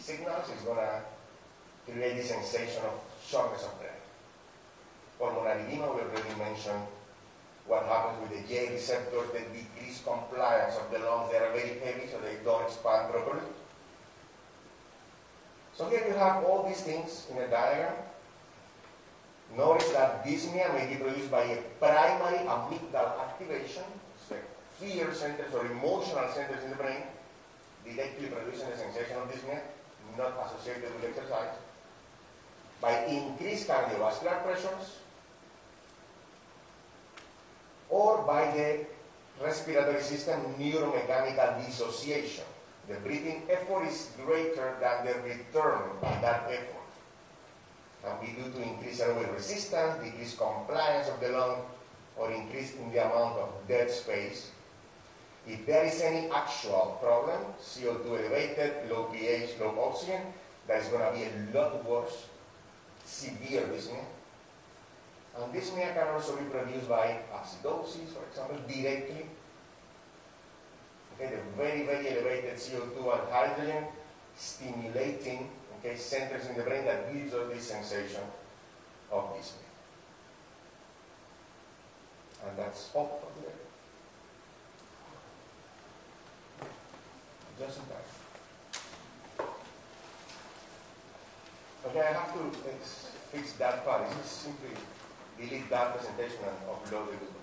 signals 0.00 0.48
It's 0.48 0.64
going 0.64 0.78
to 0.80 1.92
create 1.92 2.16
the 2.16 2.24
sensation 2.24 2.80
of 2.88 2.96
shortness 3.22 3.64
of 3.64 3.78
breath. 3.78 4.00
Pulmonary 5.18 5.68
edema, 5.68 5.92
we 5.92 6.00
already 6.00 6.34
mentioned 6.38 6.88
what 7.66 7.84
happens 7.84 8.16
with 8.22 8.32
the 8.32 8.48
J 8.48 8.72
receptors, 8.72 9.28
the 9.28 9.44
decreased 9.52 10.06
compliance 10.06 10.76
of 10.80 10.90
the 10.90 11.04
lungs. 11.04 11.32
They 11.32 11.36
are 11.36 11.52
very 11.52 11.78
heavy, 11.84 12.08
so 12.08 12.16
they 12.24 12.42
don't 12.42 12.64
expand 12.64 13.12
properly. 13.12 13.44
So 15.74 15.88
here 15.88 16.04
you 16.06 16.14
have 16.14 16.44
all 16.44 16.68
these 16.68 16.82
things 16.82 17.26
in 17.30 17.38
a 17.38 17.48
diagram. 17.48 17.94
Notice 19.56 19.90
that 19.90 20.24
dyspnea 20.24 20.72
may 20.74 20.86
be 20.92 20.96
produced 20.96 21.30
by 21.30 21.42
a 21.44 21.56
primary 21.78 22.38
amygdala 22.44 23.20
activation, 23.20 23.84
so 24.28 24.36
fear 24.78 25.12
centers 25.12 25.52
or 25.54 25.66
emotional 25.66 26.28
centers 26.32 26.62
in 26.64 26.70
the 26.70 26.76
brain, 26.76 27.02
directly 27.84 28.28
producing 28.28 28.68
a 28.68 28.76
sensation 28.76 29.16
of 29.16 29.30
dyspnea 29.30 29.60
not 30.16 30.34
associated 30.46 30.92
with 30.94 31.04
exercise, 31.04 31.56
by 32.80 33.04
increased 33.04 33.68
cardiovascular 33.68 34.42
pressures, 34.44 34.98
or 37.88 38.22
by 38.22 38.50
the 38.56 38.86
respiratory 39.42 40.02
system 40.02 40.40
neuromechanical 40.58 41.64
dissociation. 41.64 42.44
The 42.88 42.94
breathing 42.94 43.42
effort 43.48 43.86
is 43.86 44.10
greater 44.24 44.76
than 44.80 45.06
the 45.06 45.14
return 45.22 45.82
of 46.02 46.20
that 46.20 46.50
effort. 46.50 46.90
Can 48.02 48.16
be 48.20 48.32
due 48.32 48.50
to 48.50 48.62
increased 48.62 49.00
airway 49.00 49.30
resistance, 49.30 50.02
decreased 50.02 50.38
compliance 50.38 51.08
of 51.08 51.20
the 51.20 51.28
lung, 51.28 51.62
or 52.16 52.32
increase 52.32 52.74
in 52.74 52.90
the 52.92 53.04
amount 53.04 53.38
of 53.38 53.48
dead 53.68 53.90
space 53.90 54.50
if 55.46 55.66
there 55.66 55.84
is 55.84 56.00
any 56.00 56.30
actual 56.30 56.98
problem, 57.02 57.40
CO2 57.60 58.06
elevated, 58.06 58.88
low 58.88 59.04
pH, 59.04 59.58
low 59.60 59.74
oxygen, 59.88 60.20
that 60.68 60.82
is 60.82 60.88
going 60.88 61.02
to 61.02 61.18
be 61.18 61.24
a 61.24 61.58
lot 61.58 61.84
worse, 61.84 62.26
severe 63.04 63.62
dyspnea. 63.62 64.04
And 65.36 65.52
dyspnea 65.52 65.94
can 65.94 66.08
also 66.08 66.36
be 66.36 66.44
produced 66.44 66.88
by 66.88 67.18
acidosis, 67.34 68.14
for 68.14 68.24
example, 68.30 68.58
directly. 68.68 69.26
Okay, 71.22 71.34
the 71.34 71.62
very, 71.62 71.86
very 71.86 72.08
elevated 72.10 72.54
CO2 72.54 72.96
and 72.96 73.32
hydrogen, 73.32 73.84
stimulating 74.36 75.50
okay, 75.78 75.96
centers 75.96 76.46
in 76.46 76.56
the 76.56 76.62
brain 76.62 76.84
that 76.84 77.12
gives 77.12 77.34
us 77.34 77.52
this 77.52 77.68
sensation 77.68 78.22
of 79.10 79.24
dyspnea. 79.34 79.70
And 82.46 82.58
that's 82.58 82.90
all 82.94 83.20
for 83.20 83.40
today. 83.40 83.54
Just 87.58 87.78
in 87.78 87.84
time. 87.84 89.48
Okay, 91.86 92.00
I 92.00 92.12
have 92.12 92.32
to 92.34 92.58
fix, 93.30 93.52
that 93.58 93.84
part. 93.84 94.08
This 94.08 94.24
is 94.24 94.30
simply 94.30 94.70
delete 95.38 95.68
that 95.70 95.96
presentation 95.96 96.38
and 96.44 96.56
upload 96.68 97.12
it. 97.12 97.41